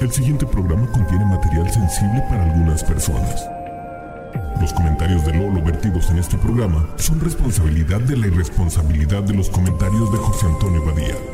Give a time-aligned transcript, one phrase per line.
[0.00, 3.48] El siguiente programa contiene material sensible para algunas personas.
[4.60, 9.50] Los comentarios de Lolo vertidos en este programa son responsabilidad de la irresponsabilidad de los
[9.50, 11.33] comentarios de José Antonio Badía.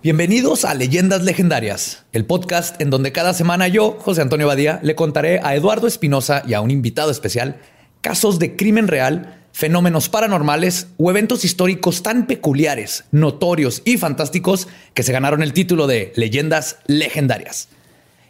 [0.00, 4.94] Bienvenidos a Leyendas Legendarias, el podcast en donde cada semana yo, José Antonio Badía, le
[4.94, 7.56] contaré a Eduardo Espinosa y a un invitado especial
[8.00, 15.02] casos de crimen real, fenómenos paranormales o eventos históricos tan peculiares, notorios y fantásticos que
[15.02, 17.68] se ganaron el título de Leyendas Legendarias.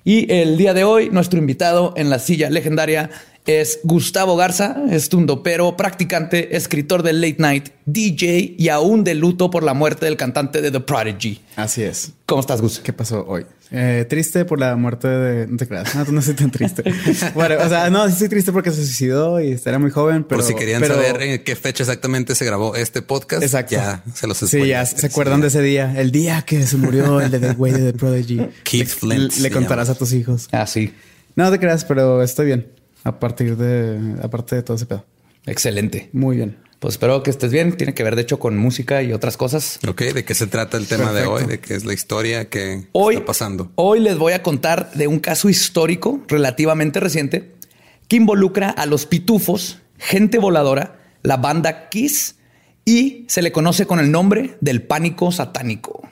[0.04, 3.10] Y el día de hoy, nuestro invitado en la silla legendaria
[3.48, 9.50] es Gustavo Garza, es tundopero, practicante, escritor de Late Night, DJ y aún de luto
[9.50, 11.40] por la muerte del cantante de The Prodigy.
[11.56, 12.12] Así es.
[12.26, 12.78] ¿Cómo estás, Gus?
[12.80, 13.46] ¿Qué pasó hoy?
[13.70, 15.46] Eh, triste por la muerte de...
[15.46, 15.94] No te creas.
[15.94, 16.82] No, no soy tan triste.
[17.34, 20.40] bueno, o sea, no, sí estoy triste porque se suicidó y era muy joven, pero...
[20.40, 23.72] Por si querían pero- saber en qué fecha exactamente se grabó este podcast, Exacto.
[23.76, 25.94] ya se los Sí, ya se acuerdan de ese día.
[25.98, 28.46] El día que se murió el de The Way de The Prodigy.
[28.64, 29.96] Keith Le- Flint Le, contarás llama.
[29.96, 30.48] a tus hijos.
[30.52, 30.92] Ah, sí.
[31.34, 32.77] No te creas, pero estoy bien.
[33.04, 34.16] A partir de...
[34.22, 35.04] Aparte de todo ese pedo.
[35.46, 36.10] Excelente.
[36.12, 36.58] Muy bien.
[36.78, 37.76] Pues espero que estés bien.
[37.76, 39.80] Tiene que ver, de hecho, con música y otras cosas.
[39.88, 41.36] Ok, ¿de qué se trata el tema Perfecto.
[41.36, 41.48] de hoy?
[41.48, 43.72] ¿De qué es la historia que Hoy, está pasando?
[43.74, 47.54] hoy les voy a contar de un caso histórico relativamente reciente
[48.06, 52.36] que involucra a los pitufos, gente voladora, la banda Kiss
[52.84, 56.08] y se le conoce con el nombre del pánico satánico.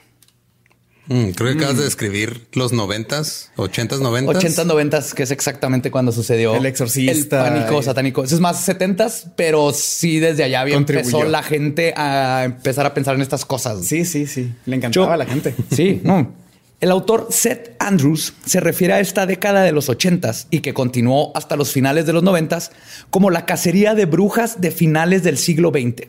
[1.07, 4.35] Mm, creo que acabas de describir los noventas, ochentas, noventas.
[4.35, 7.47] 80, 90, que es exactamente cuando sucedió El exorcista.
[7.47, 8.23] El pánico Y- satánico.
[8.23, 12.93] Eso es más 70, pero sí desde allá había empezó la gente a empezar a
[12.93, 13.85] pensar en estas cosas.
[13.85, 14.51] Sí, sí, sí.
[14.65, 15.55] Le encantaba Yo- a la gente.
[15.73, 16.33] Sí, no.
[16.79, 21.31] El autor Seth Andrews se refiere a esta década de los 80s y que continuó
[21.35, 22.69] hasta los finales de los 90s
[23.09, 26.07] como la cacería de brujas de finales del siglo XX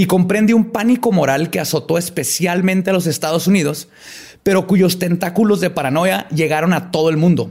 [0.00, 3.88] y comprende un pánico moral que azotó especialmente a los Estados Unidos,
[4.42, 7.50] pero cuyos tentáculos de paranoia llegaron a todo el mundo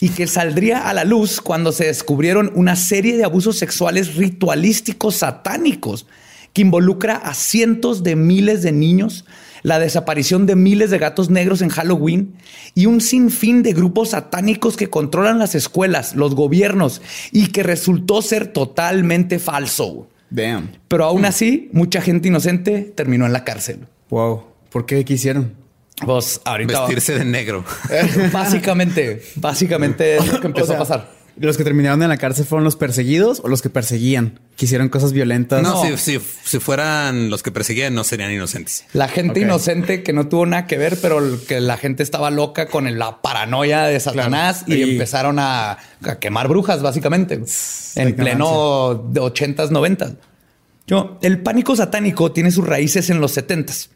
[0.00, 5.16] y que saldría a la luz cuando se descubrieron una serie de abusos sexuales ritualísticos
[5.16, 6.06] satánicos
[6.54, 9.26] que involucra a cientos de miles de niños,
[9.62, 12.32] la desaparición de miles de gatos negros en Halloween
[12.74, 18.22] y un sinfín de grupos satánicos que controlan las escuelas, los gobiernos y que resultó
[18.22, 20.08] ser totalmente falso.
[20.30, 20.70] Damn.
[20.88, 23.86] Pero aún así, mucha gente inocente terminó en la cárcel.
[24.10, 24.44] Wow.
[24.70, 25.54] ¿Por qué quisieron?
[26.04, 27.64] Pues ahorita Vestirse de negro.
[28.32, 31.10] básicamente, básicamente es lo que empezó O sea, a pasar.
[31.42, 34.40] ¿Los que terminaron en la cárcel fueron los perseguidos o los que perseguían?
[34.56, 35.62] Que hicieron cosas violentas.
[35.62, 38.84] No, Si, si, si fueran los que perseguían, no serían inocentes.
[38.92, 42.66] La gente inocente que no tuvo nada que ver, pero que la gente estaba loca
[42.66, 44.80] con la paranoia de Satanás Claro.
[44.80, 47.40] y, Y- empezaron a, a quemar brujas, básicamente,
[47.96, 50.16] en pleno de 80s, 90s.
[50.86, 53.88] Yo, el pánico satánico tiene sus raíces en los 70s.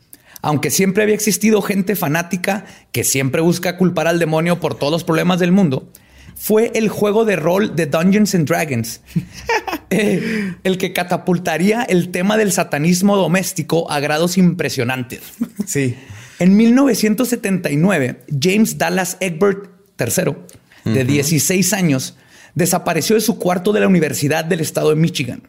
[0.42, 5.04] Aunque siempre había existido gente fanática que siempre busca culpar al demonio por todos los
[5.04, 5.88] problemas del mundo,
[6.36, 9.00] fue el juego de rol de Dungeons and Dragons
[9.90, 15.20] eh, el que catapultaría el tema del satanismo doméstico a grados impresionantes.
[15.66, 15.96] Sí.
[16.38, 22.16] En 1979, James Dallas Egbert III, de 16 años,
[22.54, 25.42] desapareció de su cuarto de la Universidad del estado de Michigan.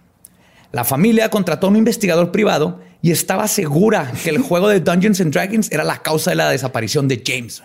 [0.71, 5.21] La familia contrató a un investigador privado y estaba segura que el juego de Dungeons
[5.21, 7.63] and Dragons era la causa de la desaparición de James.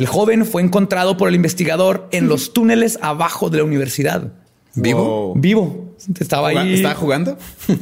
[0.00, 4.32] El joven fue encontrado por el investigador en los túneles abajo de la universidad.
[4.74, 5.04] ¿Vivo?
[5.34, 5.34] Wow.
[5.38, 5.94] Vivo.
[6.18, 6.72] Estaba ahí.
[6.72, 7.36] ¿Estaba jugando?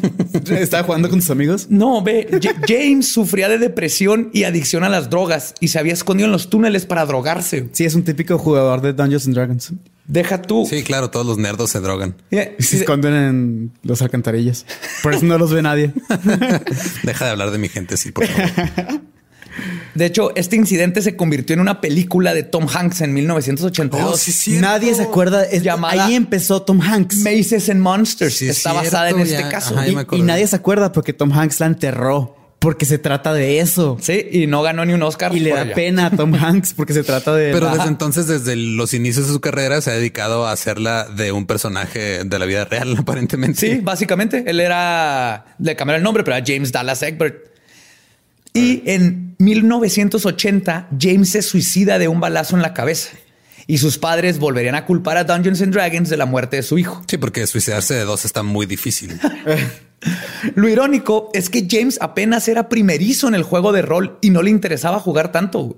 [0.50, 1.69] ¿Estaba jugando con tus amigos?
[1.70, 5.93] No, ve, J- James sufría de depresión y adicción a las drogas y se había
[5.93, 7.69] escondido en los túneles para drogarse.
[7.70, 9.73] Sí, es un típico jugador de Dungeons and Dragons.
[10.09, 10.67] Deja tú.
[10.69, 12.17] Sí, claro, todos los nerdos se drogan.
[12.32, 14.67] Mira, Y se esconden en los alcantarillas.
[15.05, 15.93] Por eso no los ve nadie.
[17.05, 18.50] Deja de hablar de mi gente, sí, por favor.
[19.99, 24.15] De hecho, este incidente se convirtió en una película de Tom Hanks en 1982.
[24.15, 24.65] Oh, sí, cierto.
[24.65, 25.43] Nadie se acuerda.
[25.43, 27.17] Es, Llamada- Ahí empezó Tom Hanks.
[27.17, 28.35] Maces and Monsters.
[28.37, 29.77] Sí, es Está basada en este caso.
[29.77, 32.37] Ajá, y, nadie se acuerda porque Tom Hanks la enterró.
[32.61, 33.99] porque se trata de eso.
[34.00, 35.35] Sí, y no ganó ni un Oscar.
[35.35, 35.75] Y le da ella.
[35.75, 37.53] pena a Tom Hanks porque se trata de.
[37.53, 41.33] Pero desde entonces, desde los inicios de su carrera, se ha dedicado a hacerla de
[41.33, 43.59] un personaje de la vida real, aparentemente.
[43.61, 44.44] Sí, básicamente.
[44.47, 45.56] Él era.
[45.59, 47.48] Le cambiaron el nombre, pero era James Dallas Egbert.
[48.53, 53.11] Y en 1980, James se suicida de un balazo en la cabeza.
[53.67, 56.79] Y sus padres volverían a culpar a Dungeons and Dragons de la muerte de su
[56.79, 57.03] hijo.
[57.06, 59.21] Sí, porque suicidarse de dos está muy difícil.
[60.55, 64.43] Lo irónico es que James apenas era primerizo en el juego de rol y no
[64.43, 65.77] le interesaba jugar tanto.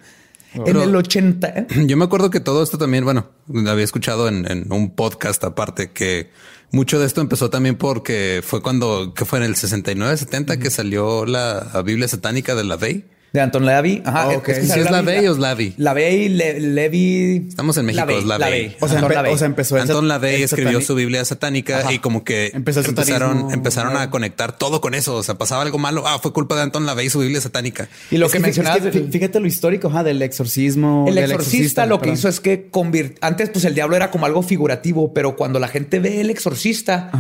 [0.55, 1.49] En Pero- el 80.
[1.49, 1.67] ¿eh?
[1.87, 3.29] Yo me acuerdo que todo esto también, bueno,
[3.69, 6.31] había escuchado en, en un podcast aparte que
[6.73, 10.71] mucho de esto empezó también porque fue cuando, que fue en el 69, 70 que
[10.71, 13.09] salió la Biblia satánica de la Vey.
[13.33, 14.03] De Anton Lavey.
[14.05, 14.23] Ajá.
[14.23, 14.45] Ah, ok.
[14.45, 15.21] que ¿Sí ¿Si salió es la Biblia.
[15.21, 15.75] Vey o es la Vi?
[15.77, 17.47] Lavey, Le- Levi.
[17.49, 18.77] Estamos en México, es Lavey.
[18.81, 19.33] O sea, Lavey.
[19.33, 21.93] o sea, empezó el Anton LaVey escribió su Biblia satánica Ajá.
[21.93, 25.15] y como que Empezó empezaron, empezaron a conectar todo con eso.
[25.17, 26.07] O sea, pasaba algo malo.
[26.09, 27.89] Ah, fue culpa de Anton LaVey y su Biblia satánica.
[28.11, 28.85] Y lo Es que, mencionabas.
[28.85, 31.05] es que fí- fíjate lo histórico ajá, del exorcismo.
[31.09, 32.15] El del exorcista, lo que perdón.
[32.19, 33.17] hizo es que convirt...
[33.21, 37.11] antes pues el diablo era como algo figurativo, pero cuando la gente ve el exorcista,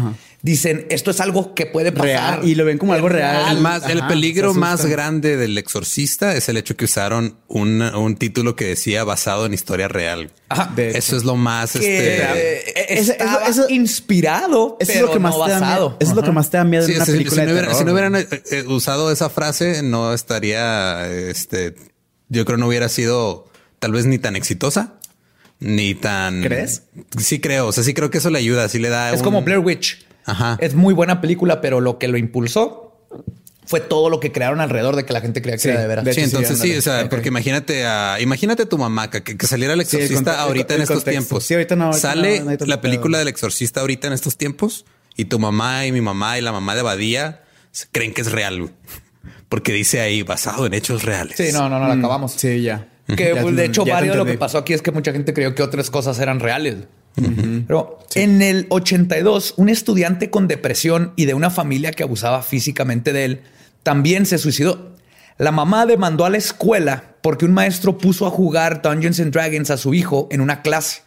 [0.42, 3.56] dicen esto es algo que puede pasar Real, y lo ven como algo real.
[3.56, 7.82] El, más, el Ajá, peligro más grande del exorcista es el hecho que usaron un,
[7.82, 10.30] un título que decía basado en historia real.
[10.48, 10.72] Ajá.
[10.74, 10.90] De.
[10.96, 15.06] Eso es lo más que este, eh, Eso- estaba eso- eso- inspirado, Eso es pero
[15.08, 15.96] lo que más no te da basado.
[16.00, 17.46] Eso es lo que más te da miedo Sí, en una si- película si, de
[17.46, 21.74] no hubiera- terror, si no hubieran eh, eh, usado esa frase, no estaría, este,
[22.28, 23.48] yo creo no hubiera sido
[23.78, 24.94] tal vez ni tan exitosa,
[25.58, 26.42] ni tan...
[26.42, 26.84] ¿Crees?
[27.18, 29.10] Sí creo, o sea, sí creo que eso le ayuda, sí le da...
[29.12, 30.06] Es un- como Blair Witch.
[30.24, 30.56] Ajá.
[30.60, 32.86] Es muy buena película, pero lo que lo impulsó
[33.66, 35.86] fue todo lo que crearon alrededor de que la gente creía que Sí, era de
[35.86, 36.04] veras.
[36.04, 39.10] de Sí, hecho, sí, entonces sí, o sea, porque imagínate a, imagínate a tu mamá
[39.10, 41.44] que, que saliera el Sí, el exorcista el- ahorita en estos tiempos.
[41.44, 44.86] Sí, ahorita no, ahorita Sale no, no la película del exorcista ahorita en estos tiempos
[45.16, 47.42] y tu mamá y mi mamá y la mamá de Badía
[47.92, 48.70] creen que es real,
[49.48, 51.36] porque dice ahí basado en hechos reales.
[51.36, 52.34] Sí, no, no, no, la acabamos.
[52.34, 52.88] Mm, Sí, ya.
[53.16, 55.54] Que Ya de hecho, varios de lo que pasó aquí es que mucha gente creyó
[55.54, 56.76] que otras cosas eran reales.
[57.14, 63.12] Pero en el 82, un estudiante con depresión y de una familia que abusaba físicamente
[63.12, 63.40] de él
[63.82, 64.90] también se suicidó.
[65.38, 69.70] La mamá demandó a la escuela porque un maestro puso a jugar Dungeons and Dragons
[69.70, 71.02] a su hijo en una clase.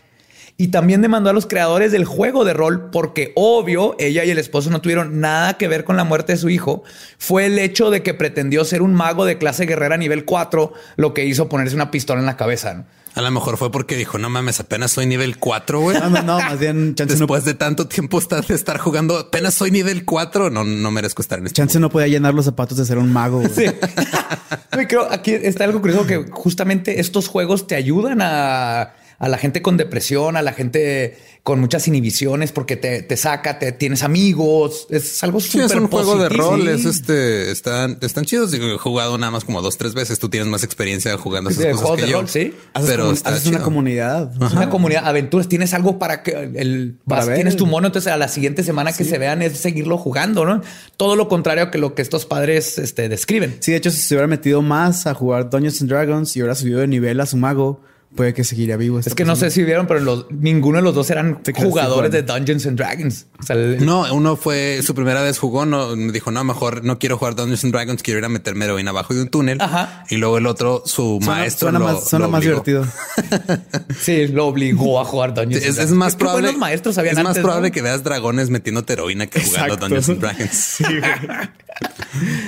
[0.55, 4.37] Y también demandó a los creadores del juego de rol porque, obvio, ella y el
[4.37, 6.83] esposo no tuvieron nada que ver con la muerte de su hijo.
[7.17, 11.13] Fue el hecho de que pretendió ser un mago de clase guerrera nivel 4 lo
[11.15, 12.75] que hizo ponerse una pistola en la cabeza.
[12.75, 12.85] ¿no?
[13.15, 15.99] A lo mejor fue porque dijo, no mames, apenas soy nivel 4, güey.
[15.99, 19.17] No, no, no, más bien chance no, Después de tanto tiempo estar, de estar jugando,
[19.17, 22.45] apenas soy nivel 4, no, no merezco estar en este chance no podía llenar los
[22.45, 23.39] zapatos de ser un mago.
[23.39, 23.53] güey.
[23.53, 23.65] Sí.
[24.77, 28.93] Yo creo aquí está algo curioso que justamente estos juegos te ayudan a,
[29.23, 33.57] a la gente con depresión, a la gente con muchas inhibiciones, porque te, te saca,
[33.59, 34.87] te tienes amigos.
[34.89, 36.51] Es algo Sí, súper es un juego de positivo.
[36.51, 36.89] rol, es Sí.
[36.89, 38.51] este, están, están chidos.
[38.51, 40.19] Digo, He jugado nada más como dos, tres veces.
[40.19, 42.17] Tú tienes más experiencia jugando esas De cosas juegos que de yo.
[42.19, 42.53] rol, sí.
[42.73, 43.63] Haces, Pero está haces una chido.
[43.65, 44.31] comunidad.
[44.45, 47.35] Es una comunidad, aventuras, tienes algo para que el Para vas- ver.
[47.35, 50.61] tienes tu mono, entonces a la siguiente semana que se vean es seguirlo jugando, ¿no?
[50.97, 53.57] Todo lo contrario que lo que estos padres este, describen.
[53.59, 56.55] Sí, de hecho, si se hubiera metido más a jugar Dungeons and Dragons y hubiera
[56.55, 57.81] subido de nivel a su mago,
[58.15, 58.99] puede que seguiría vivo.
[58.99, 62.21] Es que no sé si vieron, pero los- ninguno de los dos eran jugadores de.
[62.23, 63.25] Dungeons and Dragons.
[63.39, 66.83] O sea, el- No, uno fue su primera vez jugó, no me dijo, no, mejor
[66.83, 69.59] no quiero jugar Dungeons and Dragons, quiero ir a meterme heroína abajo de un túnel.
[69.61, 70.03] Ajá.
[70.09, 72.63] Y luego el otro, su Suena- maestro suena lo, más, suena lo más obligó.
[72.63, 72.87] divertido.
[73.99, 75.97] Sí, lo obligó a jugar Dungeons Es, and es Dragons.
[75.97, 76.51] más probable.
[76.53, 77.73] maestros es más antes, probable ¿no?
[77.73, 79.89] que veas dragones metiéndote heroína que jugando Exacto.
[79.89, 80.77] Dungeons and Dragons.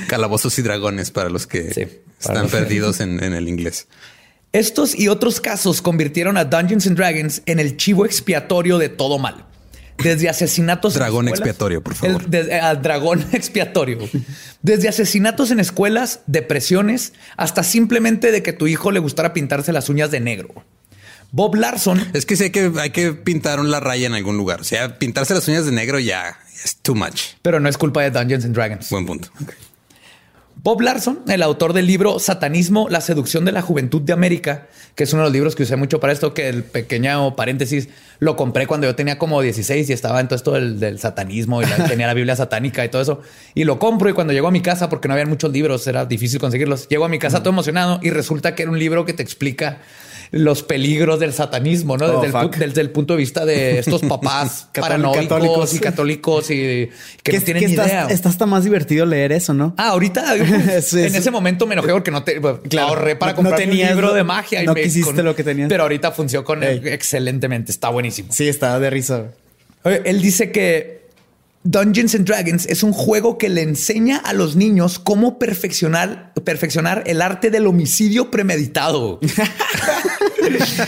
[0.07, 3.48] Calabozos y dragones para los que Sí, para están los que- perdidos en, en el
[3.48, 3.88] inglés.
[4.55, 9.17] Estos y otros casos convirtieron a Dungeons and Dragons en el chivo expiatorio de todo
[9.19, 9.45] mal.
[9.97, 10.93] Desde asesinatos.
[10.95, 12.24] en Dragón escuelas- expiatorio, por favor.
[12.31, 13.97] El- al dragón expiatorio.
[14.62, 19.88] Desde asesinatos en escuelas, depresiones, hasta simplemente de que tu hijo le gustara pintarse las
[19.89, 20.53] uñas de negro.
[21.31, 24.62] Bob Larson Es que sí hay que, hay que pintar la raya en algún lugar.
[24.62, 27.21] O sea, pintarse las uñas de negro ya es too much.
[27.41, 28.89] Pero no es culpa de Dungeons and Dragons.
[28.89, 29.29] Buen punto.
[30.63, 35.03] Bob Larson, el autor del libro Satanismo, la seducción de la juventud de América, que
[35.03, 38.36] es uno de los libros que usé mucho para esto, que el pequeño paréntesis lo
[38.36, 41.65] compré cuando yo tenía como 16 y estaba en todo esto del, del satanismo y
[41.65, 43.22] la- tenía la Biblia satánica y todo eso.
[43.53, 46.05] Y lo compro y cuando llego a mi casa, porque no había muchos libros, era
[46.05, 49.13] difícil conseguirlos, llego a mi casa todo emocionado y resulta que era un libro que
[49.13, 49.79] te explica
[50.31, 52.07] los peligros del satanismo, ¿no?
[52.07, 55.74] Oh, Desde, el, desde punto de vista de estos papás paranoicos católicos.
[55.75, 56.89] y católicos y
[57.22, 58.07] que no tienen idea.
[58.10, 59.75] está hasta más divertido leer eso, ¿no?
[59.77, 60.34] Ah, ahorita
[60.81, 61.17] Sí, en sí.
[61.17, 62.88] ese momento me enojé porque no te Claro.
[62.89, 65.36] ahorré para No- no comprar un tenías libro de magia y no me- quisiste lo
[65.36, 65.69] que tenías.
[65.69, 66.81] Pero ahorita funcionó con Ey.
[66.86, 67.72] excelentemente.
[67.72, 68.14] Está buenísimo.
[68.29, 69.31] Sí, está de risa.
[69.84, 71.04] Oye, Él dice que
[71.67, 77.03] Dungeons and Dragons es un juego que le enseña a los niños cómo perfeccionar, perfeccionar
[77.07, 79.19] el arte del homicidio premeditado.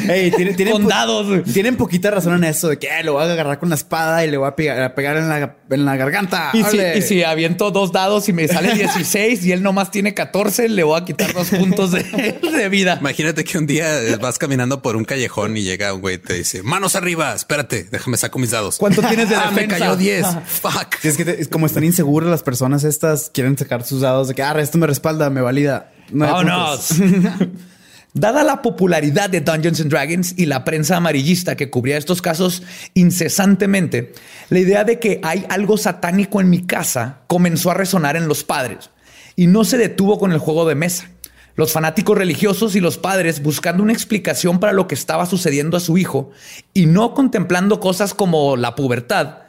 [0.07, 1.43] Tienen, tienen Con dados.
[1.51, 4.23] Tienen poquita razón en eso de que "Eh, lo voy a agarrar con la espada
[4.23, 6.51] y le voy a pegar, a pegar en, la, en la garganta.
[6.53, 6.97] Y si, ¡Órale!
[6.97, 10.83] y si aviento dos dados y me sale 16 y él nomás tiene 14, le
[10.83, 12.03] voy a quitar dos puntos de,
[12.57, 12.97] de vida.
[12.99, 16.19] Imagínate que un día eh, vas caminando por un callejón y llega un güey y
[16.19, 18.77] te dice manos arriba, espérate, déjame saco mis dados.
[18.77, 19.77] ¿Cuánto tienes de Ah, me defensa?
[19.79, 20.25] cayó 10.
[20.71, 21.03] Fuck.
[21.05, 24.35] Es que te- es como están inseguras las personas estas, quieren sacar sus dados de
[24.35, 25.91] que, ah, esto me respalda, me valida.
[26.11, 26.87] Vámonos.
[26.97, 27.47] puntos.
[28.13, 32.63] Dada la popularidad de Dungeons and Dragons y la prensa amarillista que cubría estos casos
[32.95, 34.13] incesantemente,
[34.49, 38.43] la idea de que hay algo satánico en mi casa comenzó a resonar en los
[38.43, 38.89] padres
[39.35, 41.09] y no se detuvo con el juego de mesa.
[41.55, 45.79] Los fanáticos religiosos y los padres buscando una explicación para lo que estaba sucediendo a
[45.79, 46.29] su hijo
[46.73, 49.39] y no contemplando cosas como la pubertad,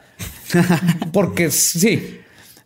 [1.13, 2.19] porque sí,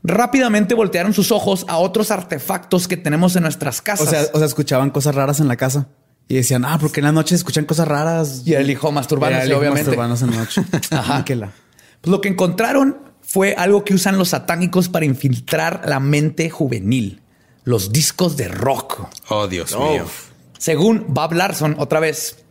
[0.03, 4.07] rápidamente voltearon sus ojos a otros artefactos que tenemos en nuestras casas.
[4.07, 5.87] O sea, o sea, escuchaban cosas raras en la casa
[6.27, 8.43] y decían, ah, porque en la noche escuchan cosas raras.
[8.45, 9.95] y el hijo hijo obviamente.
[9.95, 10.61] masturbándose en la noche.
[10.91, 11.25] Ajá.
[11.25, 17.21] Pues lo que encontraron fue algo que usan los satánicos para infiltrar la mente juvenil.
[17.63, 19.07] Los discos de rock.
[19.29, 20.05] Oh, Dios mío.
[20.57, 22.43] Según Bob Larson, otra vez,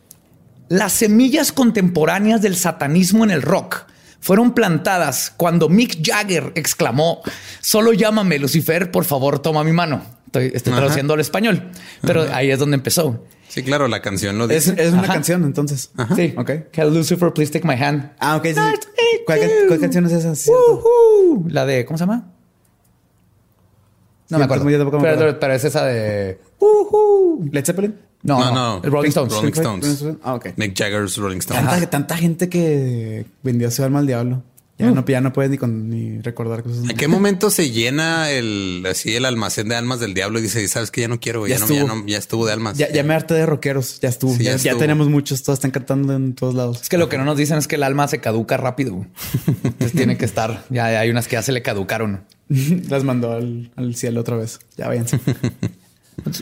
[0.69, 3.85] las semillas contemporáneas del satanismo en el rock
[4.23, 7.21] fueron plantadas cuando Mick Jagger exclamó,
[7.59, 10.01] solo llámame Lucifer, por favor, toma mi mano.
[10.27, 11.69] Estoy, estoy traduciendo al español,
[12.01, 13.21] pero ahí es donde empezó.
[13.49, 14.81] Sí, claro, la canción lo Es, dice.
[14.81, 15.13] es una Ajá.
[15.15, 15.91] canción, entonces.
[16.15, 16.33] Sí.
[16.37, 16.49] Ok.
[16.71, 18.11] Que Lucifer, please take my hand.
[18.17, 18.45] Ah, ok.
[18.45, 18.53] sí.
[19.27, 20.33] ¿Cuál, can- cuál canción es esa?
[20.35, 20.49] Sí.
[21.49, 22.31] La de, ¿cómo se llama?
[24.29, 24.65] No Sí, me acuerdo.
[24.65, 25.39] pero, acuerdo.
[25.39, 26.39] pero es esa de.
[26.59, 27.45] Woohoo.
[27.51, 27.95] ¿Led Zeppelin?
[28.23, 29.33] No, No, no, el Rolling Stones.
[29.33, 29.51] Rolling.
[29.51, 30.05] Stones.
[30.23, 30.49] Ah, ok.
[30.55, 31.65] Mick Jagger's Rolling Stones.
[31.69, 34.41] Tanta, tanta gente que vendió su alma al diablo.
[34.79, 36.89] Ya, no, ya no puedes ni, con, ni recordar cosas.
[36.89, 40.67] ¿En qué momento se llena el así el almacén de almas del diablo y dice,
[40.67, 41.95] sabes que ya no quiero, Ya ya, no, ya, estuvo.
[41.95, 42.77] no- ya estuvo de almas?
[42.77, 43.99] Ya, ya me harté de rockeros.
[44.01, 44.33] Ya estuvo.
[44.35, 44.79] Sí, ya, ya ya estuvo.
[44.79, 45.43] tenemos muchos.
[45.43, 46.81] Todos están cantando en todos lados.
[46.81, 49.05] Es que lo que no nos dicen es que el alma se caduca rápido.
[49.63, 50.65] Entonces tiene que estar.
[50.69, 52.23] Ya hay unas que ya se le caducaron.
[52.89, 54.59] Las mandó al, al cielo otra vez.
[54.75, 55.19] Ya váyanse.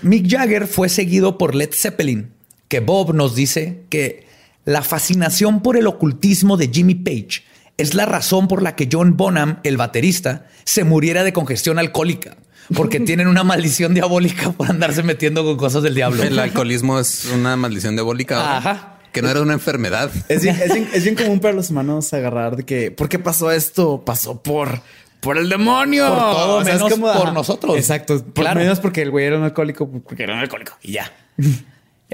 [0.03, 2.31] Mick Jagger fue seguido por Led Zeppelin,
[2.67, 4.25] que Bob nos dice que
[4.65, 7.43] la fascinación por el ocultismo de Jimmy Page
[7.77, 12.37] es la razón por la que John Bonham, el baterista, se muriera de congestión alcohólica,
[12.75, 16.21] porque tienen una maldición diabólica por andarse metiendo con cosas del diablo.
[16.23, 18.35] El alcoholismo es una maldición diabólica.
[18.37, 18.57] ¿verdad?
[18.57, 18.87] Ajá.
[19.11, 20.09] Que no era una enfermedad.
[20.29, 23.19] Es bien, es bien- es bien común para los humanos agarrar de que, ¿por qué
[23.19, 24.05] pasó esto?
[24.05, 24.81] Pasó por,
[25.21, 26.07] por el demonio.
[26.09, 27.31] Por todo es menos por ajá.
[27.31, 27.77] nosotros.
[27.77, 28.21] Exacto.
[28.23, 28.59] Por Claro.
[28.59, 31.11] menos porque el güey era un alcohólico, porque era un alcohólico y ya.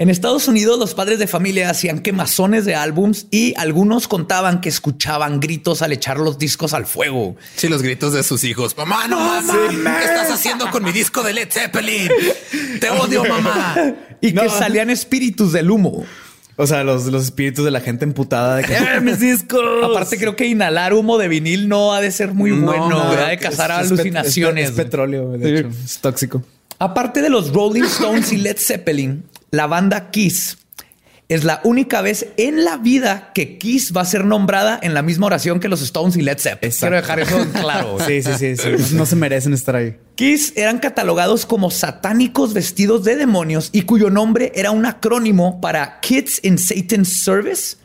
[0.00, 4.68] En Estados Unidos, los padres de familia hacían quemazones de álbums y algunos contaban que
[4.68, 7.34] escuchaban gritos al echar los discos al fuego.
[7.56, 8.76] Sí, los gritos de sus hijos.
[8.76, 9.54] Mamá, no, mamá.
[9.98, 12.08] ¿Qué estás haciendo con mi disco de Led Zeppelin?
[12.80, 13.74] Te odio, mamá.
[14.20, 16.04] Y que salían espíritus del humo.
[16.60, 19.62] O sea, los, los espíritus de la gente emputada de que ¡Eh, mis discos.
[19.84, 23.10] Aparte, creo que inhalar humo de vinil no ha de ser muy No, bueno, no,
[23.10, 23.28] ¿verdad?
[23.28, 24.70] de Es- cazar es- es alucinaciones.
[24.70, 25.56] Es, petróleo, de Sí.
[25.56, 25.68] hecho.
[25.84, 26.42] Es tóxico.
[26.80, 29.22] Aparte de los Rolling Stones y Led Zeppelin,
[29.52, 30.58] la banda Kiss
[31.28, 35.02] es la única vez en la vida que Kiss va a ser nombrada en la
[35.02, 36.74] misma oración que los Stones y Led Zeppelin.
[36.78, 37.98] Quiero dejar eso en claro.
[38.08, 38.94] Sí, sí, sí, sí.
[38.94, 39.96] No se merecen estar ahí.
[40.14, 46.00] Kiss eran catalogados como satánicos vestidos de demonios y cuyo nombre era un acrónimo para
[46.00, 47.76] Kids in Satan's Service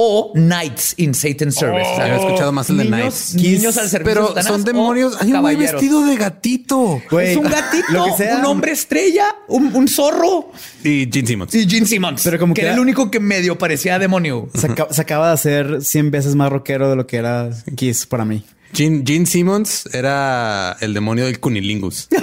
[0.00, 1.90] o Knights in Satan's Service.
[2.00, 3.34] Había escuchado más el de Knights.
[3.34, 5.16] niños al servicio Pero son demonios.
[5.20, 7.02] Hay un güey vestido de gatito.
[7.10, 8.38] Güey, es un gatito, lo que sea.
[8.38, 10.52] un hombre estrella, un, un zorro
[10.84, 11.52] Y Gene Simmons.
[11.52, 12.22] y Gene Simmons.
[12.22, 14.48] Pero como que que era era- el único que medio parecía demonio.
[14.54, 18.06] Se, acaba, se acaba de hacer 100 veces más rockero de lo que era Kiss
[18.06, 18.44] para mí.
[18.72, 22.06] Gene, Gene Simmons era el demonio del cunilingus.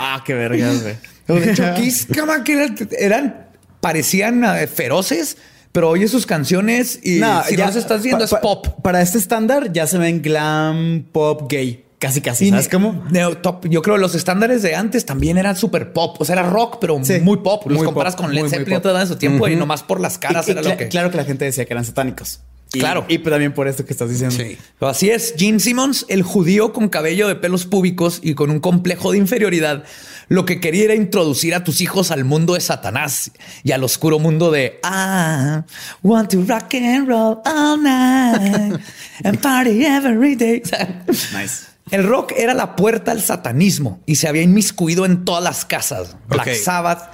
[0.00, 1.40] Ah, qué vergas, güey.
[1.40, 3.46] De hecho, Kiss, cama, que eran, eran-
[3.80, 5.36] parecían eh, feroces,
[5.72, 8.66] pero oye sus canciones y si no los estás viendo es pa- pop.
[8.82, 11.84] Para este estándar ya se ven glam, pop, gay.
[11.98, 12.46] Casi, casi.
[12.46, 13.04] Y ¿Sabes cómo?
[13.42, 16.16] top- yo creo que los estándares de antes también eran súper pop.
[16.20, 17.66] O sea, era rock, pero Sí, muy pop.
[17.66, 20.16] Los muy comparas pop, con Led Zeppelin te dan su tiempo y nomás por las
[20.16, 20.86] caras Y- era lo que.
[20.88, 22.40] Claro que la gente decía que eran satánicos.
[22.74, 23.06] Y- Claro.
[23.08, 24.36] Y, también por esto que estás diciendo.
[24.36, 24.58] Sí.
[24.80, 25.34] Así es.
[25.38, 29.84] Gene Simmons, el judío con cabello de pelos púbicos y con un complejo de inferioridad,
[30.28, 33.30] lo que quería era introducir a tus hijos al mundo de Satanás
[33.64, 35.62] y al oscuro mundo de I
[36.02, 38.80] want to rock and roll all night
[39.24, 40.62] and party every day.
[41.32, 41.66] Nice.
[41.90, 46.16] El rock era la puerta al satanismo y se había inmiscuido en todas las casas.
[46.28, 46.54] Black Ok.
[46.62, 47.10] Sabbath.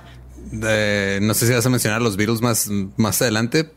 [0.51, 3.71] De- no sé si vas a mencionar los Beatles más, más adelante,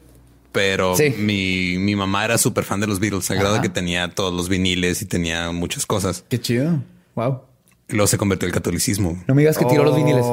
[0.57, 1.13] pero Sí.
[1.19, 5.03] mi, mi mamá era súper fan de los Beatles, de que tenía todos los viniles
[5.03, 6.23] y tenía muchas cosas.
[6.27, 6.81] Qué chido.
[7.13, 7.41] Wow.
[7.89, 9.23] Y luego se convirtió al catolicismo.
[9.27, 10.25] No me digas que tiró los viniles.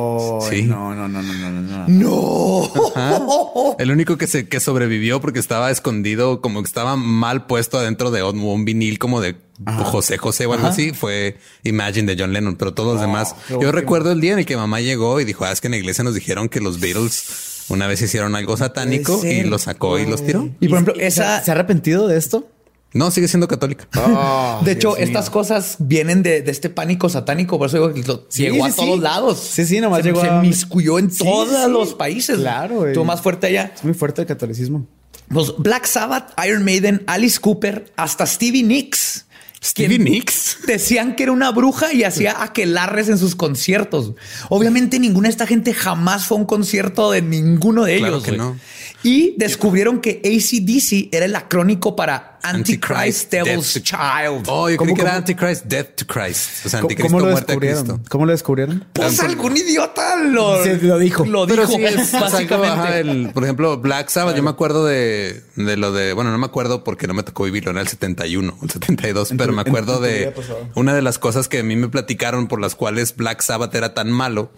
[0.49, 0.63] Sí.
[0.63, 1.89] No, no, no, no, no, no.
[1.89, 3.77] no.
[3.79, 8.11] El único que se que sobrevivió porque estaba escondido, como que estaba mal puesto adentro
[8.11, 9.37] de un, un vinil como de
[9.85, 13.37] José José o algo así, fue Imagine de John Lennon, pero todos los demás.
[13.61, 15.73] Yo recuerdo el día en el que mamá llegó y dijo, ah, es que en
[15.73, 19.99] la iglesia nos dijeron que los Beatles una vez hicieron algo satánico y los sacó
[19.99, 20.49] y los tiró.
[20.61, 22.49] Y por ejemplo, ¿Se- esa, ¿Se ha arrepentido de esto?
[22.93, 23.89] No, sigue siendo católica.
[24.65, 27.59] de hecho, estas cosas vienen de, de este pánico satánico.
[27.59, 29.01] Por eso digo que lo- Sí, llegó a todos sí.
[29.01, 29.39] lados.
[29.41, 31.71] Sí, sí, nomás se, llegó se a- miscuyó en Sí, todos sí.
[31.73, 32.39] los países.
[32.39, 32.91] Claro, güey.
[32.91, 33.73] Estuvo más fuerte allá.
[33.75, 34.87] Es muy fuerte el catolicismo.
[35.29, 39.24] Pues Black Sabbath, Iron Maiden, Alice Cooper, hasta Stevie Nicks.
[39.65, 40.59] Stevie Nicks.
[40.67, 44.13] Decían que era una bruja y hacía aquelarres en sus conciertos.
[44.51, 48.25] Obviamente ninguna de esta gente jamás fue a un concierto de ninguno de Claro ellos.
[48.25, 48.59] que no.
[49.03, 54.45] Y descubrieron que ACDC era el acrónico para Antichrist, Devil's Death to- Child.
[54.49, 55.17] Oh, yo ¿Cómo, creí que era?
[55.17, 56.67] Antichrist, Death to Christ.
[56.67, 57.85] O sea, ¿Cómo, Anticristo, cómo lo muerte a descubrieron?
[57.87, 58.09] Cristo.
[58.11, 58.85] ¿Cómo lo descubrieron?
[58.93, 61.25] Pues algún idiota lo, Sí, lo dijo.
[61.25, 62.69] Lo Pero dijo, sí es, básicamente.
[62.69, 66.39] ajá, el- por ejemplo, Black Sabbath, yo me acuerdo de, de lo de, bueno, no
[66.39, 69.57] me acuerdo porque no me tocó vivirlo en el 71, el 72, En pero tu-
[69.57, 70.35] me acuerdo de
[70.75, 73.95] una de las cosas que a mí me platicaron por las cuales Black Sabbath era
[73.95, 74.51] tan malo,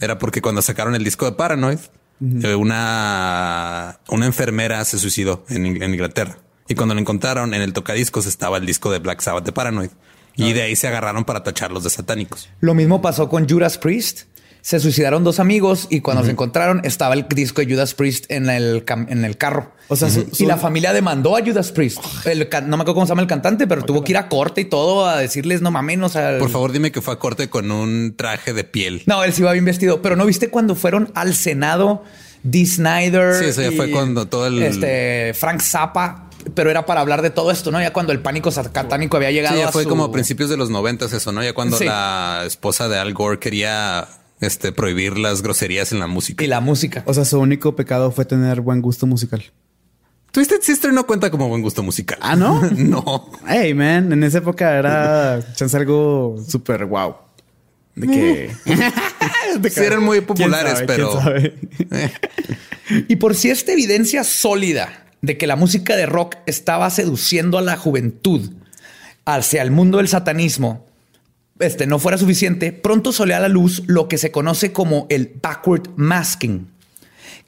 [0.00, 1.78] era porque cuando sacaron el disco de Paranoid,
[2.42, 6.38] eh, una, una enfermera se suicidó en Inglaterra.
[6.68, 9.90] Y cuando lo encontraron en el tocadiscos estaba el disco de Black Sabbath de Paranoid.
[10.36, 12.48] Y de ahí se agarraron para tacharlos de satánicos.
[12.60, 14.22] Lo mismo pasó con Judas Priest.
[14.62, 18.48] Se suicidaron dos amigos y cuando se encontraron estaba el disco de Judas Priest en
[18.48, 19.72] el, en el carro.
[19.88, 21.98] O sea, y la familia demandó a Judas Priest.
[22.24, 24.60] El no me acuerdo cómo se llama el cantante, pero tuvo que ir a corte
[24.60, 27.50] y todo a decirles no mames, o sea, Por favor, dime que fue a corte
[27.50, 29.02] con un traje de piel.
[29.06, 32.04] No, él sí iba bien vestido, pero no viste cuando fueron al Senado
[32.44, 33.34] Dee Snyder.
[33.34, 37.30] Sí, eso ya fue cuando todo el- Este Frank Zappa, pero era para hablar de
[37.30, 37.80] todo esto, ¿no?
[37.80, 40.50] Ya cuando el pánico satánico había llegado Sí, ya a fue su- como a principios
[40.50, 41.42] de los noventas eso, ¿no?
[41.42, 41.84] Ya cuando Sí.
[41.84, 44.08] la esposa de Al Gore quería
[44.40, 46.42] este, prohibir las groserías en la música.
[46.42, 47.04] y la música.
[47.06, 49.44] O sea, su único pecado fue tener buen gusto musical.
[50.32, 52.18] Twisted Sister no cuenta como buen gusto musical.
[52.22, 52.60] Ah, ¿no?
[52.76, 53.30] no.
[53.46, 57.14] Hey, man, en esa época era chance algo súper wow.
[57.94, 58.50] De que...
[59.60, 60.86] de Sí, eran muy ¿Quién populares, sabe?
[60.86, 62.12] pero- ¿Quién sabe?
[63.08, 67.62] Y por si esta evidencia sólida de que la música de rock estaba seduciendo a
[67.62, 68.50] la juventud
[69.24, 70.84] hacia el mundo del satanismo,
[71.60, 75.32] este no fuera suficiente, pronto salió a la luz lo que se conoce como el
[75.40, 76.68] backward masking,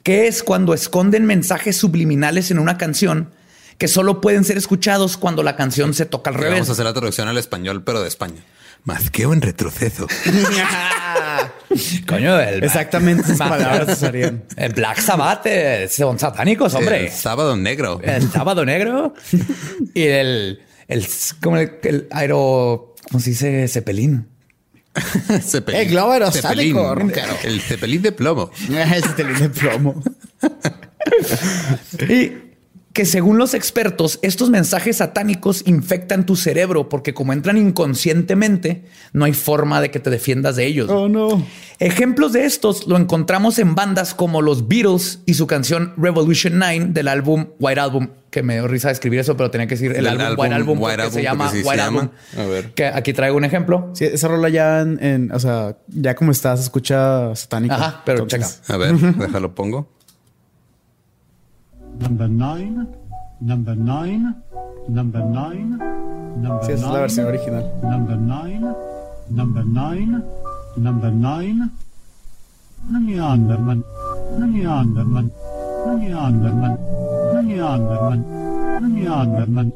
[0.03, 3.31] que es cuando esconden mensajes subliminales en una canción
[3.77, 6.69] que solo pueden ser escuchados cuando la canción se toca al Vamos revés.
[6.69, 8.41] a hacer la traducción al español, pero de España.
[8.85, 10.07] Mazqueo en retroceso.
[12.07, 14.43] Coño, el Exactamente esas palabras usarían.
[14.55, 17.07] El Black Sabbath eh, son satánicos, hombre.
[17.07, 17.99] El sábado negro.
[18.03, 19.13] el sábado negro
[19.93, 21.07] y el, el,
[21.41, 23.67] como el, el aero, ¿cómo se dice?
[23.67, 24.27] Cepelín.
[25.41, 25.81] Cepelín.
[25.81, 27.13] El globo aerostático, Cepelín.
[27.43, 28.51] El cepelín de plomo.
[28.69, 30.01] Ese telín de plomo.
[32.07, 32.31] Y
[32.95, 39.25] que según los expertos, estos mensajes satánicos infectan tu cerebro porque como entran inconscientemente, no
[39.25, 40.89] hay forma de que te defiendas de ellos.
[40.89, 41.45] Oh, no.
[41.79, 46.85] Ejemplos de estos lo encontramos en bandas como los Beatles y su canción Revolution 9
[46.91, 50.07] del álbum White Album, que me dio risa escribir eso, pero tenía que decir el
[50.07, 51.99] álbum, álbum White Album, White porque Album, se llama se White llama.
[51.99, 52.45] Album.
[52.45, 52.73] A ver.
[52.73, 53.89] Que aquí traigo un ejemplo.
[53.93, 57.73] Sí, esa rola ya en, en- o sea, ya como está, se escucha satánico.
[57.75, 58.73] Ajá, pero Entonces, checa.
[58.73, 59.93] A ver, déjalo pongo.
[61.99, 62.87] Number nine,
[63.41, 64.35] number nine,
[64.87, 65.77] number nine,
[66.41, 67.71] number Sí, esa es la nine, versión original.
[67.81, 68.75] Number nine,
[69.29, 70.23] number nine,
[70.77, 71.71] number nine.
[72.91, 73.83] Nanny Anderman,
[74.37, 75.31] Nanny Anderman,
[75.87, 76.77] Nanny Anderman,
[77.33, 78.23] Nanny Anderman,
[78.79, 79.73] Nanny Anderman,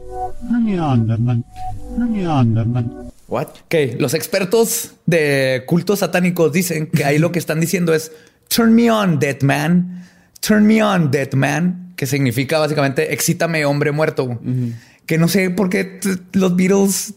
[0.52, 1.44] Nanny Anderman,
[1.98, 3.12] Nanny Anderman.
[3.28, 3.48] What?
[3.66, 8.12] Ok, los expertos de cultos satánicos dicen que ahí lo que están diciendo es
[8.48, 10.04] Turn me on, dead man.
[10.40, 11.89] Turn me on, dead man.
[12.00, 14.40] Que significa básicamente excítame, hombre muerto.
[15.06, 16.00] Que no sé por qué
[16.32, 17.14] los Beatles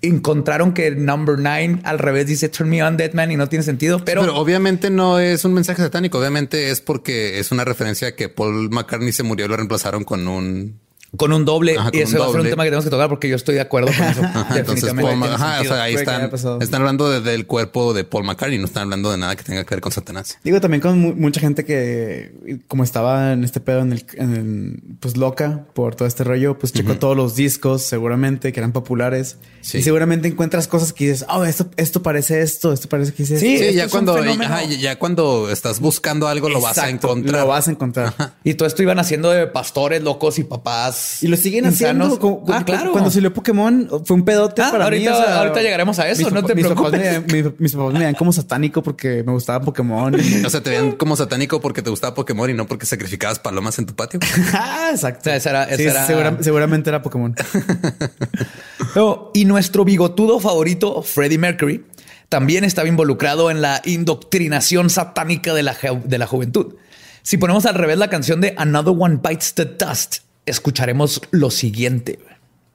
[0.00, 3.62] encontraron que number nine al revés dice Turn me on, dead man y no tiene
[3.62, 4.04] sentido.
[4.04, 6.18] Pero, Pero, obviamente no es un mensaje satánico.
[6.18, 10.02] Obviamente es porque es una referencia a que Paul McCartney se murió y lo reemplazaron
[10.02, 10.80] con un
[11.16, 11.76] Con un doble.
[11.78, 13.54] Ajá, y ese va a ser un tema que tenemos que tocar porque yo estoy
[13.56, 14.22] de acuerdo con eso.
[14.24, 15.74] Ajá, entonces, Definitivamente Paul Ma- tiene ajá, o sentido.
[15.74, 16.30] sea, ahí están,
[16.62, 19.62] están hablando de- del cuerpo de Paul McCartney, no están hablando de nada que tenga
[19.64, 20.38] que ver con Satanás.
[20.42, 24.34] Digo, también con mu- mucha gente que, como estaba en este pedo, en el, en
[24.34, 28.72] el- pues loca por todo este rollo, pues checó todos los discos, seguramente, que eran
[28.72, 29.36] populares.
[29.60, 29.78] Sí.
[29.78, 33.38] Y seguramente encuentras cosas que dices, oh, esto, esto parece esto, esto parece que dice
[33.38, 33.62] Sí, esto".
[33.64, 37.42] Sí, esto ya cuando, ajá, ya cuando estás buscando algo lo vas a encontrar.
[37.42, 38.14] Lo vas a encontrar.
[38.44, 41.01] Y todo esto iban haciendo de pastores locos y papás.
[41.20, 42.06] Y lo siguen insanos.
[42.06, 42.18] haciendo.
[42.18, 42.92] Como- ah, claro.
[42.92, 45.16] Cuando salió Pokémon fue un pedote Ah, para ahorita- mí.
[45.16, 47.32] o sea, ahorita llegaremos a eso, mis no te mis papás preocupes.
[47.32, 50.14] me- mis, mis papás me veían como satánico porque me gustaba Pokémon.
[50.46, 53.78] O sea, te veían como satánico porque te gustaba Pokémon y no porque sacrificabas palomas
[53.78, 54.20] en tu patio.
[54.54, 55.20] ah, exacto.
[55.20, 57.34] O sea, esa era- Sí, esa era- segura- seguramente era Pokémon.
[58.94, 61.84] Luego, y nuestro bigotudo favorito, Freddie Mercury,
[62.28, 66.74] también estaba involucrado en la indoctrinación satánica de la, de la juventud.
[67.22, 72.18] Si ponemos al revés la canción de Another One Bites the Dust, escucharemos lo siguiente.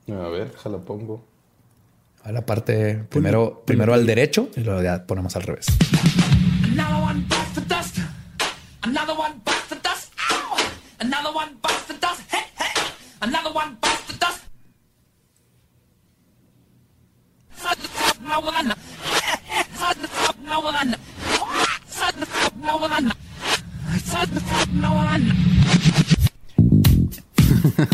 [0.08, 1.24] A ver, déjala pongo.
[2.22, 5.66] A la parte primero, primero al derecho y luego ya ponemos al revés.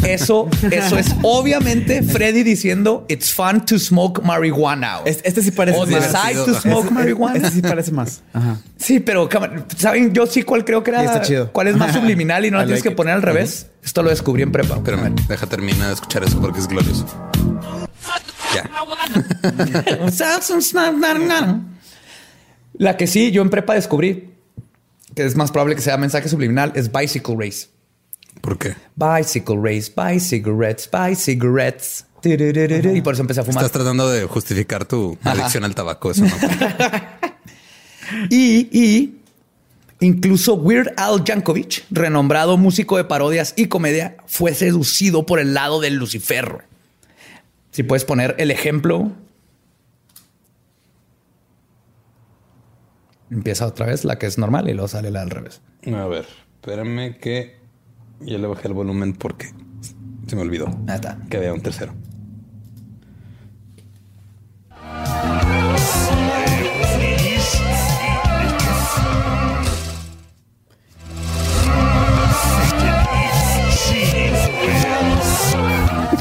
[0.06, 5.00] Eso, eso es obviamente Freddy diciendo it's fun to smoke marijuana.
[5.04, 6.12] Este, este sí parece O más.
[6.12, 7.36] decide to smoke marijuana.
[7.36, 8.22] Este sí parece más.
[8.32, 8.58] Ajá.
[8.76, 9.28] Sí, pero
[9.76, 10.12] ¿saben?
[10.12, 11.04] Yo sí cuál creo que era.
[11.04, 11.52] Está chido.
[11.52, 12.96] ¿Cuál es más subliminal y no la tienes like que it.
[12.96, 13.68] poner al revés?
[13.82, 14.76] Esto lo descubrí en prepa.
[14.76, 17.06] Espérame, deja terminar de escuchar eso porque es glorioso.
[18.54, 18.70] Ya.
[22.76, 24.30] La que sí, yo en prepa descubrí
[25.14, 27.68] que es más probable que sea mensaje subliminal es Bicycle Race.
[28.40, 28.74] ¿Por qué?
[28.96, 32.06] Bicycle Race, buy cigarettes, buy cigarettes.
[32.24, 33.64] Y por eso empecé a fumar.
[33.64, 36.10] Estás tratando de justificar tu adicción al tabaco.
[36.10, 36.30] Eso no.
[38.30, 39.20] Y, y
[40.00, 45.80] incluso Weird Al Yankovic, renombrado músico de parodias y comedia, fue seducido por el lado
[45.80, 46.64] del Lucifer.
[47.70, 49.12] Si puedes poner el ejemplo.
[53.30, 55.60] Empieza otra vez la que es normal y luego sale la al revés.
[55.86, 56.26] A ver,
[56.60, 57.63] espérame que
[58.24, 59.48] ya le bajé el volumen porque
[60.26, 61.18] se me olvidó Ahí está.
[61.28, 61.92] que había un tercero.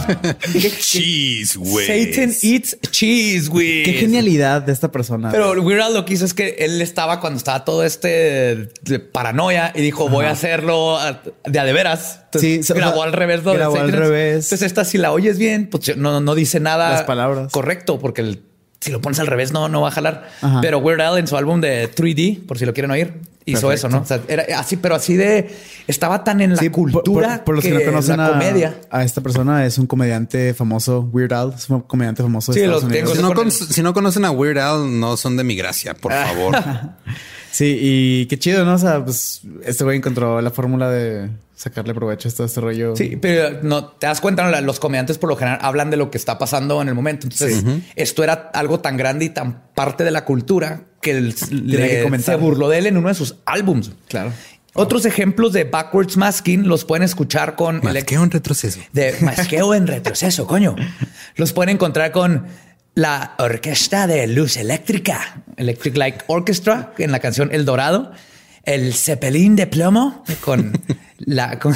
[0.79, 1.85] Cheese, güey.
[1.87, 3.83] Satan eats cheese, güey.
[3.83, 5.29] Qué genialidad de esta persona.
[5.31, 8.99] Pero Weird Al lo que hizo es que él estaba cuando estaba todo este de
[8.99, 10.97] paranoia y dijo voy a hacerlo
[11.45, 12.19] de a de veras.
[12.25, 13.43] Entonces, Sí, grabó o sea, al revés.
[13.43, 14.45] grabó al revés.
[14.45, 16.89] Entonces esta si la oyes bien, pues no, no dice nada.
[16.91, 17.51] Las palabras.
[17.51, 18.41] Correcto, porque el-
[18.83, 20.29] si lo pones al revés no, no va a jalar.
[20.41, 20.59] Ajá.
[20.61, 23.13] Pero Weird Al en su álbum de 3D, por si lo quieren oír,
[23.45, 23.73] hizo Perfecto.
[23.87, 24.01] eso, ¿no?
[24.01, 25.53] O sea, era así, pero así de...
[25.87, 28.75] Estaba tan en la Sí, cultura por, por los que, no conocen la a, comedia.
[28.89, 32.63] a esta persona, es un comediante famoso, Weird Al, es un comediante famoso de Sí,
[32.63, 33.11] Estados lo Unidos.
[33.13, 33.15] tengo.
[33.15, 36.11] Si no, con- si no conocen a Weird Al, no son de mi gracia, por
[36.13, 36.55] favor.
[37.51, 38.73] Sí, y qué chido, ¿no?
[38.73, 42.95] O sea, pues este güey encontró la fórmula de sacarle provecho a todo este rollo.
[42.95, 46.17] Sí, pero no te das cuenta, los comediantes por lo general hablan de lo que
[46.17, 47.27] está pasando en el momento.
[47.27, 47.63] Entonces,
[47.95, 52.19] esto era algo tan grande y tan parte de la cultura que, el- le- que
[52.19, 53.91] se burló de él en uno de sus álbums.
[54.07, 54.31] Claro.
[54.75, 58.79] Otros ejemplos de backwards masking los pueden escuchar con Masqueo en retroceso.
[58.91, 60.75] de masqueo en retroceso, coño.
[61.35, 62.47] Los pueden encontrar con
[62.95, 68.11] la orquesta de luz eléctrica, Electric Light Orchestra, en la canción El Dorado,
[68.63, 70.71] el Cepelín de plomo con
[71.19, 71.75] la, con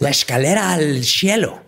[0.00, 1.60] la escalera al cielo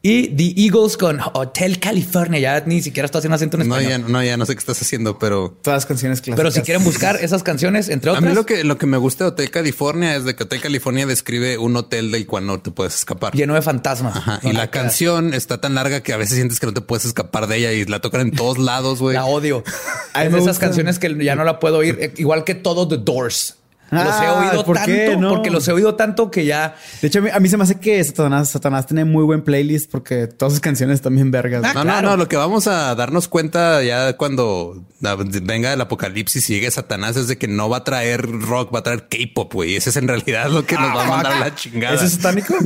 [0.00, 2.38] y The Eagles con Hotel California.
[2.38, 4.02] Ya ni siquiera estoy haciendo acento en No español.
[4.02, 6.36] ya, no, ya no sé qué estás haciendo, pero Todas las canciones clásicas.
[6.36, 8.96] Pero si quieren buscar esas canciones, entre a otras, mí lo que, lo que me
[8.96, 12.60] gusta de Hotel California es de que Hotel California describe un hotel del cual no
[12.60, 13.34] te puedes escapar.
[13.34, 14.16] lleno de fantasmas.
[14.16, 14.38] Ajá.
[14.44, 17.04] No, y la canción está tan larga que a veces sientes que no te puedes
[17.04, 19.14] escapar de ella y la tocan en todos lados, güey.
[19.14, 19.64] La odio.
[20.14, 22.14] A de esas canciones que ya no la puedo oír.
[22.18, 23.56] Igual que todo The Doors.
[23.90, 25.16] Los he Ah, oído ¿por tanto, qué?
[25.16, 25.30] No.
[25.30, 26.74] porque los he oído tanto que ya.
[27.00, 29.42] De hecho, a mí, a mí se me hace que Satanás, Satanás tiene muy buen
[29.42, 31.62] playlist porque todas sus canciones también vergas.
[31.64, 32.02] Ah, No, claro.
[32.02, 32.16] no, no.
[32.18, 37.16] Lo que vamos a darnos cuenta ya cuando ah, venga el apocalipsis y llegue Satanás
[37.16, 39.76] es de que no va a traer rock, va a traer K-pop, güey.
[39.76, 41.94] Ese es en realidad lo que nos va a mandar la chingada.
[41.94, 42.54] ¿Eso es satánico?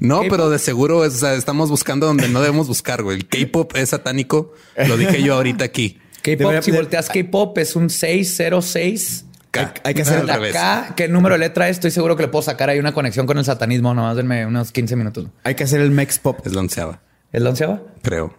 [0.00, 3.16] No, pero de seguro es- o sea, estamos buscando donde no debemos buscar, güey.
[3.18, 4.52] El K-pop es satánico.
[4.86, 5.98] Lo dije yo ahorita aquí.
[6.22, 9.74] K-pop, si volteas K-pop, es un 606 K.
[9.84, 10.52] Hay que hacer al La revés.
[10.54, 11.76] K, ¿qué número de letra es?
[11.76, 13.94] Estoy seguro que le puedo sacar ahí una conexión con el satanismo.
[13.94, 15.26] Nomás denme unos 15 minutos.
[15.44, 16.40] Hay que hacer el Mex Pop.
[16.44, 17.00] Es la onceava,
[17.32, 17.80] ¿El onceava?
[18.02, 18.34] creo.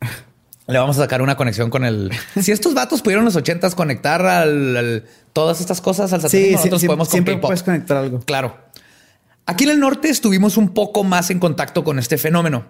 [0.66, 2.10] Le vamos a sacar una conexión con el.
[2.40, 5.04] Si estos vatos pudieron en los ochentas conectar al, al-
[5.34, 8.20] todas estas cosas al satanismo, sí, nosotros sí, podemos con siempre puedes conectar algo.
[8.20, 8.56] Claro.
[9.46, 12.66] Aquí en el norte estuvimos un poco más en contacto con este fenómeno.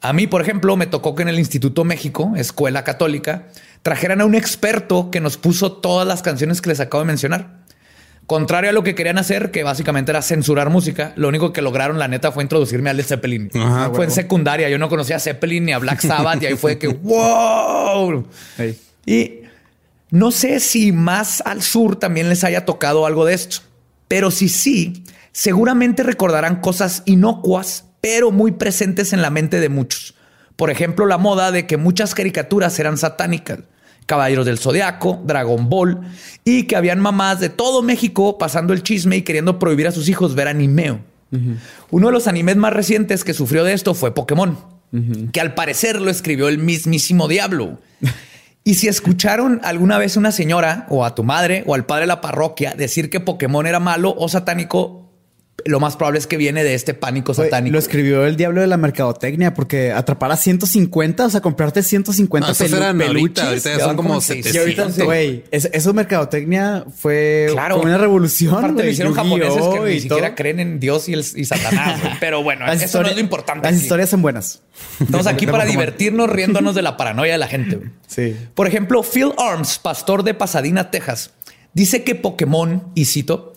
[0.00, 3.46] A mí, por ejemplo, me tocó que en el Instituto México, escuela católica,
[3.82, 7.58] trajeran a un experto que nos puso todas las canciones que les acabo de mencionar.
[8.28, 11.98] Contrario a lo que querían hacer, que básicamente era censurar música, lo único que lograron,
[11.98, 13.50] la neta, fue introducirme a Led Zeppelin.
[13.54, 14.68] Ajá, fue en secundaria.
[14.68, 18.28] Yo no conocía a Zeppelin ni a Black Sabbath y ahí fue que wow.
[19.06, 19.40] Y
[20.10, 23.58] no sé si más al sur también les haya tocado algo de esto,
[24.08, 30.14] pero si sí, seguramente recordarán cosas inocuas, pero muy presentes en la mente de muchos.
[30.58, 33.60] Por ejemplo, la moda de que muchas caricaturas eran satánicas.
[34.06, 36.00] Caballeros del Zodiaco, Dragon Ball,
[36.44, 40.08] y que habían mamás de todo México pasando el chisme y queriendo prohibir a sus
[40.08, 40.98] hijos ver animeo.
[41.90, 44.58] Uno de los animes más recientes que sufrió de esto fue Pokémon,
[45.30, 47.78] que al parecer lo escribió el mismísimo Diablo.
[48.64, 52.08] Y si escucharon alguna vez una señora o a tu madre o al padre de
[52.08, 55.07] la parroquia decir que Pokémon era malo o satánico,
[55.68, 57.72] lo más probable es que viene de este pánico satánico.
[57.74, 62.46] Lo escribió el diablo de la mercadotecnia porque atrapar a 150, o sea, comprarte 150
[62.46, 63.18] No, esos pelu- eran peluches.
[63.18, 64.54] ahorita, ahorita ya ya son como como 700.
[64.54, 67.80] Y ahorita, güey, es- eso mercadotecnia fue, Claro.
[67.80, 68.56] una revolución.
[68.56, 70.36] Aparte lo hicieron japoneses que y ni siquiera todo.
[70.36, 72.00] creen en Dios y, el, y Satanás.
[72.20, 73.64] Pero bueno, Las eso no es lo importante.
[73.66, 73.82] Las aquí.
[73.82, 74.62] historias son buenas.
[75.00, 77.78] Estamos aquí para divertirnos riéndonos de la paranoia de la gente.
[78.08, 78.34] Sí.
[78.54, 81.32] Por ejemplo, Phil Arms, pastor de Pasadena, Texas,
[81.74, 83.52] dice que Pokémon, y cito,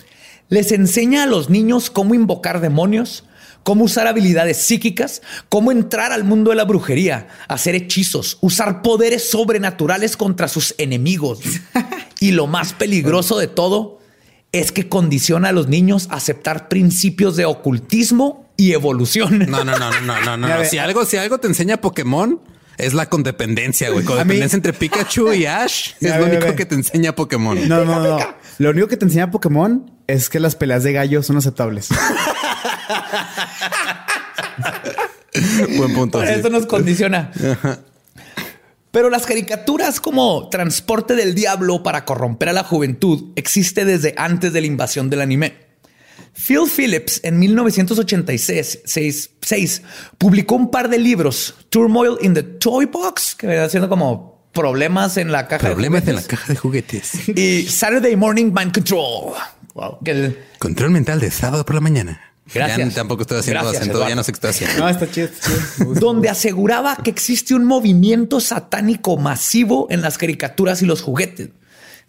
[0.52, 3.24] les enseña a los niños cómo invocar demonios,
[3.64, 9.30] cómo usar habilidades psíquicas, cómo entrar al mundo de la brujería, hacer hechizos, usar poderes
[9.32, 11.40] sobrenaturales contra sus enemigos.
[12.20, 14.00] Y lo más peligroso de todo
[14.52, 19.40] es que condiciona a los niños a aceptar principios de ocultismo y evolución.
[19.50, 22.40] No, no, no, no, no, no, Si algo, si algo te enseña Pokémon,
[22.78, 24.06] es la condependencia, güey.
[24.06, 26.56] Codependencia entre Pikachu y Ash es lo ve, único ve.
[26.56, 27.68] que te enseña Pokémon.
[27.68, 28.20] No, no, no.
[28.60, 31.90] Lo único que te enseña Pokémon es que las peleas de gallo son aceptables.
[35.78, 36.22] Buen punto.
[36.22, 36.28] sí.
[36.32, 37.32] Eso nos condiciona.
[38.92, 44.52] Pero las caricaturas como transporte del diablo para corromper a la juventud existe desde antes
[44.52, 45.56] de la invasión del anime.
[46.34, 49.82] Phil Phillips en 1986 seis- seis,
[50.18, 55.18] publicó un par de libros, Turmoil in the Toy Box, que venía siendo como problemas
[55.18, 57.30] en la caja Problemas de en la juguetes, caja de juguetes.
[57.30, 59.34] y Saturday Morning Mind Control.
[60.04, 62.22] Que el- Control mental de sábado por la mañana.
[62.54, 62.90] Gracias.
[62.90, 64.78] Ya tampoco estoy haciendo Gracias, acento, ya no sé qué estoy haciendo.
[64.80, 65.94] No, está chido, está chido.
[66.00, 71.50] Donde aseguraba que existe un movimiento satánico masivo en las caricaturas y los juguetes.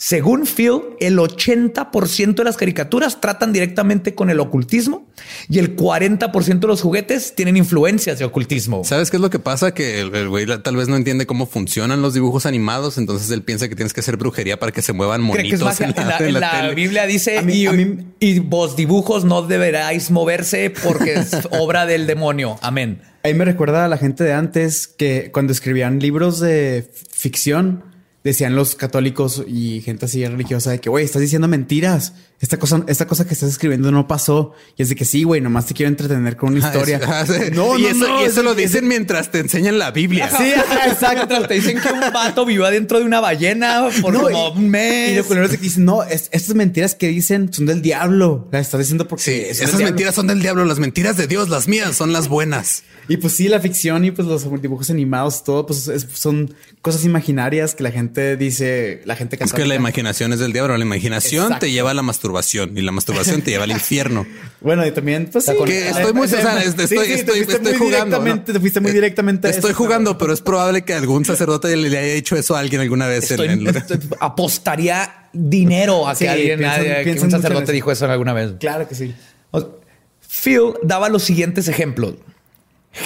[0.05, 5.07] Según Phil, el 80% de las caricaturas tratan directamente con el ocultismo
[5.49, 8.83] y el 40% de los juguetes tienen influencias de ocultismo.
[8.83, 9.73] ¿Sabes qué es lo que pasa?
[9.75, 13.69] Que el güey tal vez no entiende cómo funcionan los dibujos animados, entonces él piensa
[13.69, 16.03] que tienes que hacer brujería para que se muevan Cree que es monitos en la,
[16.03, 16.75] En la, en la en la tele.
[16.75, 21.31] Biblia dice, A mí- y, a mí- y vos dibujos no deberáis moverse porque es
[21.53, 22.59] obra del demonio.
[22.61, 23.01] Amén.
[23.23, 27.85] Ahí me recuerda a la gente de antes que cuando escribían libros de ficción,
[28.25, 32.15] decían los católicos y gente así religiosa de que, güey, estás diciendo mentiras.
[32.43, 34.53] Esta cosa, esta cosa que estás escribiendo no pasó.
[34.77, 36.97] Y es de que sí, güey, nomás te quiero entretener con una Ah, historia.
[36.99, 37.33] es- ah, sí.
[37.55, 39.93] No, y no, eso, no, y eso es- lo es- dicen mientras te enseñan la
[39.93, 40.29] Biblia.
[40.29, 41.47] Sí, ajá, exacto.
[41.47, 44.69] Te dicen que un vato vivió adentro de una ballena por No, como y- un
[44.71, 45.13] mes.
[45.13, 47.81] Y lo culero es de que dicen, no, es- estas mentiras que dicen son del
[47.81, 48.49] diablo.
[48.51, 49.87] Las estás diciendo porque Sí, esas diablo.
[49.87, 52.83] mentiras son del diablo, las mentiras de Dios, las mías son las buenas.
[53.09, 57.05] Y pues sí, la ficción y pues los dibujos animados, todo, pues es- son cosas
[57.05, 60.77] imaginarias que la gente dice, la gente Es que la católica- imaginación es del diablo,
[60.77, 61.67] la imaginación Exacto.
[61.67, 62.32] te lleva a la masturbación
[62.77, 64.27] y la masturbación te lleva al infierno.
[64.63, 65.53] Bueno, y también, pues sí.
[65.67, 68.19] Que estoy muy, o sea, este, Sí, sí, te estoy, fuiste estoy muy jugando.
[68.19, 68.23] ¿no?
[68.23, 69.49] directamente, Te fuiste muy directamente.
[69.49, 72.61] a Estoy eso, jugando, pero es probable que algún sacerdote le, haya hecho eso a
[72.61, 73.29] alguien alguna vez.
[73.33, 77.73] en- Estoy- en- estoy- apostaría dinero a que Sí, alguien, piensan- a- que un sacerdote
[77.73, 78.53] dijo eso alguna vez.
[78.61, 79.13] Claro que sí.
[79.51, 79.81] O-
[80.45, 82.15] Phil daba los siguientes ejemplos.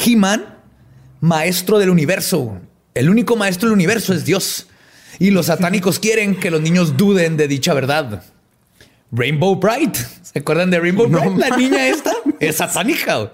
[0.05, 0.59] He-Man,
[1.21, 2.61] maestro del universo.
[2.95, 4.67] El único maestro del universo es Dios.
[5.19, 8.25] Y los satánicos quieren que los niños duden de dicha verdad.
[9.13, 9.97] Rainbow Bright.
[10.23, 11.39] ¿Se acuerdan de Rainbow No Bright?
[11.39, 13.31] La niña esta es satánica.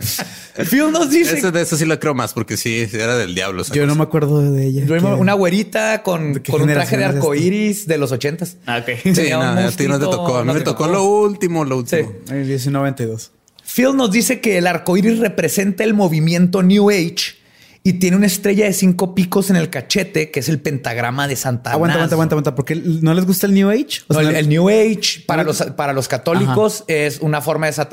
[0.71, 3.63] Phil nos dice Ese- de eso sí lo creo más, porque sí, era del diablo.
[3.63, 4.85] esa Yo no me acuerdo de ella.
[4.87, 7.17] Rainbow- una güerita con, ¿De qué con un traje de esto?
[7.17, 8.57] arcoíris de los ochentas.
[8.67, 8.97] Ah, ok.
[9.03, 10.37] Sí, Tenía no, a ti no te tocó.
[10.37, 10.93] A mí no me te tocó tocó.
[10.95, 12.09] lo último, lo último.
[12.27, 12.33] Sí.
[12.33, 13.33] Ay, 1992.
[13.65, 17.37] Phil nos dice que el arco iris representa el movimiento New Age
[17.85, 21.35] Y tiene una estrella de cinco picos en el cachete, que es el pentagrama de
[21.35, 22.55] Santa Aguanta, aguanta, aguanta, aguanta.
[22.55, 24.03] ¿Por qué no les gusta el New Age?
[24.09, 27.67] O No, sea, el, el New Age para los, para los católicos es una forma
[27.67, 27.87] de,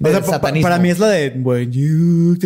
[0.00, 0.62] o de sea, pa- pa- satanismo.
[0.68, 2.36] para mí es la de When you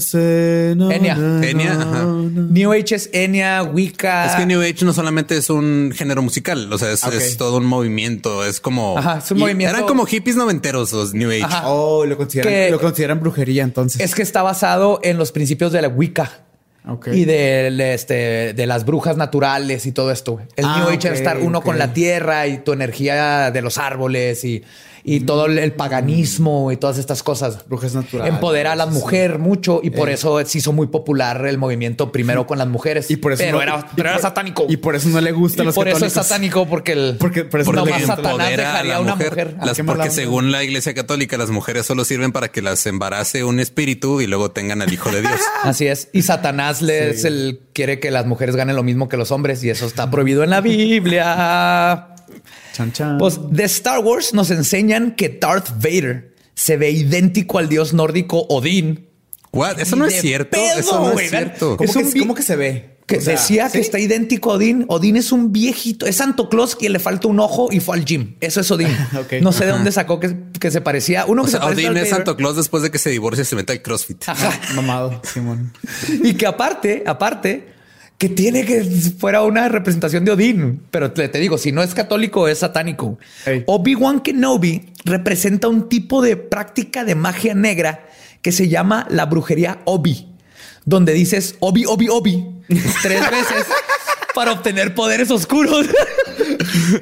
[0.00, 1.14] say no, Enya.
[1.42, 2.04] Enya, ajá.
[2.04, 4.26] New Age es Enya, Wicca.
[4.26, 7.12] Es que New Age no solamente es un género musical, o sea, es, Ok.
[7.14, 8.96] es todo un movimiento, es como...
[8.98, 11.42] Ajá, es un y movimiento- Eran como hippies noventeros los New Age.
[11.44, 11.68] Ajá.
[11.68, 14.00] Oh, lo consideran, Que- lo consideran brujería entonces.
[14.00, 16.40] Es que está basado en los principios de la Wicca.
[16.88, 17.08] Ok.
[17.08, 20.34] Y de, este, de las brujas naturales y todo esto.
[20.34, 20.46] güey.
[20.54, 21.64] El Ah, New Age ok, es estar uno ok.
[21.64, 24.62] con la tierra y tu energía de los árboles y,
[25.08, 27.66] y todo el, el paganismo y todas estas cosas.
[27.68, 28.34] Brujas naturales.
[28.34, 30.14] Empodera a la mujer mucho y por Eh.
[30.14, 33.08] eso se hizo muy popular el movimiento primero con las mujeres.
[33.08, 34.66] Y por eso pero no- era, y pero era satánico.
[34.68, 37.60] Y por eso no le gusta los por eso es satánico porque el Porque- por
[37.60, 39.56] eso no no más le Satanás dejaría a una mujer.
[39.64, 43.44] Las- mala porque según la iglesia católica, las mujeres solo sirven para que las embarace
[43.44, 45.38] un espíritu y luego tengan al hijo de Dios.
[45.62, 46.08] Así es.
[46.12, 49.62] Y Satanás le es el quiere que las mujeres ganen lo mismo que los hombres
[49.62, 52.08] y eso está prohibido en la Biblia.
[52.72, 53.18] Chan, chan.
[53.18, 58.46] Pues de Star Wars nos enseñan que Darth Vader se ve idéntico al dios nórdico
[58.48, 59.08] Odín.
[59.52, 59.80] What?
[59.80, 60.50] Eso no es cierto.
[60.50, 61.76] pedo, Eso no es cierto.
[61.76, 62.96] ¿Cómo, es que, cómo se ve?
[63.06, 64.84] Que O sea, decía que está idéntico a Odín.
[64.88, 68.04] Odín es un viejito, es Santo Claus que le falta un ojo y fue al
[68.04, 68.34] gym.
[68.40, 68.88] Eso es Odín.
[69.16, 69.34] Ok.
[69.40, 71.24] No sé de dónde sacó que, que se parecía.
[71.26, 72.10] Uno O que sea, se parece a Odín es.
[72.10, 74.28] Santo Claus después de que se divorcia y se mete al CrossFit.
[74.28, 74.52] Ajá.
[74.74, 75.72] Mamado, Simón.
[76.22, 77.75] Y que aparte, aparte,
[78.18, 78.82] que tiene que
[79.18, 80.82] fuera una representación de Odín.
[80.90, 83.18] Pero te, te digo, si no es católico, es satánico.
[83.66, 88.06] Obi-Wan Kenobi representa un tipo de práctica de magia negra
[88.42, 90.28] que se llama la brujería Obi,
[90.84, 92.44] donde dices Obi, Obi, Obi
[93.02, 93.66] tres veces
[94.34, 95.86] para obtener poderes oscuros.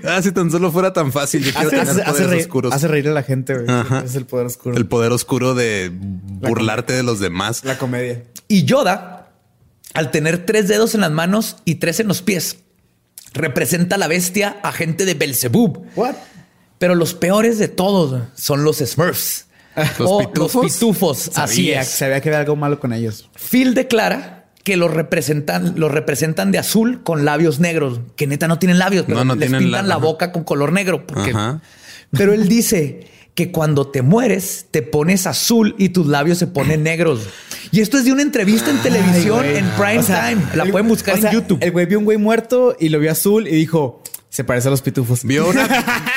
[0.04, 1.42] Ah, si tan solo fuera tan fácil.
[1.42, 2.72] Yo quiero Hace, tener hace- hace poderes reír, oscuros.
[2.72, 3.56] hace reír a la gente.
[4.04, 4.76] Es el poder oscuro.
[4.76, 7.64] El poder oscuro de burlarte de los demás.
[7.64, 8.22] la comedia.
[8.48, 9.13] Y Yoda,
[9.94, 12.58] al tener tres dedos en las manos y tres en los pies,
[13.32, 15.84] representa a la bestia agente de Belzebub.
[15.96, 16.14] What?
[16.78, 19.46] Pero los peores de todos son los Smurfs.
[19.98, 20.62] ¿Los o pitufos?
[20.64, 21.96] Los pitufos, así Sabía, es.
[21.96, 23.28] que había algo malo con ellos.
[23.34, 28.58] Phil declara que los representan, los representan de azul con labios negros, que neta no
[28.58, 31.06] tienen labios, pero No, no les tienen pintan la- la boca con color negro.
[31.06, 31.60] porque- Ajá.
[32.12, 36.82] Pero él dice que cuando te mueres te pones azul y tus labios se ponen
[36.84, 37.20] negros.
[37.72, 40.42] Y esto es de una entrevista en televisión Ay, en prime O sea, time.
[40.54, 41.58] La el- pueden buscar o sea, en YouTube.
[41.60, 44.70] El güey vio un güey muerto y lo vio azul y dijo, se parece a
[44.70, 45.24] los pitufos.
[45.24, 45.66] Vio una,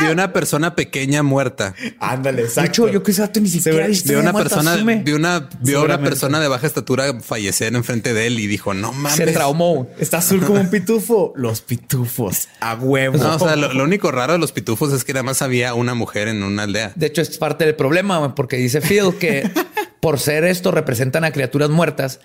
[0.00, 1.74] vio una persona pequeña muerta.
[1.98, 5.02] Ándale, de hecho, yo que ese dato ni siquiera de una persona, asume.
[5.04, 8.92] vio una, vio una persona de baja estatura fallecer enfrente de él y dijo, no
[8.92, 9.16] mames.
[9.16, 9.88] Se traumó.
[9.98, 11.32] Está azul como un pitufo.
[11.36, 12.48] Los pitufos.
[12.60, 13.16] A huevo.
[13.18, 15.74] No, o sea, lo, lo único raro de los pitufos es que nada más había
[15.74, 16.92] una mujer en una aldea.
[16.94, 19.50] De hecho, es parte del problema, porque dice Phil que
[20.00, 22.20] por ser esto representan a criaturas muertas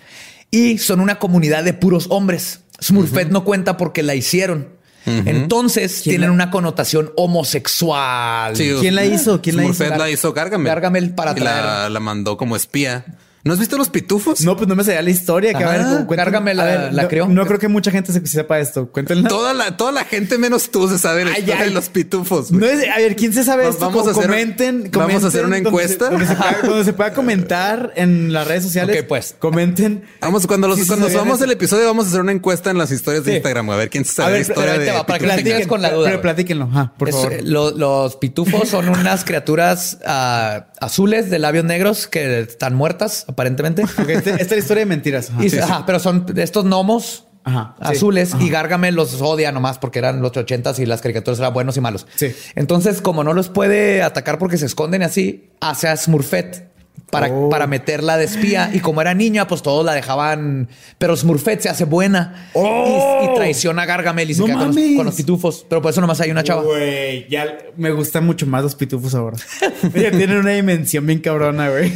[0.52, 2.62] y son una comunidad de puros hombres.
[2.82, 4.69] Smurfette no cuenta porque la hicieron.
[5.05, 8.55] Entonces ¿Quién tienen la- una connotación homosexual.
[8.55, 9.41] Sí, ¿Quién la hizo?
[9.41, 9.83] ¿Quién la hizo?
[9.89, 10.67] La hizo Gargamel.
[10.67, 13.05] Gargamel para y la, traer- la mandó como espía.
[13.45, 14.39] ¿No has visto los pitufos?
[14.45, 15.53] No, pues no me sabía la historia.
[15.53, 17.27] Que, a ver, cuéntenme- Gargamel a la- ver, la no, creó.
[17.27, 18.89] No creo que mucha gente se sepa esto.
[18.89, 19.27] Cuéntenla.
[19.27, 21.67] Toda la, toda la gente menos tú se sabe la Ay, historia ay.
[21.69, 22.51] de los pitufos.
[22.53, 23.86] No es, a ver, ¿quién se sabe esto?
[23.86, 26.10] vamos a hacer- comenten, vamos a hacer una comenten donde se- encuesta.
[26.10, 29.01] Donde se, pueda, donde se pueda comentar en las redes sociales.
[29.01, 29.36] Ok, pues.
[29.39, 30.03] Comenten.
[30.21, 32.91] Vamos, cuando, los, Sí, cuando subamos el episodio, vamos a hacer una encuesta en las
[32.91, 33.36] historias de Sí.
[33.38, 33.69] Instagram.
[33.71, 35.67] A ver quién se sabe A la ver, historia ahí te de va, para que
[35.67, 36.65] con la duda, Pero platíquenlo.
[36.71, 37.34] Ajá, por Es- favor.
[37.43, 43.81] lo- los pitufos son unas criaturas ah, azules de labios negros que están muertas, aparentemente.
[44.07, 45.29] Este- esta es la historia de mentiras.
[45.31, 45.45] Ajá.
[45.45, 47.95] Y- ajá, pero son estos gnomos Ajá, sí.
[47.97, 48.43] azules Ajá.
[48.43, 51.81] y Gargamel los odia nomás porque eran los ochentas y las caricaturas eran buenos y
[51.81, 52.07] malos.
[52.15, 52.33] Sí.
[52.55, 56.71] Entonces, como no los puede atacar porque se esconden así, hace a Smurfette
[57.13, 57.49] para, Oh.
[57.49, 58.69] para meterla de espía.
[58.73, 60.67] Y como era niña, pues todos la dejaban.
[60.97, 64.47] Pero Smurfette se hace buena y, y traiciona a Gargamel y se Oh.
[64.47, 64.95] No queda con los, mames.
[64.97, 65.65] con los pitufos.
[65.69, 66.63] Pero por eso nomás hay una chava.
[66.63, 67.45] Güey, ya
[67.78, 69.38] me gustan mucho más los pitufos ahora.
[69.93, 71.91] Tienen una dimensión bien cabrona, güey.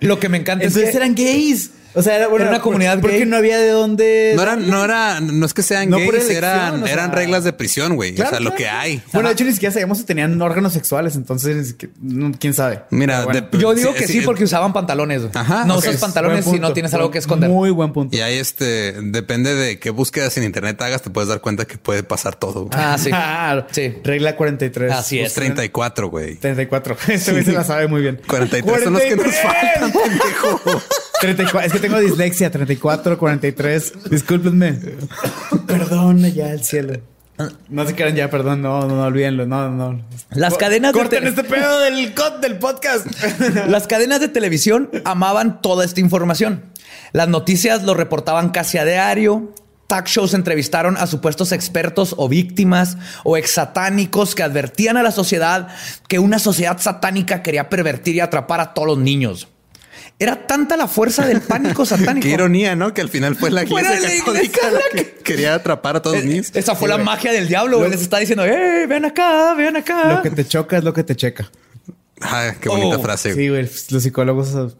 [0.00, 1.70] Lo que me encanta Entonces es que eran gays.
[1.94, 3.26] O sea, era, bueno, Era una comunidad porque gay.
[3.26, 4.32] no había de dónde.
[4.36, 6.92] No eran, no era, no es que sean No por gays, elección, eran, o sea.
[6.94, 8.14] eran reglas de prisión, güey.
[8.14, 9.02] Claro, o sea, lo que hay.
[9.12, 11.16] Bueno, de hecho, ni siquiera sabíamos si tenían órganos sexuales.
[11.16, 11.76] Entonces,
[12.38, 12.82] quién sabe.
[12.90, 13.48] Mira, Pero bueno.
[13.52, 14.20] de- yo digo Sí, que sí, sí.
[14.24, 15.22] porque usaban pantalones.
[15.34, 17.50] Ajá, no usas Es pantalones si no tienes algo que esconder.
[17.50, 18.16] Muy buen punto.
[18.16, 21.76] Y ahí este, depende de qué búsquedas en internet hagas, te puedes dar cuenta que
[21.78, 22.66] puede pasar todo.
[22.66, 22.70] güey.
[22.74, 23.10] Ah, sí.
[23.72, 23.94] Sí.
[24.02, 24.92] Regla 43.
[24.92, 25.34] Así es.
[25.34, 26.36] 34, güey.
[26.36, 26.96] 34.
[27.08, 28.20] Este güey se la sabe muy bien.
[28.26, 29.42] 43 son los que nos 43.
[29.42, 30.82] faltan, pendejo.
[31.22, 31.66] 34.
[31.66, 32.50] Es que tengo dislexia.
[32.50, 34.10] 34, 43.
[34.10, 34.78] Discúlpenme.
[35.66, 37.00] Perdona ya el cielo.
[37.68, 38.60] No se quieran ya, perdón.
[38.60, 39.46] No, no, no, olvídenlo.
[39.46, 40.02] No, no.
[40.30, 43.06] Las cadenas de Corten este pedo del, del podcast.
[43.68, 46.64] Las cadenas de televisión amaban toda esta información.
[47.12, 49.54] Las noticias lo reportaban casi a diario.
[49.86, 55.12] Talk shows entrevistaron a supuestos expertos o víctimas o ex satánicos que advertían a la
[55.12, 55.68] sociedad
[56.08, 59.48] que una sociedad satánica quería pervertir y atrapar a todos los niños.
[60.18, 62.22] Era tanta la fuerza del pánico satánico.
[62.26, 62.94] Qué ironía, ¿no?
[62.94, 66.02] Que al final fue la iglesia la católica iglesia la la que quería atrapar a
[66.02, 66.50] todos Eh, niños.
[66.54, 67.04] Esa fue Sí, la güey.
[67.06, 67.78] magia del diablo.
[67.78, 67.90] güey.
[67.90, 70.14] Lo- Les está diciendo, ¡eh, ven acá, ven acá!
[70.14, 71.50] Lo que te choca es lo que te checa.
[72.20, 73.34] Ah, qué bonita Oh, frase.
[73.34, 73.68] Sí, güey.
[73.90, 74.72] Los psicólogos uh,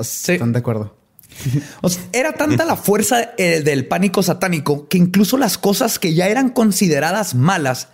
[0.00, 0.96] están de acuerdo.
[1.82, 6.14] O sea, era tanta la fuerza eh, del pánico satánico que incluso las cosas que
[6.14, 7.88] ya eran consideradas malas,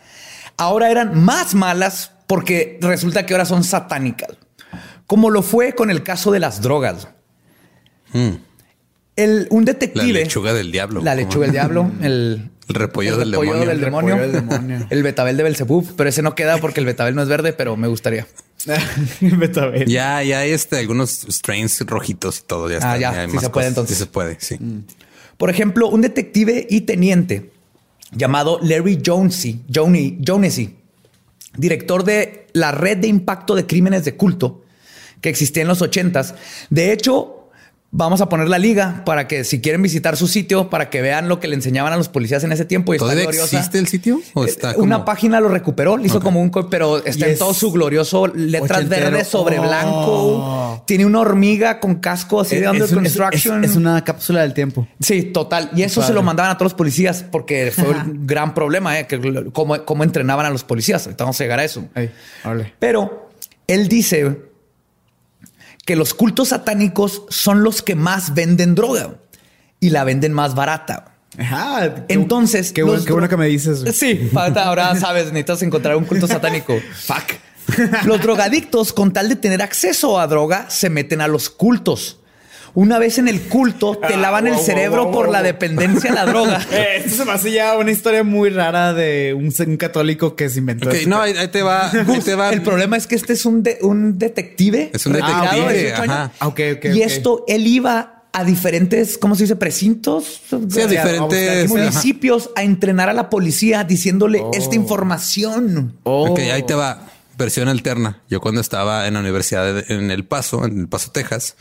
[0.58, 4.30] ahora eran más malas porque resulta que ahora son satánicas.
[5.10, 7.08] Como lo fue con el caso de las drogas.
[9.16, 10.12] El, un La detective.
[10.12, 11.02] lechuga del diablo.
[11.02, 11.90] La lechuga del diablo.
[12.00, 13.68] El, El repollo del repollo demonio.
[13.68, 14.14] del demonio.
[14.14, 14.86] repollo del demonio.
[14.88, 15.96] el betabel de Belzebub.
[15.96, 18.28] Pero ese no queda porque el betabel no es verde, pero me gustaría.
[19.20, 19.86] Betabel.
[19.88, 22.70] Ya, ya hay este, algunos strains rojitos y todo.
[22.70, 22.92] Ya está.
[22.92, 23.66] Ah, ya, sí más se puede, cosas.
[23.66, 23.96] entonces.
[23.96, 24.58] Sí se puede, sí.
[25.36, 27.50] Por ejemplo, un detective y teniente
[28.12, 30.76] llamado Larry Jonesy, Jonesy,
[31.56, 34.62] director de la red de impacto de crímenes de culto
[35.20, 36.34] que existía en los ochentas.
[36.70, 37.36] De hecho,
[37.92, 41.28] vamos a poner la liga para que si quieren visitar su sitio, para que vean
[41.28, 42.92] lo que le enseñaban a los policías en ese tiempo.
[42.92, 43.56] Y está ¿Todavía gloriosa.
[43.56, 44.20] existe el sitio?
[44.34, 47.26] ¿O está Eh, Una como- página lo recuperó, le hizo como un, co- pero está
[47.26, 49.10] en es todo su glorioso letras ochentero.
[49.10, 49.62] verdes sobre Oh.
[49.62, 50.84] blanco.
[50.86, 53.64] Tiene una hormiga con casco así de under un- construction.
[53.64, 54.86] es una cápsula del tiempo.
[55.00, 55.70] Sí, total.
[55.74, 56.12] Y eso Padre.
[56.12, 59.08] se lo mandaban a todos los policías porque fue un gran problema, ¿eh?
[59.08, 61.04] que cómo, cómo entrenaban a los policías.
[61.06, 61.84] Ahorita vamos a llegar a eso.
[62.78, 63.30] Pero
[63.66, 64.48] él dice
[65.90, 69.16] que los cultos satánicos son los que más venden droga
[69.80, 71.16] y la venden más barata.
[71.36, 71.92] Ajá.
[72.06, 73.82] qué- Entonces, qué, bueno, qué bueno que me dices.
[73.96, 76.76] Sí, ahora sabes, necesitas encontrar un culto satánico.
[77.06, 78.04] Fuck.
[78.04, 82.19] Los drogadictos, con tal de tener acceso a droga, se meten a los cultos.
[82.74, 85.46] Una vez en el culto, te lavan el wow, cerebro wow, por wow, la wow.
[85.46, 86.60] dependencia a la droga.
[86.70, 90.48] Eh, esto se me hace ya una historia muy rara de un, un católico que
[90.48, 90.88] se inventó.
[90.88, 91.90] Ok, este no, ahí, ahí te va.
[92.08, 92.50] Ahí te va.
[92.50, 94.90] El problema es que este es un, de- un detective.
[94.92, 96.10] Es un detective, 18 años.
[96.10, 96.32] ajá.
[96.40, 96.84] Ah, ok, ok.
[96.94, 99.56] y esto, él iba a diferentes, ¿cómo se dice?
[99.56, 100.40] Precintos.
[100.48, 105.96] Sí, a a buscar diferentes municipios a entrenar a la policía diciéndole esta información.
[106.04, 106.30] Oh.
[106.30, 107.06] Ok, ahí te va.
[107.36, 108.20] Versión alterna.
[108.28, 111.56] Yo cuando estaba en la universidad de- en El Paso, en El Paso, Texas,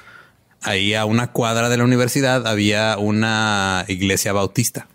[0.61, 4.87] ahí a una cuadra de la universidad había una iglesia bautista.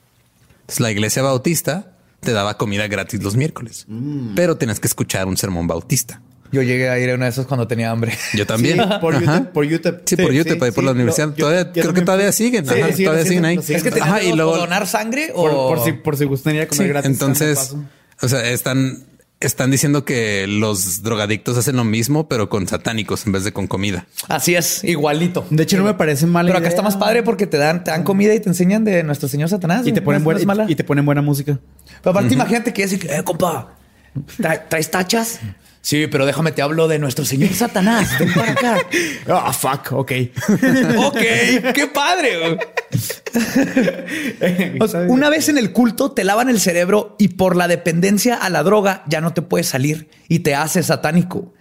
[0.60, 3.86] Entonces la iglesia bautista te daba comida gratis los miércoles,
[4.34, 6.20] pero tenías que escuchar un sermón bautista.
[6.52, 8.16] Yo llegué a ir a uno de esos cuando tenía hambre.
[8.34, 8.78] Yo también.
[8.78, 9.18] Sí, por.
[9.20, 10.02] YouTube, por YouTube.
[10.04, 11.28] Sí, por YouTube, ahí por la universidad.
[11.30, 12.64] Yo- todavía, yo creo que todavía siguen.
[12.64, 13.58] Sí, Ajá, todavía siguen ahí.
[13.58, 13.90] Es que
[14.22, 16.86] y luego- o donar sangre Por, o por si, por si gustaría ir a comer
[16.86, 17.10] Sí, gratis.
[17.10, 17.74] entonces,
[18.22, 19.02] o sea, están,
[19.40, 23.66] están diciendo que los drogadictos hacen lo mismo, pero con satánicos en vez de con
[23.66, 24.06] comida.
[24.28, 25.46] Así es, igualito.
[25.50, 27.90] De hecho, no me parece mala Pero acá está más padre porque te dan, te
[27.90, 29.86] dan comida y te enseñan de nuestro señor Satanás.
[29.86, 30.66] Y te ponen No buena, es mala.
[30.68, 31.58] y, te ponen buena música.
[32.02, 33.74] Pero aparte, imagínate que decir, eh, compa,
[34.38, 35.40] ¿tra- ¿traes tachas?
[35.84, 38.18] Sí, pero déjame te hablo de nuestro señor Satanás.
[38.18, 38.78] Ven para acá.
[39.28, 40.12] Ah, fuck, ok.
[40.96, 41.18] ok,
[41.74, 42.38] qué padre.
[42.38, 42.58] güey.
[44.80, 48.36] O sea, una vez en el culto te lavan el cerebro y por la dependencia
[48.36, 51.52] a la droga ya no te puedes salir y te hace satánico.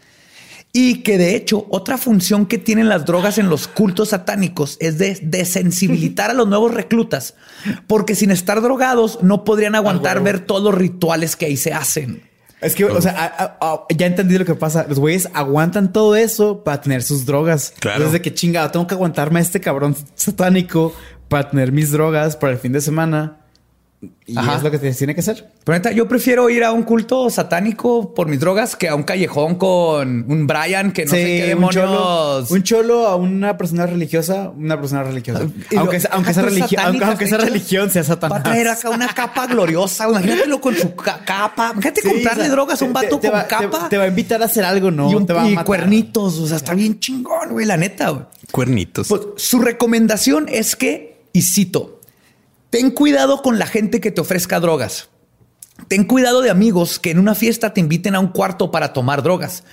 [0.71, 4.97] Y que de hecho otra función que tienen las drogas en los cultos satánicos es
[4.97, 7.36] de desensibilitar a los nuevos reclutas,
[7.88, 12.33] porque sin estar drogados no podrían aguantar ver todos los rituales que ahí se hacen.
[12.64, 14.86] Es que, o sea, a- a- a- ya entendí lo que pasa.
[14.88, 17.74] Los güeyes aguantan todo eso para tener sus drogas.
[17.80, 17.97] Claro.
[17.97, 20.93] Entonces, de que chingado, tengo que aguantarme a este cabrón satánico
[21.28, 23.39] para tener mis drogas para el fin de semana.
[24.26, 24.56] Y Ajá.
[24.58, 25.49] es lo que tiene que hacer.
[25.64, 29.04] Pero neta, yo prefiero ir a un culto satánico por mis drogas que a un
[29.04, 32.51] callejón con un Brian que no sé qué un cholo, demonios.
[32.51, 35.43] un cholo a una persona religiosa, una persona religiosa.
[35.70, 38.39] Y lo- Aunque, sea- aunque, sea Ajá, religi- satánicas, aunque, hecho, religión, sea Va satanás.
[38.39, 40.08] a traer acá una capa gloriosa.
[40.10, 41.72] Imagínatelo con su ca- capa.
[41.74, 44.04] Imagínate Sí, comprarle o sea, drogas a un vato te con va- capa Te, va
[44.06, 45.12] a invitar a hacer algo, ¿no?
[45.12, 45.66] y, un, te va a y matar.
[45.66, 46.38] cuernitos.
[46.39, 48.10] O sea, está bien chingón, güey, la neta.
[48.10, 48.26] güey.
[48.51, 49.08] Cuernitos.
[49.08, 51.99] Pues, su recomendación es que, y cito,
[52.74, 55.07] ten cuidado con la gente que te ofrezca drogas.
[55.88, 59.24] Ten cuidado de amigos que en una fiesta te inviten a un cuarto para tomar
[59.24, 59.63] drogas,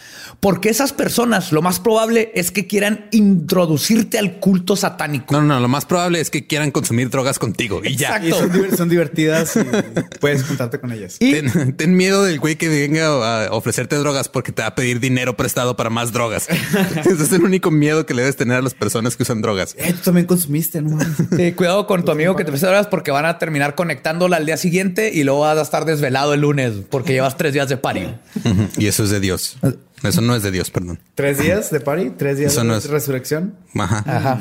[0.40, 5.32] porque esas personas lo más probable es que quieran introducirte al culto satánico.
[5.34, 8.18] No, no, no, lo más probable es que quieran consumir drogas contigo y ya.
[8.24, 9.60] Y son, diver- son divertidas y
[10.20, 11.16] puedes juntarte con ellas.
[11.20, 14.74] Y Ten, ten miedo del güey que venga a ofrecerte drogas porque te va a
[14.74, 16.48] pedir dinero prestado para más drogas.
[16.96, 19.74] Ese es el único miedo que le debes tener a las personas que usan drogas.
[19.78, 20.98] Eh, tú también consumiste, no.
[21.36, 24.46] Sí, cuidado con tu amigo que te ofrece drogas porque van a terminar conectándola al
[24.46, 27.76] día siguiente y luego vas a estar desvelado el lunes porque llevas tres días de
[27.76, 28.06] party.
[28.78, 29.56] Y eso es de Dios.
[30.02, 30.98] Eso no es de Dios, perdón.
[31.14, 32.10] ¿Tres días de party?
[32.16, 33.54] ¿Tres días Eso de no es- resurrección?
[33.74, 34.02] Ajá.
[34.06, 34.40] Ajá.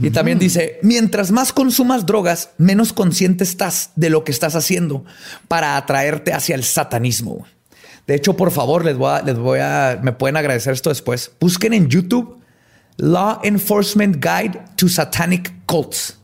[0.00, 5.04] Y también dice, mientras más consumas drogas, menos consciente estás de lo que estás haciendo
[5.46, 7.46] para atraerte hacia el satanismo.
[8.08, 11.30] De hecho, por favor, les voy a, les voy a, me pueden agradecer esto después.
[11.38, 12.38] Busquen en YouTube
[12.96, 16.18] Law Enforcement Guide to Satanic Cults.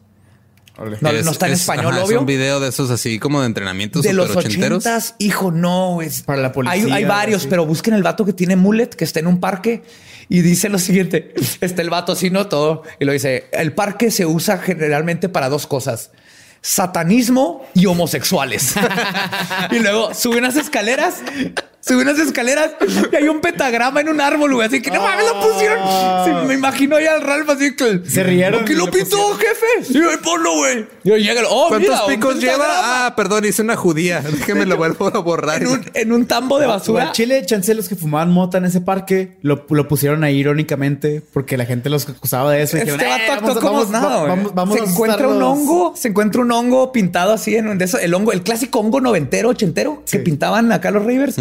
[0.79, 2.16] No, Es- no está en es- español, ajá, obvio.
[2.16, 6.22] Es un video de esos así como de entrenamientos de los ochentas, hijo, no, es
[6.22, 7.49] Para la policía, Hay, hay varios, así.
[7.49, 9.83] pero busquen el vato que tiene mullet, que está en un parque
[10.29, 14.11] y dice lo siguiente: está el vato así, no todo, y lo dice: el parque
[14.11, 16.11] se usa generalmente para dos cosas.
[16.61, 18.74] Satanismo y homosexuales.
[19.70, 21.16] y luego sube unas escaleras,
[21.89, 22.72] sube unas escaleras
[23.12, 24.66] y hay un pentagrama en un árbol, güey.
[24.68, 25.78] Así que no mames, lo pusieron.
[26.24, 29.39] Sí, me imagino ya al Ralph así que Se rieron ¿Por qué lo pintó, pusieron.
[29.39, 29.91] jefe?
[29.91, 30.86] Y yo, ponlo, güey.
[31.05, 32.66] Y llega, oh, ¿Cuántos mira, picos lleva?
[33.07, 34.20] Ah, perdón, hice una judía.
[34.20, 35.62] Déjeme lo vuelvo a borrar.
[35.62, 37.05] en un, en un tambo de basura.
[37.05, 41.22] al Chile, chance los que fumaban mota en ese parque lo, lo pusieron ahí irónicamente
[41.32, 42.76] porque la gente los acusaba de eso.
[42.76, 44.16] y Este dijeron, vato "Eh, actuó vamos- como vamos- nada.
[44.18, 44.28] güey.
[44.28, 45.59] vamos- vamos se a encuentra un asustarlos".
[45.68, 48.80] hongo, se encuentra un hongo pintado así en un de esos, el hongo, el clásico
[48.80, 51.36] hongo noventero, ochentero que pintaban acá los Ravers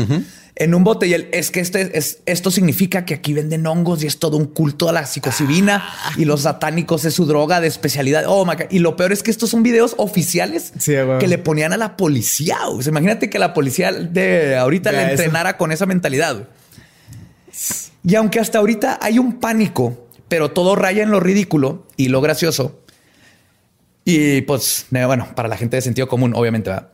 [0.56, 1.08] en un bote.
[1.08, 4.38] Y él es que este es esto significa que aquí venden hongos y es todo
[4.38, 8.26] un culto a la psilocibina y los satánicos es su droga de especialidad.
[8.28, 8.66] Oh my God.
[8.70, 11.98] Y lo peor es que estos son videos oficiales Sí, que le ponían a la
[11.98, 12.58] policía.
[12.68, 15.10] O sea, imagínate que la policía de ahorita le eso.
[15.12, 16.48] entrenara con esa mentalidad.
[18.04, 22.22] Y aunque hasta ahorita hay un pánico, pero todo raya en lo ridículo y lo
[22.22, 22.82] gracioso.
[24.06, 26.92] Y pues, bueno, para la gente de sentido común, obviamente, ¿verdad?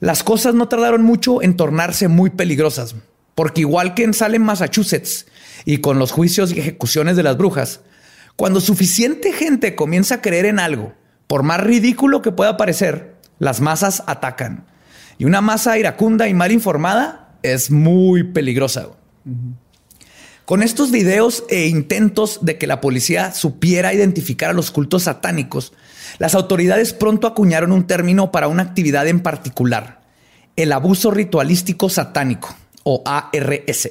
[0.00, 2.94] Las cosas no tardaron mucho en tornarse muy peligrosas,
[3.34, 5.26] porque igual que en Salem, Massachusetts,
[5.64, 7.80] y con los juicios y ejecuciones de las brujas,
[8.36, 10.92] cuando suficiente gente comienza a creer en algo,
[11.26, 14.66] por más ridículo que pueda parecer, las masas atacan.
[15.18, 18.88] Y una masa iracunda y mal informada es muy peligrosa.
[20.44, 25.72] Con estos videos e intentos de que la policía supiera identificar a los cultos satánicos,
[26.18, 30.00] las autoridades pronto acuñaron un término para una actividad en particular,
[30.56, 33.90] el abuso ritualístico satánico o ARS.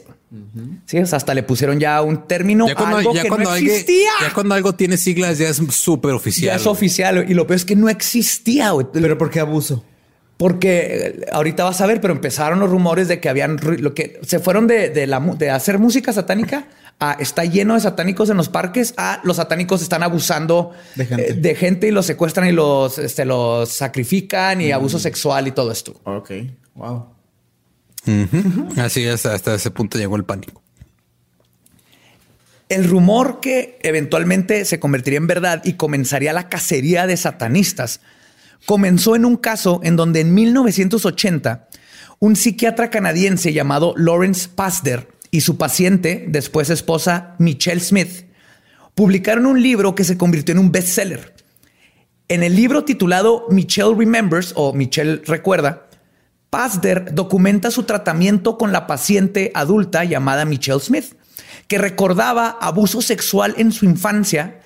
[0.86, 3.30] Sí, o sea, hasta le pusieron ya un término Ya a cuando, algo ya que
[3.30, 4.10] cuando no alguien- existía.
[4.22, 6.56] ya cuando algo tiene siglas ya es súper Ya oficial.
[6.60, 8.72] es oficial y lo peor es que no existía.
[8.72, 8.88] güey.
[8.92, 9.86] Pero ¿por qué abuso?
[10.38, 14.20] Porque eh, ahorita vas a ver, pero empezaron los rumores de que habían lo que
[14.26, 16.68] se fueron de, de la, de hacer música satánica
[17.00, 21.32] a está lleno de satánicos en los parques a los satánicos están abusando De gente.
[21.32, 24.62] eh, de gente y los secuestran y los, este, los sacrifican Mm.
[24.62, 26.00] y abuso sexual y todo esto.
[26.06, 26.32] Ok.
[26.76, 27.08] Wow.
[28.78, 30.62] Así es, hasta ese punto llegó el pánico.
[32.70, 38.02] El rumor que eventualmente se convertiría en verdad y comenzaría la cacería de satanistas
[38.66, 41.68] comenzó en un caso en donde en 1980
[42.20, 48.26] un psiquiatra canadiense llamado Lawrence Pasder y su paciente, después esposa Michelle Smith,
[48.96, 51.36] publicaron un libro que se convirtió en un bestseller.
[52.30, 55.88] En el libro titulado Michelle Remembers o Michelle Recuerda,
[56.50, 61.16] Pasder documenta su tratamiento con la paciente adulta llamada Michelle Smith,
[61.68, 64.62] que recordaba abuso sexual en su infancia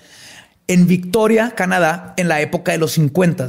[0.67, 3.47] en Victoria, Canadá, en la época de los 50.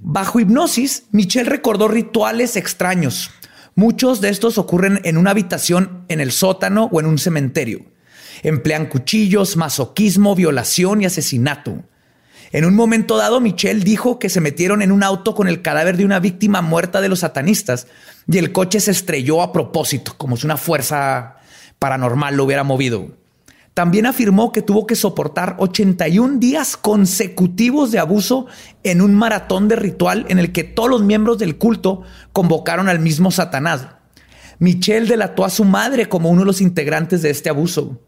[0.00, 3.30] Bajo hipnosis, Michelle recordó rituales extraños.
[3.76, 7.80] Muchos de estos ocurren en una habitación, en el sótano o en un cementerio.
[8.42, 11.82] Emplean cuchillos, masoquismo, violación y asesinato.
[12.52, 15.96] En un momento dado, Michelle dijo que se metieron en un auto con el cadáver
[15.96, 17.88] de una víctima muerta de los satanistas
[18.28, 21.38] y el coche se estrelló a propósito, como si una fuerza
[21.80, 23.23] paranormal lo hubiera movido.
[23.74, 28.46] También afirmó que tuvo que soportar 81 días consecutivos de abuso
[28.84, 32.02] en un maratón de ritual en el que todos los miembros del culto
[32.32, 33.88] convocaron al mismo Satanás.
[34.60, 38.00] Michelle delató a su madre como uno de los integrantes de este abuso.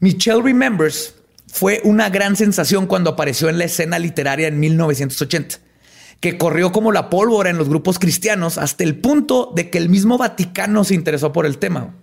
[0.00, 1.14] Michelle Remembers
[1.46, 5.56] fue una gran sensación cuando apareció en la escena literaria en 1980,
[6.20, 9.88] que corrió como la pólvora en los grupos cristianos hasta el punto de que el
[9.88, 11.94] mismo Vaticano se interesó por el tema.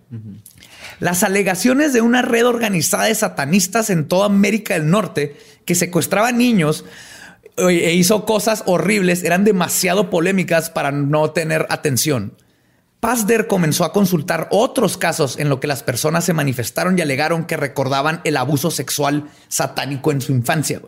[1.00, 5.36] Las alegaciones de una red organizada de satanistas en toda América del Norte
[5.66, 6.86] que secuestraba niños
[7.58, 12.34] e hizo cosas horribles eran demasiado polémicas para no tener atención.
[13.00, 17.46] Pasder comenzó a consultar otros casos en los que las personas se manifestaron y alegaron
[17.46, 20.82] que recordaban el abuso sexual satánico en su infancia.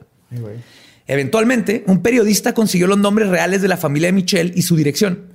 [1.08, 5.29] Eventualmente, un periodista consiguió los nombres reales de la familia de Michelle y su dirección.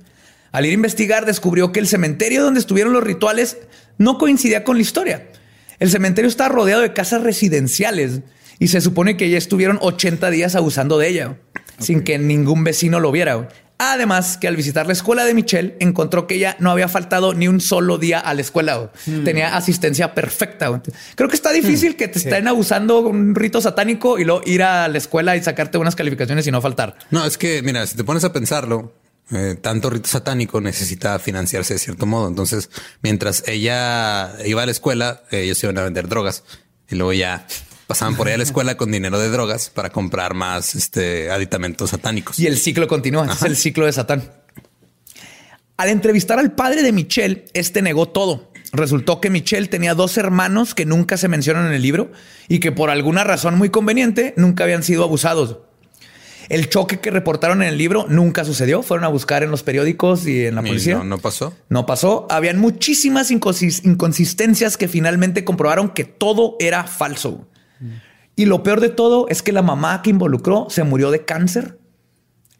[0.55, 3.57] Al ir a investigar, descubrió que el cementerio donde estuvieron los rituales
[3.97, 5.27] no coincidía con la historia.
[5.79, 8.21] El cementerio está rodeado de casas residenciales
[8.57, 11.37] y se supone que ya estuvieron 80 días abusando de ella
[11.77, 13.49] sin que ningún vecino lo viera.
[13.77, 17.49] Además, que al visitar la escuela de Michelle, encontró que ella no había faltado ni
[17.49, 18.93] un solo día a la escuela.
[19.05, 19.25] Hmm.
[19.25, 20.81] Tenía asistencia perfecta.
[21.15, 24.87] Creo que está difícil que te estén abusando un rito satánico y luego ir a
[24.87, 26.95] la escuela y sacarte unas calificaciones y no faltar.
[27.11, 28.93] No, es que, mira, si te pones a pensarlo,
[29.31, 32.27] eh, tanto rito satánico necesita financiarse de cierto modo.
[32.27, 32.69] Entonces,
[33.01, 36.43] mientras ella iba a la escuela, ellos iban a vender drogas
[36.89, 37.47] y luego ya
[37.87, 41.91] pasaban por ahí a la escuela con dinero de drogas para comprar más este, aditamentos
[41.91, 42.39] satánicos.
[42.39, 43.31] Y el ciclo continúa.
[43.31, 44.31] Es el ciclo de Satán.
[45.77, 48.51] Al entrevistar al padre de Michelle, este negó todo.
[48.71, 52.11] Resultó que Michelle tenía dos hermanos que nunca se mencionan en el libro
[52.47, 55.59] y que por alguna razón muy conveniente nunca habían sido abusados.
[56.49, 58.81] El choque que reportaron en el libro nunca sucedió.
[58.83, 60.95] Fueron a buscar en los periódicos y en la policía.
[60.97, 61.53] no, no pasó.
[61.69, 62.27] No pasó.
[62.29, 67.47] Habían muchísimas inconsis- inconsistencias que finalmente comprobaron que todo era falso.
[68.35, 71.79] Y lo peor de todo es que la mamá que involucró se murió de cáncer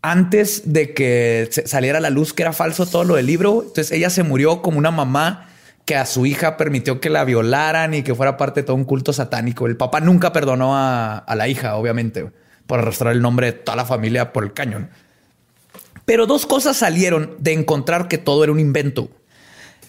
[0.02, 3.62] antes de que saliera a la luz que era falso todo lo del libro.
[3.68, 5.50] Entonces ella se murió como una mamá
[5.86, 8.86] que a su hija permitió que la violaran y que fuera parte de todo un
[8.86, 9.68] culto satánico.
[9.68, 12.32] El papá nunca perdonó a, a la hija, obviamente,
[12.68, 14.90] por arrastrar el nombre de toda la familia por el cañón.
[16.06, 19.10] Pero dos cosas salieron de encontrar que todo era un invento.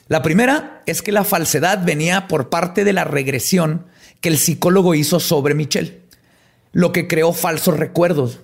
[0.08, 3.86] La primera es que la falsedad venía por parte de la regresión
[4.20, 6.00] que el psicólogo hizo sobre Michelle,
[6.72, 8.40] lo que creó falsos recuerdos.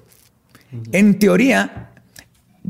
[0.92, 1.91] En teoría,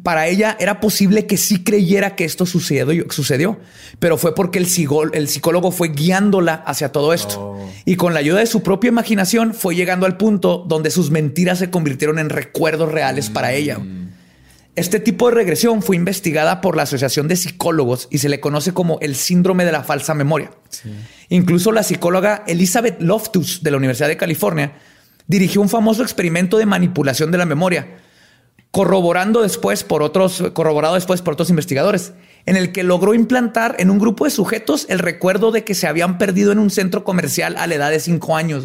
[0.02, 3.60] para ella era posible que sí creyera que esto sucedió, sucedió
[3.98, 4.66] pero fue porque el,
[5.12, 7.58] el psicólogo fue guiándola hacia todo esto.
[7.84, 11.58] Y con la ayuda de su propia imaginación fue llegando al punto donde sus mentiras
[11.58, 13.78] se convirtieron en recuerdos reales para ella.
[14.74, 18.72] Este tipo de regresión fue investigada por la Asociación de Psicólogos y se le conoce
[18.72, 20.50] como el síndrome de la falsa memoria.
[21.28, 24.72] Incluso la psicóloga Elizabeth Loftus de la Universidad de California
[25.26, 27.98] dirigió un famoso experimento de manipulación de la memoria,
[28.72, 32.14] corroborando después por otros, corroborado después por otros investigadores,
[32.46, 35.86] en el que logró implantar en un grupo de sujetos el recuerdo de que se
[35.86, 38.64] habían perdido en un centro comercial a la edad de cinco años.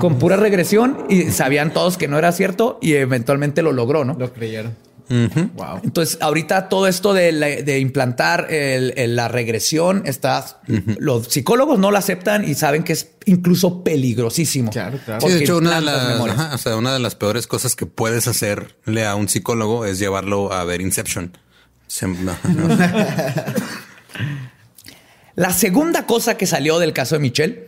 [0.00, 4.16] con pura regresión y sabían todos que no era cierto y eventualmente lo logró, ¿no?
[4.18, 4.74] Lo creyeron.
[5.08, 5.80] Wow.
[5.84, 10.60] Entonces, ahorita todo esto de, la- de implantar el- el- la regresión está.
[10.98, 14.70] Los psicólogos no lo aceptan y saben que es incluso peligrosísimo.
[14.70, 15.20] Claro, claro.
[15.26, 16.38] Sí, de hecho, una de, las, memorias.
[16.38, 19.98] ajá, o sea, una de las peores cosas que puedes hacerle a un psicólogo es
[19.98, 21.36] llevarlo a ver Inception.
[21.86, 22.76] Se- no, no.
[25.34, 27.66] La segunda cosa que salió del caso de Michelle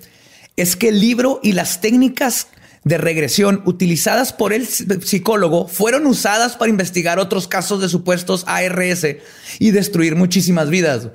[0.56, 2.48] es que el libro y las técnicas
[2.84, 9.06] de regresión utilizadas por el psicólogo fueron usadas para investigar otros casos de supuestos ARS
[9.58, 11.08] y destruir muchísimas vidas.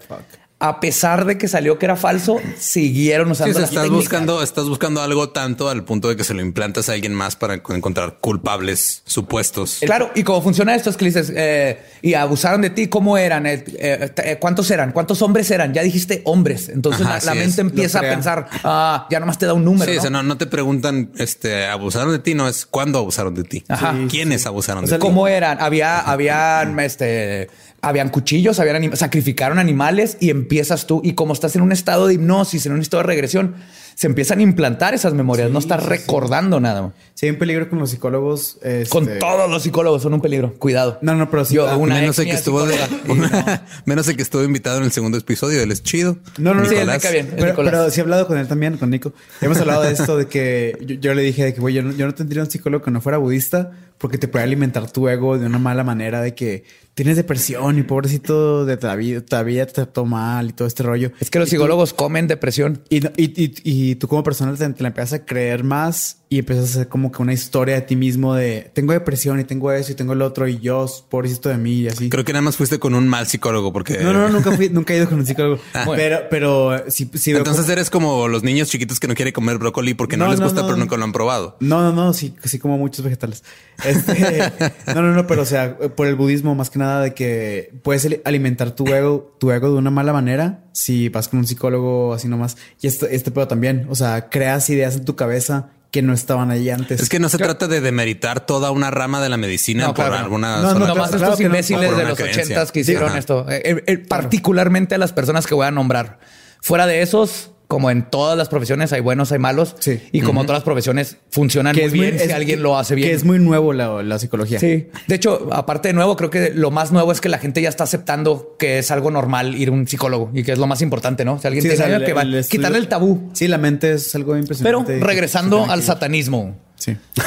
[0.58, 3.84] A pesar de que salió que era falso, siguieron Sí, usando o sea, las estás
[3.84, 4.04] técnicas.
[4.06, 7.36] buscando, estás buscando algo tanto al punto de que se lo implantas a alguien más
[7.36, 9.80] para encontrar culpables supuestos.
[9.82, 13.18] Claro, y cómo funciona esto es que le dices, eh, y abusaron de ti, ¿cómo
[13.18, 13.46] eran?
[13.46, 14.94] Eh, eh, ¿Cuántos eran?
[14.94, 15.74] ¿Cuántos hombres eran?
[15.74, 16.70] Ya dijiste hombres.
[16.70, 17.58] Entonces Ajá, la, mente es.
[17.60, 19.92] empieza a pensar, ah, ya nomás te da un número.
[19.92, 20.00] Sí, ¿no?
[20.00, 23.44] o sea, no, no te preguntan, este, abusaron de ti, no es cuándo abusaron de
[23.44, 23.64] ti.
[23.68, 23.94] Ajá.
[24.10, 25.06] ¿Quiénes abusaron O sea, de ti?
[25.06, 25.62] ¿Cómo eran?
[25.62, 27.50] Había, habían, este,
[27.88, 31.02] habían cuchillos, habían anim- sacrificaron animales y empiezas tú.
[31.04, 33.56] Y como estás en un estado de hipnosis, en un estado de regresión,
[33.96, 35.50] se empiezan a implantar esas memorias.
[35.50, 36.94] no estás recordando nada.
[37.16, 38.58] Sí, hay un peligro con los psicólogos.
[38.62, 40.54] este- Con todos los psicólogos son un peligro.
[40.60, 41.00] Cuidado.
[41.02, 41.56] No, no, pero sí.
[41.56, 42.76] Yo, ah, una menos el que estuvo de,
[43.86, 46.18] menos el que estuvo invitado en el segundo episodio, él es chido.
[46.38, 46.70] No, no, no.
[46.70, 46.98] Sí, él Nicolás.
[46.98, 47.34] me cae bien.
[47.38, 49.14] Pero, pero sí he hablado con él también, con Nico.
[49.42, 51.94] Hemos hablado de esto, de que yo, yo le dije de que, güey, yo, no-
[51.94, 55.38] yo no tendría un psicólogo que no fuera budista porque te puede alimentar tu ego
[55.38, 56.66] de una mala manera de que
[56.96, 61.12] tienes depresión y pobrecito de todavía, todavía te trató mal y todo este rollo.
[61.20, 62.82] Es que los Y tú- psicólogos comen depresión.
[62.90, 63.54] Y, no- y, y-
[63.92, 66.88] y tú como persona te, te la empiezas a creer más y empiezas a hacer
[66.90, 70.14] como que una historia de ti mismo de tengo depresión y tengo eso y tengo
[70.14, 72.10] el otro y yo, pobrecito de mí y así.
[72.10, 74.00] Creo que nada más fuiste con un mal psicólogo porque...
[74.00, 75.60] No, no, nunca fui, nunca he ido con un psicólogo.
[75.74, 75.84] Ah.
[75.96, 79.58] pero, pero sí, sí Entonces como- eres como los niños chiquitos que no quieren comer
[79.58, 80.68] brócoli porque no, No, les no, gusta, no.
[80.68, 81.58] pero nunca lo han probado.
[81.60, 83.44] No, no, no, sí, sí como muchos vegetales.
[83.84, 84.52] Este,
[84.88, 88.06] no, no, no, pero o sea, por el budismo más que nada de que puedes
[88.06, 92.14] ali- alimentar tu ego, tu ego de una mala manera si vas con un psicólogo
[92.14, 92.58] así nomás.
[92.82, 96.52] Y esto, este pedo también, o sea, creas ideas en tu cabeza que no estaban
[96.52, 97.02] ahí antes.
[97.02, 100.06] Es que no se trata de demeritar toda una rama de la medicina No, por
[100.06, 100.24] claro.
[100.24, 103.18] alguna No, no, sola no, Nomás claro estos no, imbéciles de los ochentas que hicieron
[103.18, 103.46] esto.
[103.50, 106.20] Eh, eh, Particularmente a las personas que voy a nombrar.
[106.62, 109.76] Fuera de esos, como en todas las profesiones, hay buenos, hay malos.
[109.80, 110.00] Sí.
[110.12, 113.10] Y como todas las profesiones funcionan muy bien si es- alguien lo hace bien.
[113.10, 114.60] Que es muy nuevo la, la psicología.
[114.60, 114.88] Sí.
[115.08, 117.70] De hecho, aparte de nuevo, creo que lo más nuevo es que la gente ya
[117.70, 120.82] está aceptando que es algo normal ir a un psicólogo y que es lo más
[120.82, 121.40] importante, ¿no?
[121.40, 123.30] Si alguien Sí, sea, algo que va el estudio- quitarle el tabú.
[123.34, 125.00] Sí, la mente es algo Pero impresionante.
[125.00, 126.65] regresando Sí, al satanismo.
[126.86, 126.96] Sí.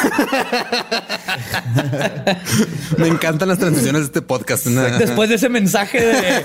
[2.96, 4.66] Me encantan las transiciones de este podcast.
[4.66, 6.44] Después de ese mensaje de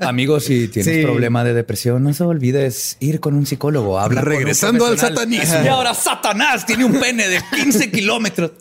[0.00, 1.02] amigos, si tienes Sí.
[1.02, 3.98] problema de depresión, no se olvides ir con un psicólogo.
[4.00, 5.58] Habla con un Regresando al satanismo.
[5.62, 8.52] Y ahora Satanás tiene un pene de 15 kilómetros.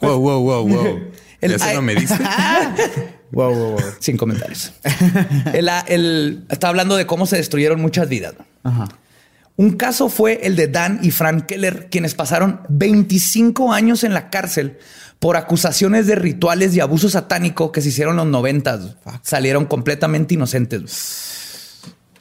[0.00, 1.00] Wow, wow, wow, wow.
[1.42, 2.18] El- ¿Eso no me diste?
[3.32, 3.80] Wow, wow, wow.
[4.00, 4.72] Sin comentarios.
[5.52, 8.32] El, el- está hablando de cómo se destruyeron muchas vidas.
[8.64, 8.88] Ajá.
[9.56, 14.28] Un caso fue el de Dan y Frank Keller, quienes pasaron 25 años en la
[14.28, 14.78] cárcel
[15.18, 18.96] por acusaciones de rituales y abuso satánico que se hicieron en los 90.
[19.22, 21.72] Salieron completamente inocentes.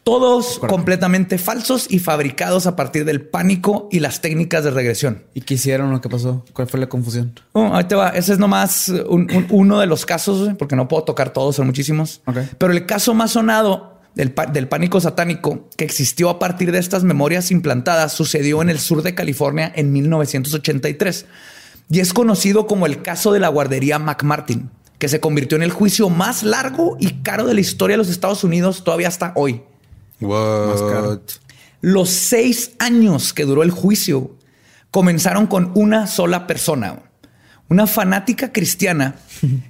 [0.04, 5.24] Todos completamente falsos y fabricados a partir del pánico y las técnicas de regresión.
[5.34, 6.46] ¿Y qué hicieron o qué pasó?
[6.54, 7.34] ¿Cuál fue la confusión?
[7.54, 8.10] Oh, ahí te va.
[8.10, 11.66] Ese es nomás un- un- uno de los casos, porque no puedo tocar todos, son
[11.66, 12.22] muchísimos.
[12.60, 17.03] Pero el caso más sonado del, del pánico satánico que existió a partir de estas
[17.03, 21.26] memorias implantadas sucedió en el sur de California en 1983
[21.89, 25.72] y es conocido como el caso de la guardería McMartin, que se convirtió en el
[25.72, 29.61] juicio más largo y caro de la historia de los Estados Unidos todavía hasta hoy.
[30.22, 31.20] What?
[31.82, 34.32] Los seis años que duró el juicio
[34.89, 37.03] comenzaron con una sola persona,
[37.70, 39.16] una fanática cristiana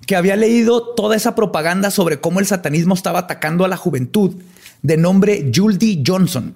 [0.05, 4.35] que había leído toda esa propaganda sobre cómo el satanismo estaba atacando a la juventud,
[4.81, 6.55] de nombre Julie Johnson,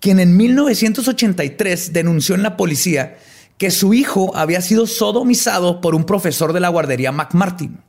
[0.00, 3.18] quien en 1983 denunció en la policía
[3.58, 7.80] que su hijo había sido sodomizado por un profesor de la guardería McMartin.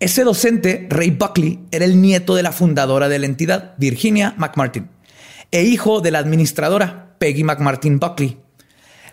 [0.00, 4.88] Ese docente, Ray Buckley, era el nieto de la fundadora de la entidad, Virginia McMartin,
[5.50, 8.38] e hijo de la administradora, Peggy McMartin Buckley.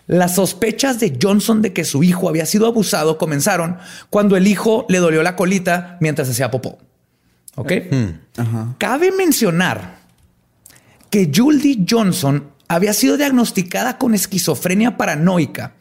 [0.06, 3.78] Las sospechas de Johnson de que su hijo había sido abusado comenzaron
[4.08, 6.78] cuando el hijo le dolió la colita mientras hacía popó.
[7.56, 7.72] ¿Ok?
[8.78, 9.98] Cabe mencionar
[11.10, 15.74] que Julie Johnson había sido diagnosticada con esquizofrenia paranoica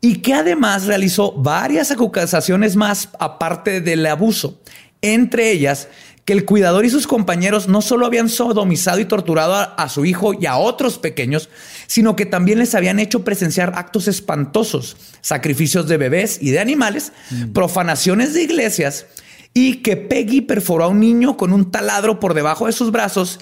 [0.00, 4.60] y que además realizó varias acusaciones más aparte del abuso,
[5.02, 5.88] entre ellas
[6.28, 10.04] que el cuidador y sus compañeros no solo habían sodomizado y torturado a, a su
[10.04, 11.48] hijo y a otros pequeños,
[11.86, 17.12] sino que también les habían hecho presenciar actos espantosos, sacrificios de bebés y de animales,
[17.54, 19.06] profanaciones de iglesias
[19.54, 23.40] y que Peggy perforó a un niño con un taladro por debajo de sus brazos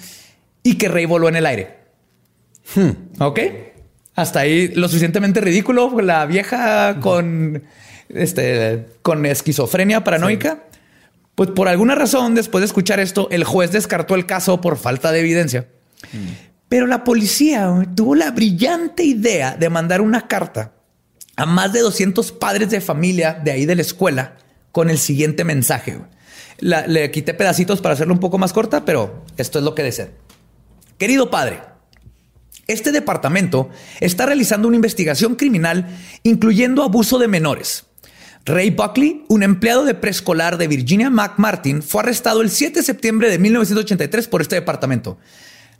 [0.62, 1.78] y que Rey voló en el aire.
[3.18, 3.40] Ok.
[4.14, 6.00] Hasta ahí lo suficientemente ridículo.
[6.00, 7.64] La vieja con
[8.10, 10.62] este con esquizofrenia paranoica.
[11.36, 15.12] Pues por alguna razón, después de escuchar esto, el juez descartó el caso por falta
[15.12, 15.68] de evidencia.
[16.68, 20.72] Pero la policía tuvo la brillante idea de mandar una carta
[21.36, 24.38] a más de 200 padres de familia de ahí de la escuela
[24.72, 26.00] con el siguiente mensaje.
[26.58, 30.08] le quité pedacitos para hacerlo un poco más corta, pero esto es lo que desea.
[30.96, 31.60] Querido padre,
[32.66, 33.68] este departamento
[34.00, 35.86] está realizando una investigación criminal
[36.22, 37.84] incluyendo abuso de menores.
[38.46, 43.28] Ray Buckley, un empleado de preescolar de Virginia McMartin, fue arrestado el 7 de septiembre
[43.28, 45.18] de 1983 por este departamento.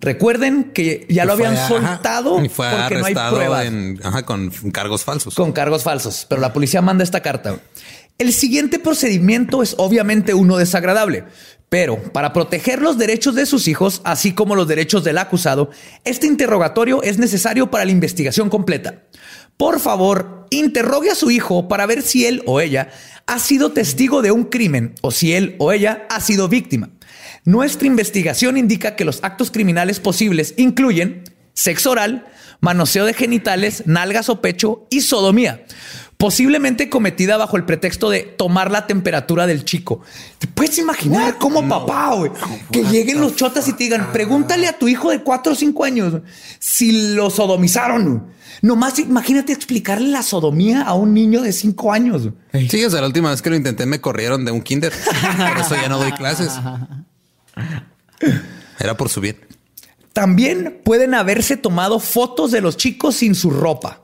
[0.01, 4.25] Recuerden que ya lo Y habían soltado y fue porque no hay pruebas en- ajá,
[4.25, 5.35] con cargos falsos.
[5.35, 7.61] con cargos falsos, pero la policía manda esta carta.
[8.19, 11.25] El siguiente procedimiento es obviamente uno desagradable,
[11.69, 15.71] pero para proteger los derechos de sus hijos, así como los derechos del acusado,
[16.05, 19.03] este interrogatorio es necesario para la investigación completa.
[19.57, 22.91] Por favor, interrogue a su hijo para ver si él o ella
[23.27, 26.91] ha sido testigo de un crimen o si él o ella ha sido víctima.
[27.45, 32.27] Nuestra investigación indica que los actos criminales posibles incluyen sexo oral,
[32.61, 35.65] manoseo de genitales, nalgas o pecho y sodomía,
[36.17, 40.01] posiblemente cometida bajo el pretexto de tomar la temperatura del chico.
[40.39, 42.31] ¿Te puedes imaginar cómo papá, güey,
[42.73, 45.85] que lleguen los chotas y te digan, pregúntale a tu hijo de 4 o 5
[45.85, 46.23] años
[46.59, 48.35] si lo sodomizaron?
[48.63, 52.31] Nomás imagínate explicarle la sodomía a un niño de 5 años.
[52.71, 54.93] Sí, o sea, la última vez que lo intenté me corrieron de un kinder.
[54.93, 56.53] Por eso ya no doy clases.
[58.79, 59.47] Era por subir.
[60.15, 64.01] También pueden haberse tomado fotos de los chicos sin su ropa.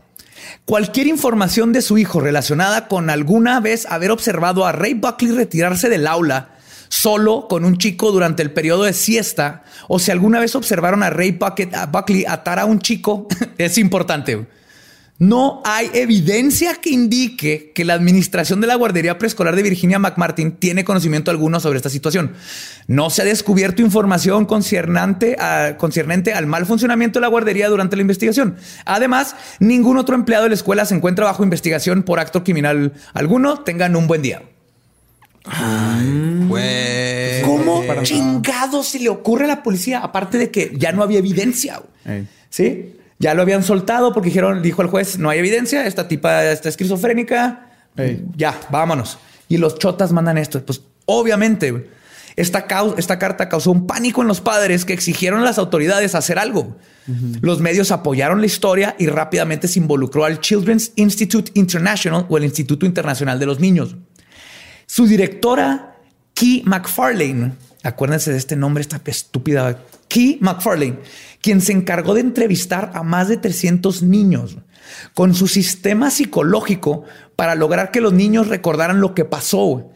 [0.65, 5.89] Cualquier información de su hijo relacionada con alguna vez haber observado a Ray Buckley retirarse
[5.89, 6.51] del aula
[6.89, 11.11] solo con un chico durante el periodo de siesta o si alguna vez observaron a
[11.11, 13.27] Ray Buckley atar a un chico
[13.59, 14.47] es importante.
[15.23, 20.51] No hay evidencia que indique que la administración de la guardería preescolar de Virginia McMartin
[20.57, 22.33] tiene conocimiento alguno sobre esta situación.
[22.89, 27.95] No se ha descubierto información concernante a- concernente al mal funcionamiento de la guardería durante
[27.95, 28.57] la investigación.
[28.85, 33.61] Además, ningún otro empleado de la escuela se encuentra bajo investigación por acto criminal alguno.
[33.61, 34.43] Tengan un buen día.
[36.49, 37.43] Güey.
[37.43, 40.01] ¿Cómo chingado se le ocurre a la policía?
[40.01, 41.81] Aparte de que ya no había evidencia.
[42.51, 42.97] Sí.
[43.23, 46.69] Ya lo habían soltado porque dijeron, dijo el juez, no hay evidencia, esta tipa está
[46.69, 47.71] esquizofrénica,
[48.35, 49.17] ya, vámonos.
[49.49, 50.61] Y los chotas mandan esto.
[50.67, 51.89] Pues obviamente,
[52.35, 52.67] esta,
[52.97, 56.77] esta carta causó un pánico en los padres que exigieron a las autoridades hacer algo.
[57.41, 62.43] Los medios apoyaron la historia y rápidamente se involucró al Children's Institute International o el
[62.43, 63.95] Instituto Internacional de los Niños.
[64.87, 65.97] Su directora,
[66.35, 67.53] Key McFarlane,
[67.85, 69.79] acuérdense de este nombre, esta estúpida
[70.13, 70.99] Key McFarlane,
[71.41, 74.59] quien se encargó de entrevistar a más de 300 niños
[75.15, 77.05] con su sistema psicológico
[77.35, 79.91] para lograr que los niños recordaran lo que pasó.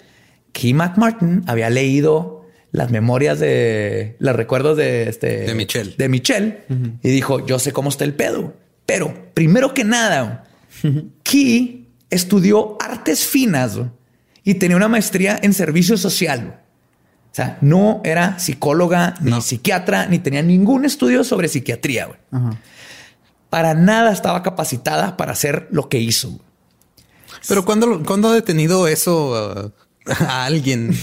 [0.53, 5.95] Key McMartin había leído las memorias de los recuerdos de este De Michelle.
[5.99, 6.64] de Michelle
[7.03, 8.55] y dijo: Yo sé cómo está el pedo,
[8.87, 10.45] pero primero que nada,
[11.25, 13.79] Key estudió artes finas
[14.45, 16.62] y tenía una maestría en servicio social.
[17.37, 22.07] O sea, no era psicóloga ni psiquiatra, ni tenía ningún estudio sobre psiquiatría.
[22.07, 22.18] güey.
[22.32, 22.59] Ajá.
[23.51, 26.30] Para nada estaba capacitada para hacer lo que hizo.
[26.30, 26.41] güey.
[27.47, 29.70] Pero cuando, cuando ha detenido eso uh,
[30.24, 30.97] a alguien,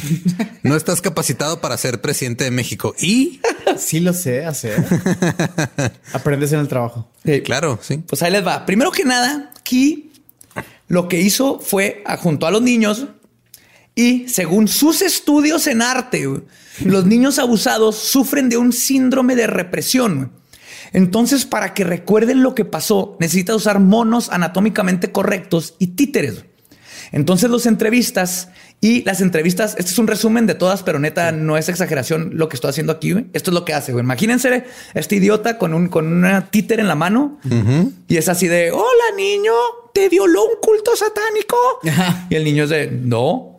[0.63, 2.95] no estás capacitado para ser presidente de México.
[2.99, 3.39] Y
[3.77, 4.84] Sí lo sé hacer.
[6.13, 7.11] Aprendes en el trabajo.
[7.45, 7.97] Claro, sí.
[7.97, 8.65] Pues ahí les va.
[8.65, 10.11] Primero que nada, Key
[10.88, 13.05] lo que hizo fue junto a los niños
[13.95, 16.27] y según sus estudios en arte,
[16.83, 20.31] los niños abusados sufren de un síndrome de represión.
[20.93, 26.45] Entonces, para que recuerden lo que pasó, necesita usar monos anatómicamente correctos y títeres.
[27.11, 28.49] Entonces los entrevistas
[28.81, 32.49] y las entrevistas, este es un resumen de todas, pero neta no es exageración lo
[32.49, 33.11] que estoy haciendo aquí.
[33.11, 33.27] güey.
[33.33, 33.91] Esto es lo que hace.
[33.91, 34.03] güey.
[34.03, 34.65] Imagínense
[34.95, 37.39] este idiota con un con una títer en la mano
[38.07, 39.53] y es así de hola niño,
[39.93, 41.55] te violó un culto satánico.
[42.29, 43.53] Y el niño es de no.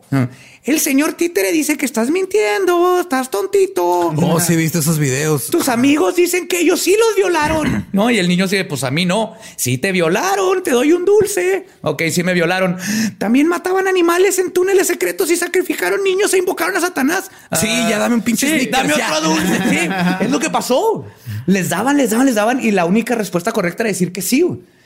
[0.63, 3.85] El señor títere dice que estás mintiendo, estás tontito.
[3.85, 5.51] Oh, sí, he visto esos videos.
[5.51, 7.85] Tus amigos dicen que ellos sí los violaron.
[7.95, 9.35] No, y el niño dice, pues a mí no.
[9.55, 11.67] Sí te violaron, te doy un dulce.
[11.81, 12.77] Ok, sí me violaron.
[13.17, 17.29] También mataban animales en túneles secretos y sacrificaron niños e invocaron a Satanás.
[17.53, 19.13] Sí, ya dame un pinche Sí, dame ya.
[19.17, 19.59] otro dulce.
[19.69, 19.89] Sí,
[20.21, 21.05] es lo que pasó.
[21.45, 24.43] Les daban, les daban, les daban y la única respuesta correcta era decir que sí.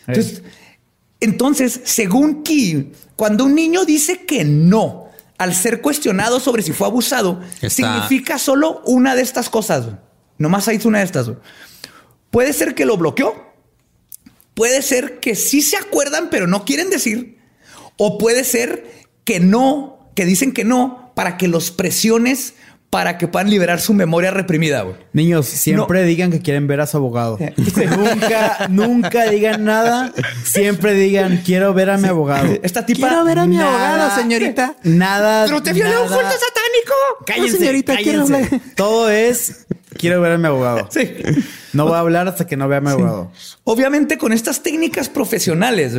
[0.08, 0.44] Entonces,
[1.20, 5.09] entonces, según Key, cuando un niño dice que no
[5.40, 9.88] al ser cuestionado sobre si fue abusado, Está- significa solo una de estas cosas.
[10.38, 11.32] Nomás hay una de estas.
[12.30, 13.34] Puede ser que lo bloqueó.
[14.54, 17.40] Puede ser que sí se acuerdan, pero no quieren decir.
[17.98, 22.54] O puede ser que no, que dicen que no para que los presiones
[22.90, 24.82] para que puedan liberar su memoria reprimida.
[24.82, 24.96] güey.
[25.14, 27.38] Niños, siempre digan que quieren ver a su abogado.
[27.98, 30.12] nunca, nunca digan nada.
[30.44, 32.52] Siempre digan, quiero ver a mi abogado.
[32.64, 33.08] Esta tipa.
[33.08, 34.76] Quiero ver a mi Nada, abogado, señorita.
[34.84, 35.46] Nada.
[35.46, 36.94] Pero te violó un culto satánico.
[37.26, 38.46] Cállense, señorita, quiero cállense.
[38.56, 38.62] hablar.
[38.76, 39.66] Todo es,
[39.98, 40.88] quiero ver a mi abogado.
[40.92, 41.12] Sí.
[41.74, 43.32] No voy a hablar hasta que no vea a mi abogado.
[43.66, 45.94] Obviamente, con estas técnicas profesionales,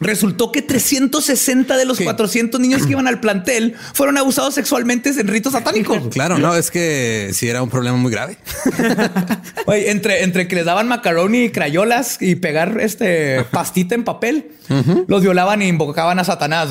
[0.00, 2.04] resultó que 360 de los Sí.
[2.04, 5.98] 400 niños que iban al plantel fueron abusados sexualmente en ritos satánicos.
[6.10, 8.38] Claro, no, es que sí era un problema muy grave.
[9.66, 14.52] Oye, entre, entre que les daban macaroni y crayolas y pegar este pastita en papel,
[15.06, 16.70] los violaban e invocaban a Satanás.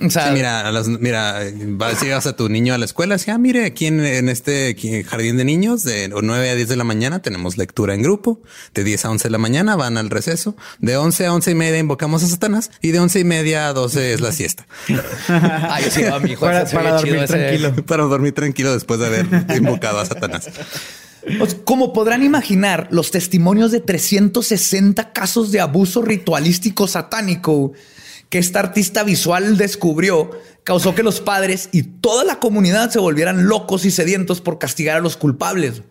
[0.00, 3.16] O sea, Sí, mira, a las- mira, vas, llegas a tu niño a la escuela,
[3.16, 6.66] así, ah, mire, aquí en, en este aquí, jardín de niños, de 9 a 10
[6.68, 8.40] de la mañana tenemos lectura en grupo,
[8.74, 11.54] de 10 a 11 de la mañana van al receso, de 11 a 11 y
[11.54, 14.66] media invocamos a Satanás y de 11 y media a 12 es la siesta.
[15.28, 17.26] Ay, sí, va, mi hijo, Para- para dormir ese.
[17.26, 17.74] tranquilo.
[17.86, 19.26] Para dormir tranquilo después de haber
[19.56, 20.48] invocado a Satanás.
[21.64, 27.72] Como podrán imaginar, los testimonios de 360 casos de abuso ritualístico satánico
[28.32, 30.30] que esta artista visual descubrió
[30.64, 34.96] causó que los padres y toda la comunidad se volvieran locos y sedientos por castigar
[34.96, 35.82] a los culpables.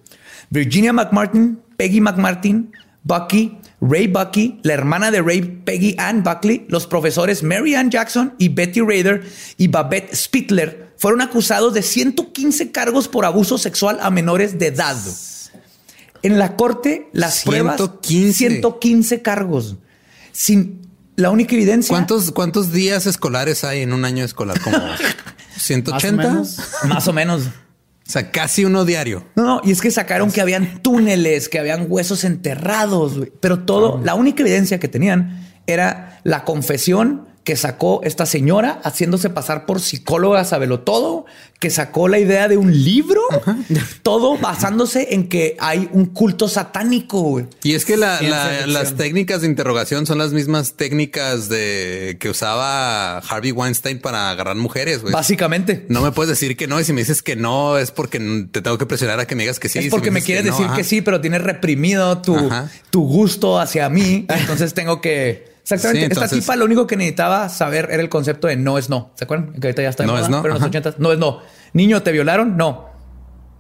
[0.49, 2.71] Virginia McMartin, Peggy McMartin,
[3.03, 8.33] Bucky, Ray Bucky, la hermana de Ray, Peggy Ann Buckley, los profesores Mary Ann Jackson
[8.39, 9.21] y Betty Rader
[9.57, 14.97] y Babette Spittler fueron acusados de 115 cargos por abuso sexual a menores de edad.
[16.23, 18.33] En la corte, las pruebas 115.
[18.33, 19.75] 115 cargos.
[20.31, 21.89] Sin la única evidencia.
[21.93, 24.59] ¿Cuántos, cuántos días escolares hay en un año escolar?
[24.61, 24.77] Como
[25.57, 26.23] 180.
[26.29, 26.57] menos.
[26.87, 27.43] Más o menos.
[27.43, 29.25] O sea, casi uno diario.
[29.35, 33.31] No, no, y es que sacaron que habían túneles, que habían huesos enterrados, güey.
[33.39, 39.29] pero todo, la única evidencia que tenían era la confesión que sacó esta señora haciéndose
[39.31, 41.25] pasar por psicóloga, sabelo todo,
[41.59, 43.21] que sacó la idea de un libro,
[44.03, 47.21] todo basándose en que hay un culto satánico.
[47.21, 47.45] güey.
[47.63, 52.29] Y es que la- la- las técnicas de interrogación son las mismas técnicas de que
[52.29, 55.01] usaba Harvey Weinstein para agarrar mujeres.
[55.01, 55.13] güey.
[55.13, 55.85] Básicamente.
[55.89, 56.79] No me puedes decir que no.
[56.79, 58.19] Y si me dices que no, es porque
[58.51, 59.79] te tengo que presionar a que me digas que sí.
[59.79, 60.75] es Si porque me, quieres no, decir ajá.
[60.75, 62.69] que sí, pero tienes reprimido tu, Ajá.
[62.91, 64.25] tu gusto hacia mí.
[64.29, 65.50] Entonces tengo que.
[65.63, 65.99] Exactamente.
[65.99, 68.89] Sí, entonces- Esta tipa lo único que necesitaba saber era el concepto de no es
[68.89, 69.11] no.
[69.15, 69.53] ¿Se acuerdan?
[69.53, 70.69] Que ahorita ya está de No moda, es no, Pero en los ajá.
[70.69, 71.39] ochentas no es no.
[71.73, 72.57] Niño, ¿te violaron?
[72.57, 72.89] No.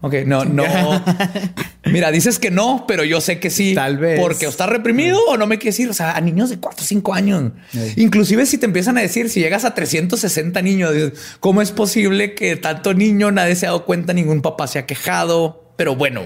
[0.03, 0.63] Ok, no, no.
[1.85, 3.75] Mira, dices que no, pero yo sé que sí.
[3.75, 4.19] Tal vez.
[4.19, 5.89] Porque o estás reprimido o no me quieres decir.
[5.89, 7.51] O sea, a niños de 4 o 5 años.
[7.95, 10.93] Inclusive si te empiezan a decir, si llegas a 360 niños,
[11.39, 14.85] ¿cómo es posible que tanto niño nadie se ha dado cuenta, ningún papá se ha
[14.85, 15.73] quejado?
[15.77, 16.21] Pero bueno,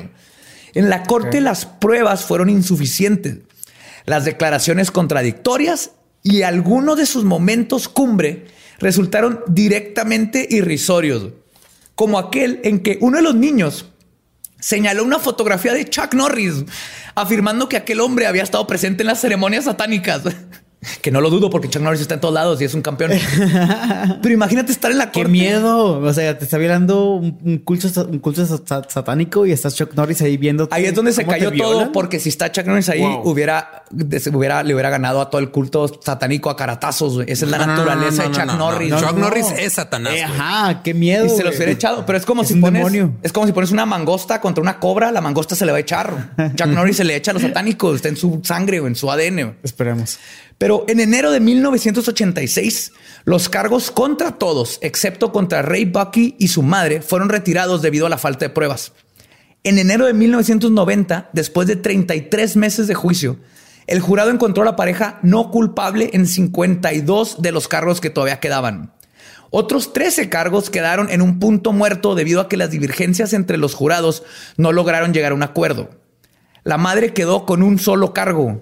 [0.73, 3.39] en la corte las pruebas fueron insuficientes.
[4.05, 5.91] Las declaraciones contradictorias
[6.23, 8.45] y algunos de sus momentos cumbre
[8.79, 11.29] resultaron directamente irrisorios,
[11.95, 13.85] como aquel en que uno de los niños
[14.59, 16.65] señaló una fotografía de Chuck Norris,
[17.13, 20.23] afirmando que aquel hombre había estado presente en las ceremonias satánicas.
[21.01, 23.11] Que no lo dudo porque Chuck Norris está en todos lados y es un campeón.
[24.21, 25.31] Pero imagínate estar en la Qué corte.
[25.31, 25.99] miedo.
[25.99, 29.93] O sea, te está violando un, un culto, un culto sa- satánico y estás Chuck
[29.95, 30.67] Norris ahí viendo.
[30.71, 33.21] Ahí es donde se cayó todo, porque si está Chuck Norris ahí, Wow.
[33.29, 33.83] hubiera,
[34.33, 37.23] hubiera, le hubiera ganado a todo el culto satánico a caratazos.
[37.27, 38.57] Esa es la No, naturaleza no, no, de Chuck no, no.
[38.71, 38.95] Norris.
[38.95, 41.25] Chuck Norris es Satanás, Eh, ajá, qué miedo.
[41.25, 43.13] Y se los hubiera echado, pero es como Es si un pones, demonio.
[43.21, 45.81] es como si pones una mangosta contra una cobra, la mangosta se le va a
[45.81, 46.33] echar.
[46.55, 49.09] Chuck Norris se le echa a los satánicos, está en su sangre o en su
[49.11, 49.57] ADN.
[49.63, 50.17] Esperemos.
[50.57, 52.93] Pero en enero de 1986,
[53.25, 58.09] los cargos contra todos, excepto contra Ray Bucky y su madre, fueron retirados debido a
[58.09, 58.93] la falta de pruebas.
[59.63, 63.39] En enero de 1990, después de 33 meses de juicio,
[63.87, 68.39] el jurado encontró a la pareja no culpable en 52 de los cargos que todavía
[68.39, 68.93] quedaban.
[69.51, 73.73] Otros 13 cargos quedaron en un punto muerto debido a que las divergencias entre los
[73.73, 74.23] jurados
[74.57, 75.89] no lograron llegar a un acuerdo.
[76.63, 78.61] La madre quedó con un solo cargo.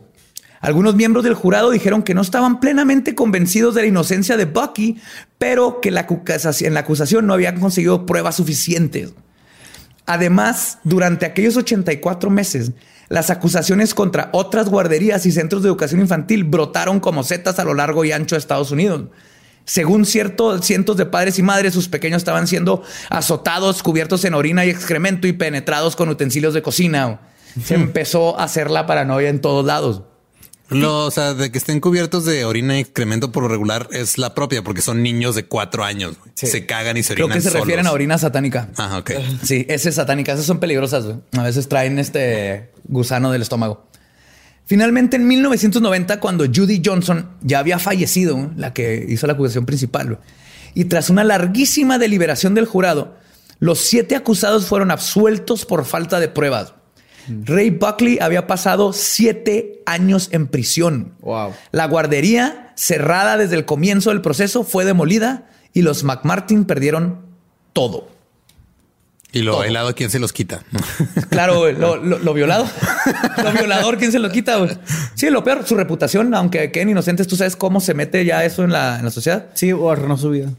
[0.64, 4.96] Algunos miembros del jurado dijeron que no estaban plenamente convencidos de la inocencia de Bucky,
[5.38, 9.14] pero que la en la acusación no habían conseguido pruebas suficientes.
[10.06, 12.72] Además, durante aquellos 84 meses,
[13.10, 17.74] las acusaciones contra otras guarderías y centros de educación infantil brotaron como setas a lo
[17.74, 19.08] largo y ancho de Estados Unidos.
[19.66, 24.64] Según cierto, cientos de padres y madres, sus pequeños estaban siendo azotados, cubiertos en orina
[24.64, 27.20] y excremento y penetrados con utensilios de cocina.
[27.62, 30.04] Se empezó a hacer la paranoia en todos lados.
[30.82, 34.18] Lo, o sea, de que estén cubiertos de orina y excremento por lo regular es
[34.18, 36.16] la propia, porque son niños de cuatro años.
[36.36, 38.70] Se cagan y se Creo orinan que se refieren a orina satánica.
[38.78, 39.12] Ah, ok.
[39.44, 40.34] Sí, ese es satánica.
[40.34, 41.06] Esas son peligrosas.
[41.06, 41.18] güey.
[41.38, 43.88] A veces traen este gusano del estómago.
[44.66, 50.20] Finalmente, en 1990, cuando Judy Johnson ya había fallecido, la que hizo la acusación principal,
[50.74, 53.18] y tras una larguísima deliberación del jurado,
[53.60, 56.74] los siete acusados fueron absueltos por falta de pruebas.
[57.46, 61.14] Ray Buckley había pasado siete años en prisión.
[61.22, 61.54] Wow.
[61.72, 67.20] La guardería, cerrada desde el comienzo del proceso, fue demolida y los McMartin perdieron
[67.74, 68.08] todo.
[69.32, 69.62] Y lo Todo.
[69.62, 70.62] bailado, ¿quién se los quita?
[71.32, 72.68] Claro, güey, lo, lo- lo violado.
[73.44, 74.60] Lo violador, ¿quién se lo quita?
[75.16, 78.64] Sí, lo peor, su reputación, aunque queden inocentes, tú sabes cómo se mete ya eso
[78.64, 79.48] en la, en la sociedad.
[79.56, 80.50] Sí, o arruinó su vida.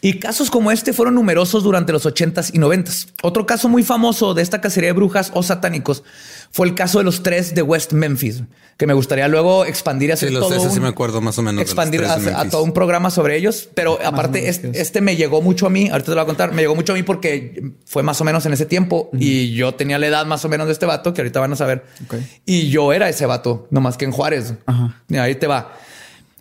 [0.00, 3.08] Y casos como este fueron numerosos durante los 80s y 90s.
[3.22, 6.04] Otro caso muy famoso de esta cacería de brujas o satánicos
[6.52, 8.42] fue el caso de los tres de West Memphis,
[8.76, 11.38] que me gustaría luego expandir y hacer Sí, los todo ese sí me acuerdo más
[11.38, 11.56] o menos.
[11.56, 13.68] de los expandir tres de a, todo un programa sobre ellos.
[13.74, 15.88] Pero o aparte, este, este me llegó mucho a mí.
[15.88, 16.52] Ahorita te lo voy a contar.
[16.52, 19.74] Me llegó mucho a mí porque fue más o menos en ese tiempo y yo
[19.74, 21.84] tenía la edad más o menos de este vato que ahorita van a saber.
[22.04, 22.14] Ok.
[22.44, 24.54] Y yo era ese vato, no más que en Juárez.
[24.66, 25.02] Ajá.
[25.08, 25.72] Y ahí te va.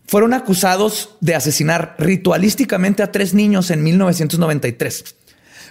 [0.08, 5.16] Fueron acusados de asesinar ritualísticamente a tres niños en 1993,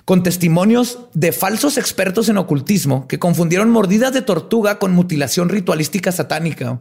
[0.04, 6.10] con testimonios de falsos expertos en ocultismo que confundieron mordidas de tortuga con mutilación ritualística
[6.10, 6.80] satánica.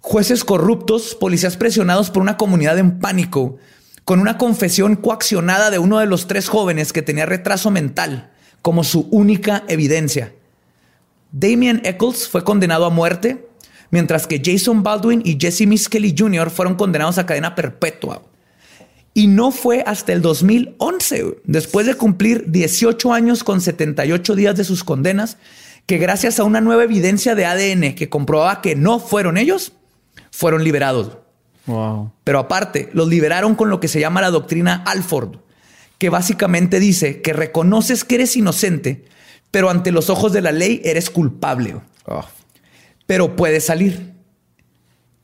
[0.00, 3.58] Jueces corruptos, policías presionados por una comunidad en pánico,
[4.04, 8.30] con una confesión coaccionada de uno de los tres jóvenes que tenía retraso mental
[8.62, 10.34] como su única evidencia.
[11.30, 13.45] Damien Eccles fue condenado a muerte,
[13.90, 16.50] mientras que Jason Baldwin y Jesse Miskelly Jr.
[16.50, 18.22] fueron condenados a cadena perpetua.
[19.14, 24.56] Y no fue hasta el 2011, güey, después de cumplir 18 años con 78 días
[24.56, 25.38] de sus condenas,
[25.86, 29.72] que gracias a una nueva evidencia de ADN que comprobaba que no fueron ellos,
[30.30, 31.16] fueron liberados.
[31.66, 32.12] Wow.
[32.24, 35.36] Pero aparte, los liberaron con lo que se llama la doctrina Alford,
[35.98, 39.06] que básicamente dice que reconoces que eres inocente,
[39.50, 41.76] pero ante los ojos de la ley eres culpable.
[43.06, 44.14] Pero puedes salir.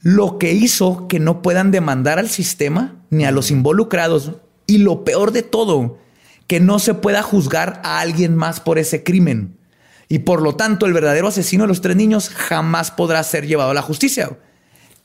[0.00, 4.32] lo que hizo que no puedan demandar al sistema ni a los involucrados.
[4.66, 5.98] Y lo peor de todo,
[6.46, 9.56] que no se pueda juzgar a alguien más por ese crimen.
[10.08, 13.70] Y por lo tanto, el verdadero asesino de los tres niños jamás podrá ser llevado
[13.70, 14.38] a la justicia.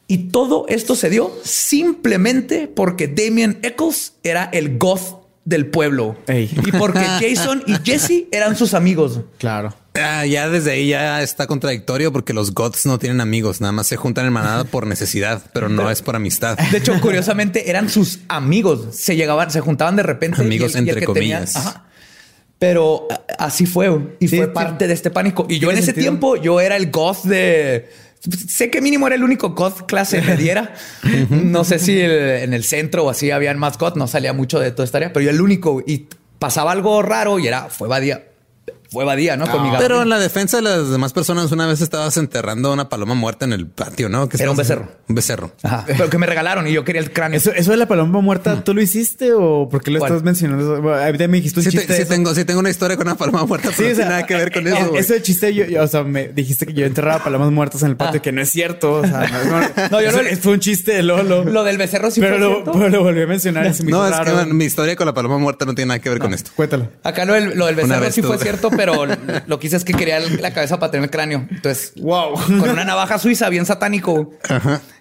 [0.08, 6.18] Y todo esto se dio simplemente porque Damien Eccles era el goth del pueblo.
[6.28, 6.50] Ey.
[6.66, 9.22] Y porque Jason y Jesse eran sus amigos.
[9.38, 9.74] Claro.
[10.00, 13.88] Ah, ya desde ahí ya está contradictorio porque los goths no tienen amigos, nada más
[13.88, 16.58] se juntan en manada por necesidad, pero no es por amistad.
[16.72, 18.96] De hecho, curiosamente eran sus amigos.
[18.96, 20.42] Se llegaban, se juntaban de repente.
[20.42, 21.56] Amigos y el- y el entre que tenía- comillas.
[21.56, 21.84] ajá.
[22.60, 23.88] Pero así fue
[24.20, 24.52] y Sí, fue sí.
[24.54, 25.46] parte de este pánico.
[25.48, 26.04] Y yo en ese sentido.
[26.06, 27.90] tiempo yo era el goth de.
[28.50, 30.74] Sé que mínimo era el único goth clase mediera.
[31.30, 33.96] no sé si el- en el centro o así habían más goth.
[33.96, 36.08] No salía mucho de toda esta área, pero yo el único y
[36.40, 38.24] pasaba algo raro y era fue Badía.
[38.92, 39.46] Fue Badía, ¿no?
[39.48, 40.02] Con mi Pero Gabriel.
[40.04, 43.54] en la defensa de las demás personas, una vez estabas enterrando una paloma muerta en
[43.54, 44.30] el patio, ¿no?
[44.30, 44.90] ¿Qué Era un becerro.
[45.08, 45.52] Un becerro.
[45.64, 45.84] Ajá.
[45.88, 47.38] Pero que me regalaron y yo quería el cráneo.
[47.38, 50.12] Eso, eso de la paloma muerta, ¿tú lo hiciste o por qué lo ¿Cuál?
[50.12, 50.82] estás mencionando?
[50.82, 51.94] Bueno, a mí me dijiste un Sí, te- chiste.
[51.94, 52.12] de sí eso.
[52.14, 54.10] tengo, sí tengo una historia con una paloma muerta, pero Sí, no o sea, tiene
[54.12, 54.80] nada que ver con eh, eso.
[54.80, 55.02] eh, güey.
[55.02, 57.98] Ese chiste, yo, yo, o sea, me dijiste que yo enterraba palomas muertas en el
[57.98, 58.22] patio, Ah.
[58.22, 58.94] que no es cierto.
[58.96, 61.44] O sea, no, no, No, yo eso- no- fue un chiste de Lolo.
[61.44, 62.72] Lo del becerro sí pero, fue lo, cierto.
[62.74, 65.76] pero lo volví a mencionar No, es que mi historia con la paloma muerta no
[65.76, 66.52] tiene nada que ver con esto.
[66.56, 66.90] Cuéntalo.
[67.04, 69.06] Acá lo del, lo del becerro sí fue cierto, pero
[69.48, 71.46] lo que hice es que quería la cabeza para tener el cráneo.
[71.52, 72.34] Entonces, Wow.
[72.36, 74.32] con una navaja suiza bien satánico,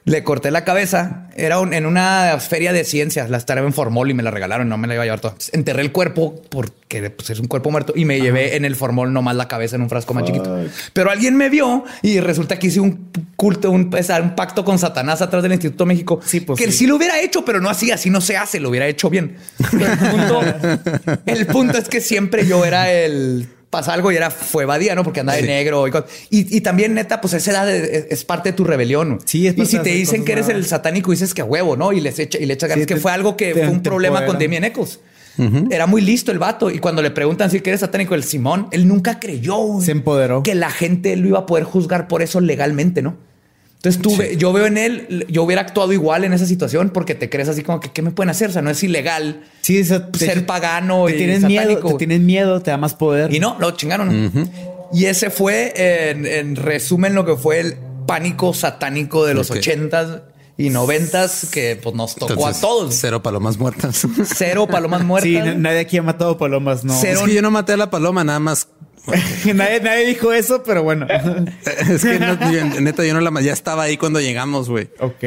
[0.05, 1.29] le corté la cabeza.
[1.37, 3.29] Era un- en una feria de ciencias.
[3.31, 4.69] La estaba en formol y me la regalaron.
[4.69, 5.35] No me la iba a llevar toda.
[5.53, 9.13] Enterré el cuerpo porque pues, es un cuerpo muerto y me llevé en el formol
[9.13, 10.65] nomás la cabeza en un frasco más chiquito.
[10.95, 15.21] Pero alguien me vio y resulta que hice un culto, un, un pacto con Satanás
[15.21, 16.21] atrás del Instituto México.
[16.25, 16.79] Sí, pues, que sí.
[16.79, 19.37] sí lo hubiera hecho, pero no así, así no se hace, lo hubiera hecho bien.
[19.71, 20.41] Pero el punto,
[21.27, 25.05] el punto es que siempre yo era el pasa algo y era fue Badía, ¿no?
[25.05, 25.91] Porque andaba de negro y,
[26.31, 29.19] y, y también neta, pues esa edad es, es parte de tu rebelión.
[29.25, 31.93] Sí, es y si te dicen que eres el satánico, dices que a huevo, ¿no?
[31.93, 33.69] Y les echa y le echas ganas, Sí, que te- fue algo que te- fue
[33.69, 34.39] un problema con.
[34.39, 35.01] Damien Eccles.
[35.71, 36.71] Era muy listo el vato.
[36.71, 40.43] Y cuando le preguntan si eres satánico, el Simón, él nunca creyó Se empoderó.
[40.43, 43.19] que la gente lo iba a poder juzgar por eso legalmente, ¿no?
[43.87, 47.31] Entonces tú, yo veo en él, yo hubiera actuado igual en esa situación porque te
[47.31, 48.51] crees así como que, ¿qué me pueden hacer?
[48.51, 52.27] O sea, no es ilegal Sí, te- ser pagano te y tienen miedo, te tienen
[52.27, 53.33] miedo, te da más poder.
[53.33, 54.33] Y no, lo chingaron.
[54.93, 57.75] Y ese fue, en, en resumen, lo que fue el
[58.07, 60.21] pánico satánico de los ochentas
[60.59, 62.95] y noventas que pues nos tocó Entonces, a todos.
[62.95, 64.07] Cero palomas muertas.
[64.35, 65.31] Cero palomas muertas.
[65.31, 66.97] Sí, nadie aquí ha matado palomas, no.
[66.99, 67.21] Cero.
[67.21, 68.69] Es que yo no maté a la paloma, nada más.
[69.55, 71.07] nadie, nadie dijo eso, pero bueno.
[71.89, 74.91] Es que no, yo- neta, yo no la ya estaba ahí cuando llegamos, güey.
[75.01, 75.25] ok.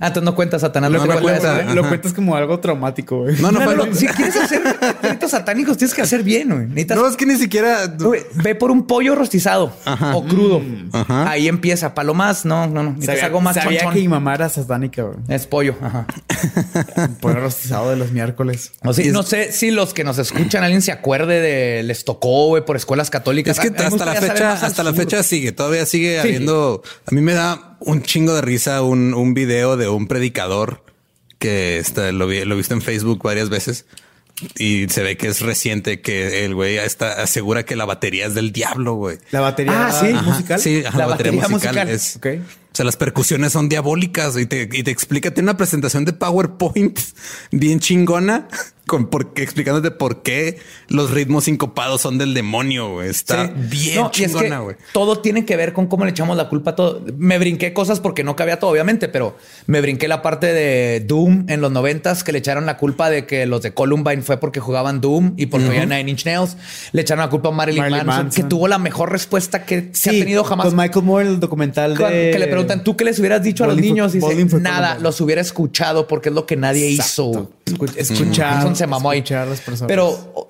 [0.00, 0.90] Ah, entonces no cuenta Satanás.
[0.90, 1.54] No, lo que no cuenta.
[1.56, 1.74] cuenta.
[1.74, 3.36] Lo cuentas como algo traumático, güey.
[3.40, 4.62] No, no lo- Si quieres hacer
[5.02, 6.66] ritos satánicos, tienes que hacer bien, güey.
[6.68, 7.86] Necesitas No, es que ni siquiera.
[7.86, 9.72] Güey, ve por un pollo rostizado
[10.14, 10.62] o crudo.
[10.92, 11.30] Ajá.
[11.30, 11.94] Ahí empieza.
[11.94, 13.02] Palomas, no, no, no.
[13.02, 13.94] Sabía, algo más sabía chonchón.
[13.94, 15.18] que mi mamá era satánica, güey.
[15.28, 15.74] Es pollo.
[15.82, 16.06] Ajá.
[17.20, 18.72] Por el rostizado de los miércoles.
[18.82, 22.46] No, sí, no sé si los que nos escuchan, alguien se acuerde de les tocó,
[22.46, 23.58] güey, por escuelas católicas.
[23.58, 26.82] Es que hasta la fecha, hasta la fecha sigue, todavía sigue habiendo.
[27.06, 30.84] A mí me da un chingo de risa un, un video de un predicador
[31.38, 33.86] que está, lo, vi, lo he visto en Facebook varias veces
[34.56, 38.34] y se ve que es reciente que el güey está, asegura que la batería es
[38.34, 39.18] del diablo, güey.
[39.32, 40.12] La batería Ah, sí.
[40.12, 40.60] musical.
[40.60, 41.88] Sí, ajá, La la, batería, batería musical, musical.
[41.90, 42.16] es.
[42.16, 42.26] Ok.
[42.72, 46.12] O sea, las percusiones son diabólicas y te, y te explica, tiene una presentación de
[46.12, 46.98] PowerPoint
[47.50, 48.48] bien chingona
[48.86, 50.58] con porque explicándote por qué
[50.88, 52.94] los ritmos sincopados son del demonio.
[52.94, 53.08] güey.
[53.08, 53.52] Está Sí.
[53.56, 54.74] bien No, y es que chingona, güey.
[54.92, 57.00] todo tiene que ver con cómo le echamos la culpa a todo.
[57.16, 59.36] Me brinqué cosas porque no cabía todo, obviamente, pero
[59.68, 63.26] me brinqué la parte de Doom en los noventas que le echaron la culpa de
[63.26, 66.56] que los de Columbine fue porque jugaban Doom y porque veían Nine Inch Nails.
[66.90, 68.42] Le echaron la culpa a Marilyn, Marilyn Manson, Manson.
[68.42, 70.66] que tuvo la mejor respuesta que se ha tenido jamás.
[70.66, 72.30] Con Michael Moore, el documental de...
[72.32, 74.12] que le preguntan, ¿tú qué les hubieras dicho a los niños?
[74.12, 75.02] Dice, for nada, Columbine".
[75.02, 77.50] los hubiera escuchado porque es lo que nadie hizo.
[77.66, 79.18] Escu- escuchar, se mamó ahí.
[79.18, 79.88] escuchar a las personas.
[79.88, 80.46] Pero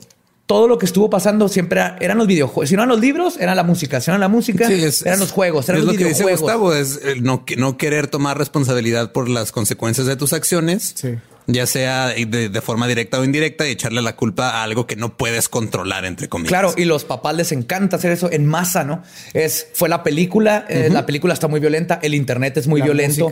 [0.47, 2.69] todo lo que estuvo pasando siempre era- eran los videojuegos.
[2.69, 4.01] Si no eran los libros, eran la música.
[4.01, 6.09] Si no eran la música, Sí, es- eran los juegos, eran es los lo que
[6.09, 6.25] dice.
[6.25, 11.11] Gustavo, es no, no querer tomar responsabilidad por las consecuencias de tus acciones, Sí.
[11.53, 14.97] Ya sea de, de forma directa o indirecta, y echarle la culpa a algo que
[14.97, 16.51] no puedes controlar, entre comillas.
[16.51, 19.03] Claro, y los papás les encanta hacer eso en masa, ¿no?
[19.35, 22.87] Es fue la película, eh, la película está muy violenta, el internet es muy La
[22.87, 23.31] violento.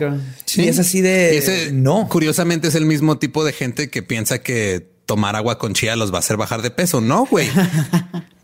[0.55, 2.07] Y es así de ese, no.
[2.09, 6.11] Curiosamente es el mismo tipo de gente que piensa que tomar agua con chía los
[6.11, 7.01] va a hacer bajar de peso.
[7.01, 7.49] No, güey.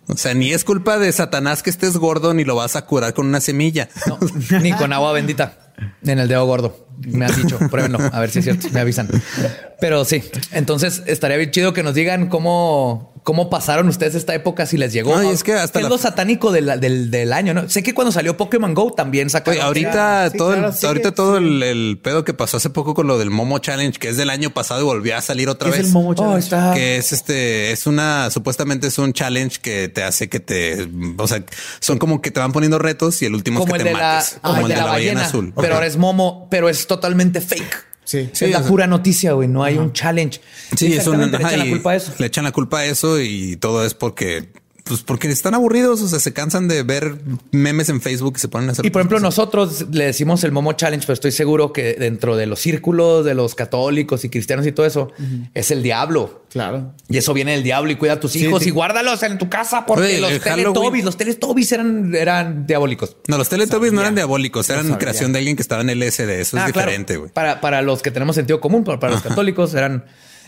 [0.07, 3.15] O sea, ni es culpa de Satanás que estés gordo, ni lo vas a curar
[3.15, 3.89] con una semilla.
[4.05, 4.19] No,
[4.61, 5.64] ni con agua bendita
[6.05, 6.87] en el dedo gordo.
[7.05, 9.09] Me han dicho, pruébenlo, a ver si es cierto, me avisan.
[9.79, 14.65] Pero sí, entonces estaría bien chido que nos digan cómo, cómo pasaron ustedes esta época,
[14.67, 15.13] si les llegó.
[15.21, 17.67] No, es que hasta ¿Qué la- es lo satánico del, del, del año, ¿no?
[17.67, 19.57] Sé que cuando salió Pokémon Go también sacaron.
[19.57, 23.07] Oye, ahorita sí, todo, el- ahorita todo el, el pedo que pasó hace poco con
[23.07, 25.77] lo del Momo Challenge, que es del año pasado y volvió a salir otra ¿Qué
[25.77, 25.81] vez.
[25.81, 26.39] es el Momo Oh, Challenge?
[26.39, 26.73] está.
[26.75, 30.87] que es este, es una, supuestamente es un challenge que te hace que te,
[31.17, 31.43] o sea,
[31.79, 33.99] son como que te van poniendo retos y el último como es que te la,
[34.15, 34.37] mates.
[34.39, 35.51] como el de la ballena, azul.
[35.59, 37.85] pero ahora es Momo, pero es totalmente fake.
[38.05, 38.29] Sí.
[38.31, 39.47] es la pura noticia, güey.
[39.47, 40.39] No hay un challenge.
[40.75, 42.13] Sí, es un, Exactamente, le echan la culpa a eso.
[42.17, 44.49] Le echan la culpa a eso y todo es porque,
[44.85, 47.15] pues porque están aburridos, o sea, se cansan de ver
[47.51, 48.85] memes en Facebook y se ponen a hacer.
[48.85, 49.23] Y por ejemplo, cosas.
[49.23, 53.33] nosotros le decimos el Momo Challenge, pero estoy seguro que dentro de los círculos de
[53.33, 55.11] los católicos y cristianos y todo eso
[55.55, 56.43] es el diablo.
[56.51, 56.93] Claro.
[57.09, 58.69] Y eso viene del diablo y cuida a tus Sí, hijos sí.
[58.69, 63.17] y guárdalos en tu casa porque Oye, los Teletubbies, los Teletubbies eran, eran diabólicos.
[63.27, 66.41] No, los Teletubbies no eran diabólicos, eran creación de alguien que estaba en el SD.
[66.41, 66.87] Eso Ah, es claro.
[66.91, 67.31] diferente, güey.
[67.31, 70.05] Para, para los que tenemos sentido común, pero para los católicos eran,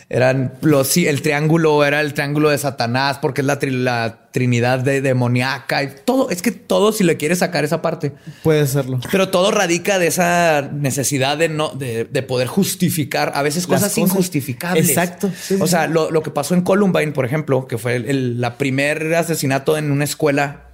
[0.10, 4.30] eran los, sí, el triángulo era el triángulo de Satanás porque es la, tri- la
[4.32, 6.30] trinidad de demoníaca y todo.
[6.30, 9.00] Es que todo, si le quieres sacar esa parte, Puede serlo.
[9.12, 13.84] pero todo radica de esa necesidad de no, de, de poder justificar a veces cosas,
[13.94, 13.98] cosas.
[13.98, 14.88] injustificables.
[14.88, 15.28] Exacto.
[15.30, 18.06] Sí, sí, o sea, lo, lo que pasó en Columbine, por ejemplo, que fue el,
[18.06, 20.67] el- la primer asesinato en una escuela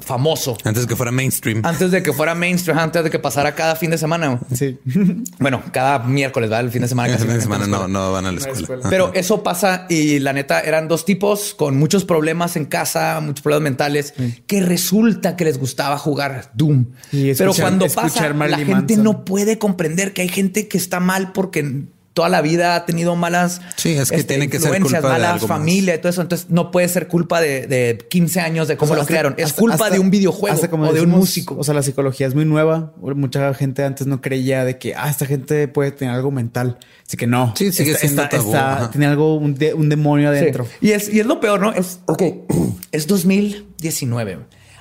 [0.00, 0.56] famoso.
[0.64, 1.60] Antes que fuera mainstream.
[1.64, 4.40] Antes de que fuera mainstream, antes de que pasara cada fin de semana.
[4.54, 4.78] Sí.
[5.38, 6.64] Bueno, cada miércoles, ¿verdad?
[6.64, 7.12] El fin de semana.
[7.12, 8.88] Casi fin de semana no, no van a la escuela.
[8.88, 13.42] Pero eso pasa y la neta eran dos tipos con muchos problemas en casa, muchos
[13.42, 14.14] problemas mentales,
[14.46, 16.86] que resulta que les gustaba jugar Doom.
[17.12, 19.02] Y Pero escuchar- cuando escuchar pasa, la gente Manson.
[19.04, 21.84] no puede comprender que hay gente que está mal porque
[22.16, 25.20] toda la vida ha tenido malas Sí, es que tiene que ser influencias, culpa de
[25.22, 25.48] malas más.
[25.48, 26.22] familia y todo eso.
[26.22, 29.10] Entonces no puede ser culpa de, de 15 años de cómo O sea, lo hasta-
[29.12, 29.34] crearon.
[29.36, 31.56] Es hasta- culpa hasta- de un videojuego hasta como o de un músico.
[31.58, 32.94] O sea, la psicología es muy nueva.
[33.02, 36.78] Mucha gente antes no creía de que ah, esta gente puede tener algo mental.
[37.06, 37.52] Así que no.
[37.54, 38.90] Sí, sigue Está- siendo tabú, ajá.
[38.90, 40.38] tiene algo, un, de- un demonio Sí.
[40.38, 40.66] adentro.
[40.80, 41.74] Y es, y es lo peor, ¿no?
[41.74, 42.22] Es, ok,
[42.92, 44.38] es 2019.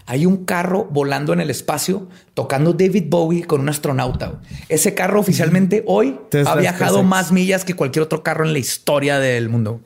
[0.08, 4.40] Hay un carro volando en el espacio tocando David Bowie con un astronauta.
[4.70, 7.10] Ese carro oficialmente hoy Tesla ha viajado SpaceX.
[7.10, 9.82] más millas que cualquier otro carro en la historia del mundo.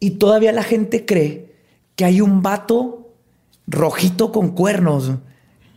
[0.00, 1.52] Y todavía la gente cree
[1.94, 3.12] que hay un vato
[3.68, 5.12] rojito con cuernos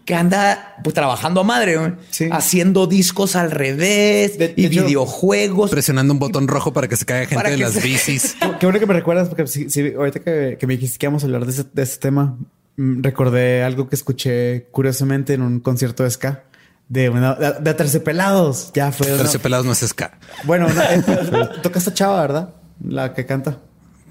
[0.05, 1.77] que anda pues, trabajando a madre,
[2.11, 2.27] Sí.
[2.31, 5.69] haciendo discos al revés De- de y hecho, videojuegos.
[5.71, 8.35] Presionando un botón rojo para que se caiga gente de las se- bicis.
[8.59, 11.23] Qué- bueno que me recuerdas, porque si, si- ahorita que, que me dijiste que íbamos
[11.23, 12.37] a hablar de ese, de ese tema,
[12.77, 16.43] recordé algo que escuché curiosamente en un concierto de ska
[16.89, 18.71] de una de, de Aterciopelados.
[18.73, 19.07] Ya fue.
[19.07, 20.17] una- Terciopelados no es ska.
[20.43, 21.01] Bueno, no, eh,
[21.63, 22.53] toca esta chava, ¿verdad?
[22.83, 23.59] La que canta.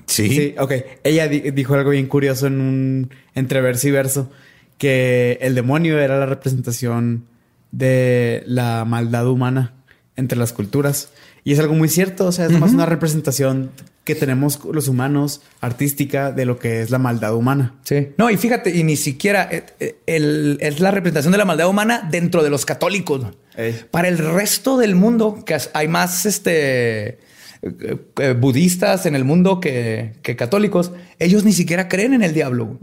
[0.07, 0.29] Sí.
[0.29, 0.73] Sí, ok.
[1.05, 4.31] Ella di- dijo algo bien curioso en un entre verso y verso,
[4.79, 7.27] que el demonio era la representación
[7.73, 9.73] de la maldad humana
[10.17, 11.11] entre las culturas.
[11.45, 13.71] Y es algo muy cierto, o sea, es más una representación
[14.05, 17.75] que tenemos los humanos, artística, de lo que es la maldad humana.
[17.85, 18.09] Sí.
[18.19, 21.69] No, y fíjate, y ni siquiera eh, eh, el- es la representación de la maldad
[21.69, 23.25] humana dentro de los católicos.
[23.57, 23.75] Ey.
[23.91, 27.19] Para el resto del mundo, que hay más este,
[27.63, 32.79] eh, budistas en el mundo que, que católicos, ellos ni siquiera creen en el diablo.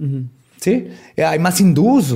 [0.60, 0.88] Sí.
[1.18, 2.16] Hay más hindús,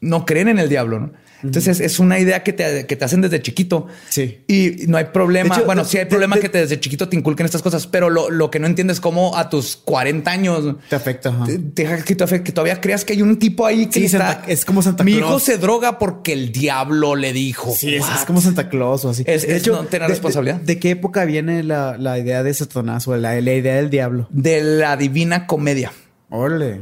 [0.00, 0.98] no creen en el diablo.
[0.98, 1.12] ¿no?
[1.42, 3.86] Entonces es una idea que te, que te hacen desde chiquito.
[4.08, 4.40] Sí.
[4.48, 5.54] Y no hay problema.
[5.54, 7.44] De hecho, bueno, de- sí hay de- problema de- que te, desde chiquito te inculquen
[7.44, 10.96] estas cosas, pero lo, lo que no entiendes es cómo a tus 40 años Te
[10.96, 11.28] afecta.
[11.30, 11.44] ajá.
[11.44, 14.06] te- deja que, te afecte, que todavía creas que hay un tipo ahí que Sí,
[14.06, 15.28] está- Santa- es como Santa Mi Claus.
[15.30, 17.74] hijo se droga porque el diablo le dijo.
[17.76, 19.24] Sí, es, como Santa Claus o así.
[19.26, 20.56] Es- es no tener de- responsabilidad.
[20.60, 23.90] De, de qué época viene la, la idea de Satanás o la, la idea del
[23.90, 24.28] diablo?
[24.30, 25.92] de la divina comedia.
[26.30, 26.80] Órale.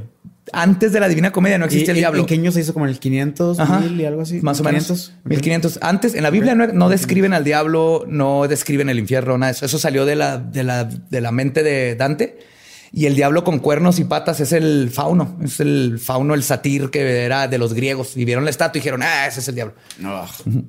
[0.53, 2.21] Antes de la divina comedia no ¿Y existe el diablo.
[2.21, 2.75] ¿En qué año se hizo?
[2.75, 3.81] ¿Como en el 500, Ajá.
[3.81, 4.41] 1000 y algo así?
[4.43, 4.85] Más o menos.
[4.85, 5.13] 500.
[5.25, 5.79] 1500.
[5.83, 9.57] Antes, en la Biblia no, no describen al diablo, no describen el infierno, nada de
[9.57, 9.67] eso.
[9.67, 12.39] Eso salió de la, de la, de la mente de Dante.
[12.95, 15.39] Y el diablo con cuernos y patas es el fauno.
[15.43, 18.19] Es el fauno, el satir que era de los griegos.
[18.19, 19.75] Y vieron la estatua y dijeron, ah, ese es el diablo.
[19.99, 20.27] No.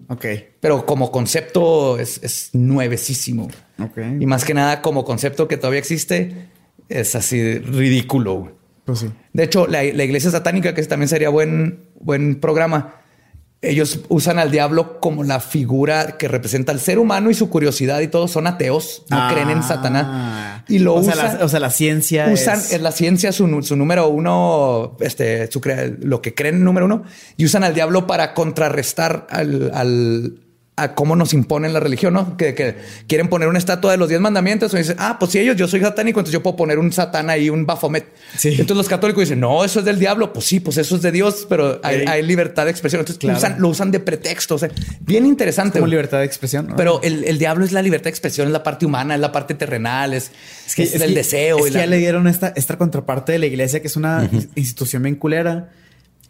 [0.08, 0.26] Ok.
[0.62, 3.50] Pero como concepto es, es nuevecísimo.
[3.78, 3.98] Ok.
[4.22, 6.48] Y más que nada, como concepto que todavía existe,
[6.88, 8.63] es así ridículo.
[8.86, 9.10] Pues sí.
[9.32, 12.96] De hecho, la, la iglesia satánica, que también sería buen, buen programa,
[13.62, 18.02] ellos usan al diablo como la figura que representa al ser humano y su curiosidad
[18.02, 18.28] y todo.
[18.28, 19.30] Son ateos, no Ah.
[19.32, 20.64] creen en Satanás.
[20.68, 21.38] Y lo o sea, usan.
[21.40, 22.82] la, o sea, la ciencia usan es...
[22.82, 25.62] la ciencia su, su número uno, este, su
[26.02, 27.04] lo que creen número uno,
[27.38, 30.40] y usan al diablo para contrarrestar al, al,
[30.76, 32.36] a cómo nos imponen la religión, ¿no?
[32.36, 32.76] Que, que
[33.08, 34.74] quieren poner una estatua de los diez mandamientos.
[34.74, 37.30] Y dicen, ah, pues si ellos, yo soy satánico, entonces yo puedo poner un satán
[37.30, 38.06] ahí, un Baphomet.
[38.36, 38.50] Sí.
[38.50, 40.34] Entonces los católicos dicen, no, eso es del diablo.
[40.34, 43.02] Pues sí, pues eso es de Dios, pero hay, libertad de expresión.
[43.02, 43.38] Entonces Claro.
[43.38, 44.56] usan- lo usan de pretexto.
[44.56, 44.70] O sea,
[45.02, 45.78] bien interesante.
[45.78, 46.70] Como libertad de expresión.
[46.70, 46.76] ¿no?
[46.76, 49.32] Pero el, el diablo es la libertad de expresión, es la parte humana, es la
[49.32, 50.32] parte terrenal, es,
[50.76, 51.60] es, el que- deseo.
[51.60, 53.96] Es y que la- ya le dieron esta, esta contraparte de la iglesia, que es
[53.96, 55.70] una institución bien culera.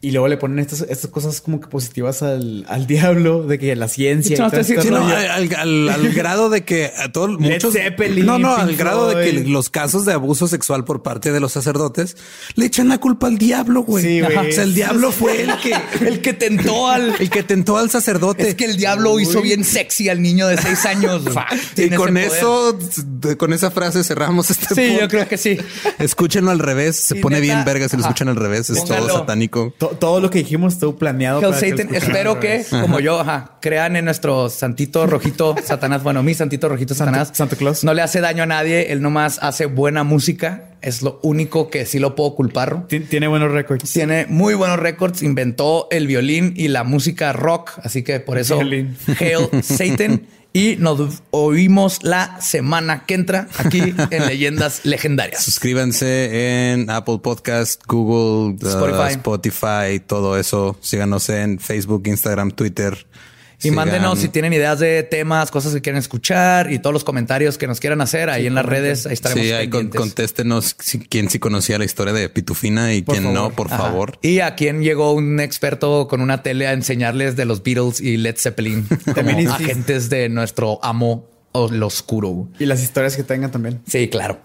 [0.05, 3.73] Y luego le ponen estas, estas cosas como que positivas al, al diablo, de que
[3.77, 4.35] la ciencia.
[4.35, 5.15] y No, todo sí, este Sí, no, rollo.
[5.15, 9.07] al, al- al grado de que a todos muchos Zeppelin, no no al Pink grado
[9.07, 12.17] de que los casos de abuso sexual por parte de los sacerdotes
[12.55, 14.03] le echan la culpa al diablo, güey.
[14.03, 14.35] Sí, güey.
[14.49, 15.73] O sea, el diablo fue el que
[16.05, 17.15] el que tentó al.
[17.19, 18.49] el que tentó al sacerdote.
[18.49, 21.21] Es que el diablo hizo bien sexy al niño de seis años.
[21.77, 22.25] y con poder.
[22.27, 22.77] eso,
[23.38, 25.57] con esa frase cerramos este Sí, yo creo que sí.
[25.97, 26.97] Escúchenlo al revés.
[26.97, 27.53] Se pone neta.
[27.53, 28.69] bien verga si lo escuchan al revés.
[28.69, 29.73] Es todo satánico.
[29.77, 31.39] To- todo lo que dijimos estuvo planeado.
[31.41, 36.03] Hell para Satan, espero que, como yo, ajá, crean en nuestro santito rojito Satanás.
[36.03, 37.31] Bueno, mi santito rojito Satanás.
[37.33, 37.83] Santa Claus.
[37.83, 38.91] No le hace daño a nadie.
[38.91, 40.69] Él nomás hace buena música.
[40.81, 42.87] Es lo único que sí lo puedo culpar.
[42.87, 43.91] Ti- Tiene buenos récords.
[43.91, 45.23] Tiene muy buenos récords.
[45.23, 47.71] Inventó el violín y la música rock.
[47.83, 48.97] Así que por eso, Violín.
[49.19, 50.23] Hail Satan.
[50.55, 53.81] Y nos oímos la semana que entra aquí
[54.11, 55.43] en Leyendas Legendarias.
[55.43, 59.13] Suscríbanse en Apple Podcast, Google, uh, Spotify.
[59.13, 60.77] Spotify, todo eso.
[60.80, 63.07] Síganos en Facebook, Instagram, Twitter.
[63.64, 67.03] Y Sigan- mándenos si tienen ideas de temas, cosas que quieren escuchar y todos los
[67.03, 69.06] comentarios que nos quieran hacer ahí en las redes.
[69.06, 69.44] Ahí estaremos.
[69.45, 73.52] Sí, ahí con- contéstenos si- quién sí conocía la historia de Pitufina y quién no,
[73.52, 73.77] por Ajá.
[73.77, 74.18] favor.
[74.22, 78.18] Y a quién llegó un experto con una tele a enseñarles de los Beatles y
[78.18, 78.85] Led Zeppelin
[79.15, 82.49] como agentes de nuestro amo o lo oscuro.
[82.60, 83.81] Y las historias que tengan también.
[83.88, 84.40] Sí, claro.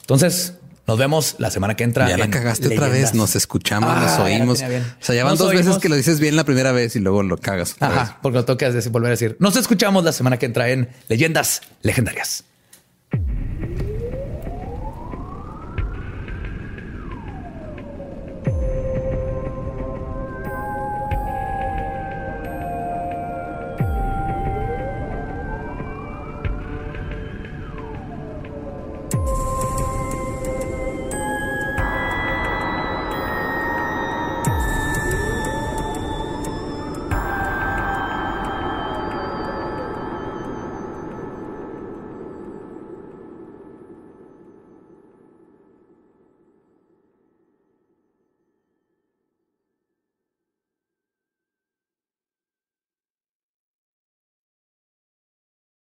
[0.00, 0.54] Entonces,
[0.86, 2.08] nos vemos la semana que entra.
[2.08, 4.62] Ya la cagaste otra vez, nos escuchamos, Ah, nos oímos.
[4.62, 7.00] O sea, ya van Nos dos veces que lo dices bien la primera vez y
[7.00, 7.98] luego lo cagas otra vez.
[7.98, 8.44] Ajá, porque lo
[8.74, 9.36] decir- volver a decir.
[9.38, 12.44] Nos escuchamos la semana que entra en Leyendas Legendarias.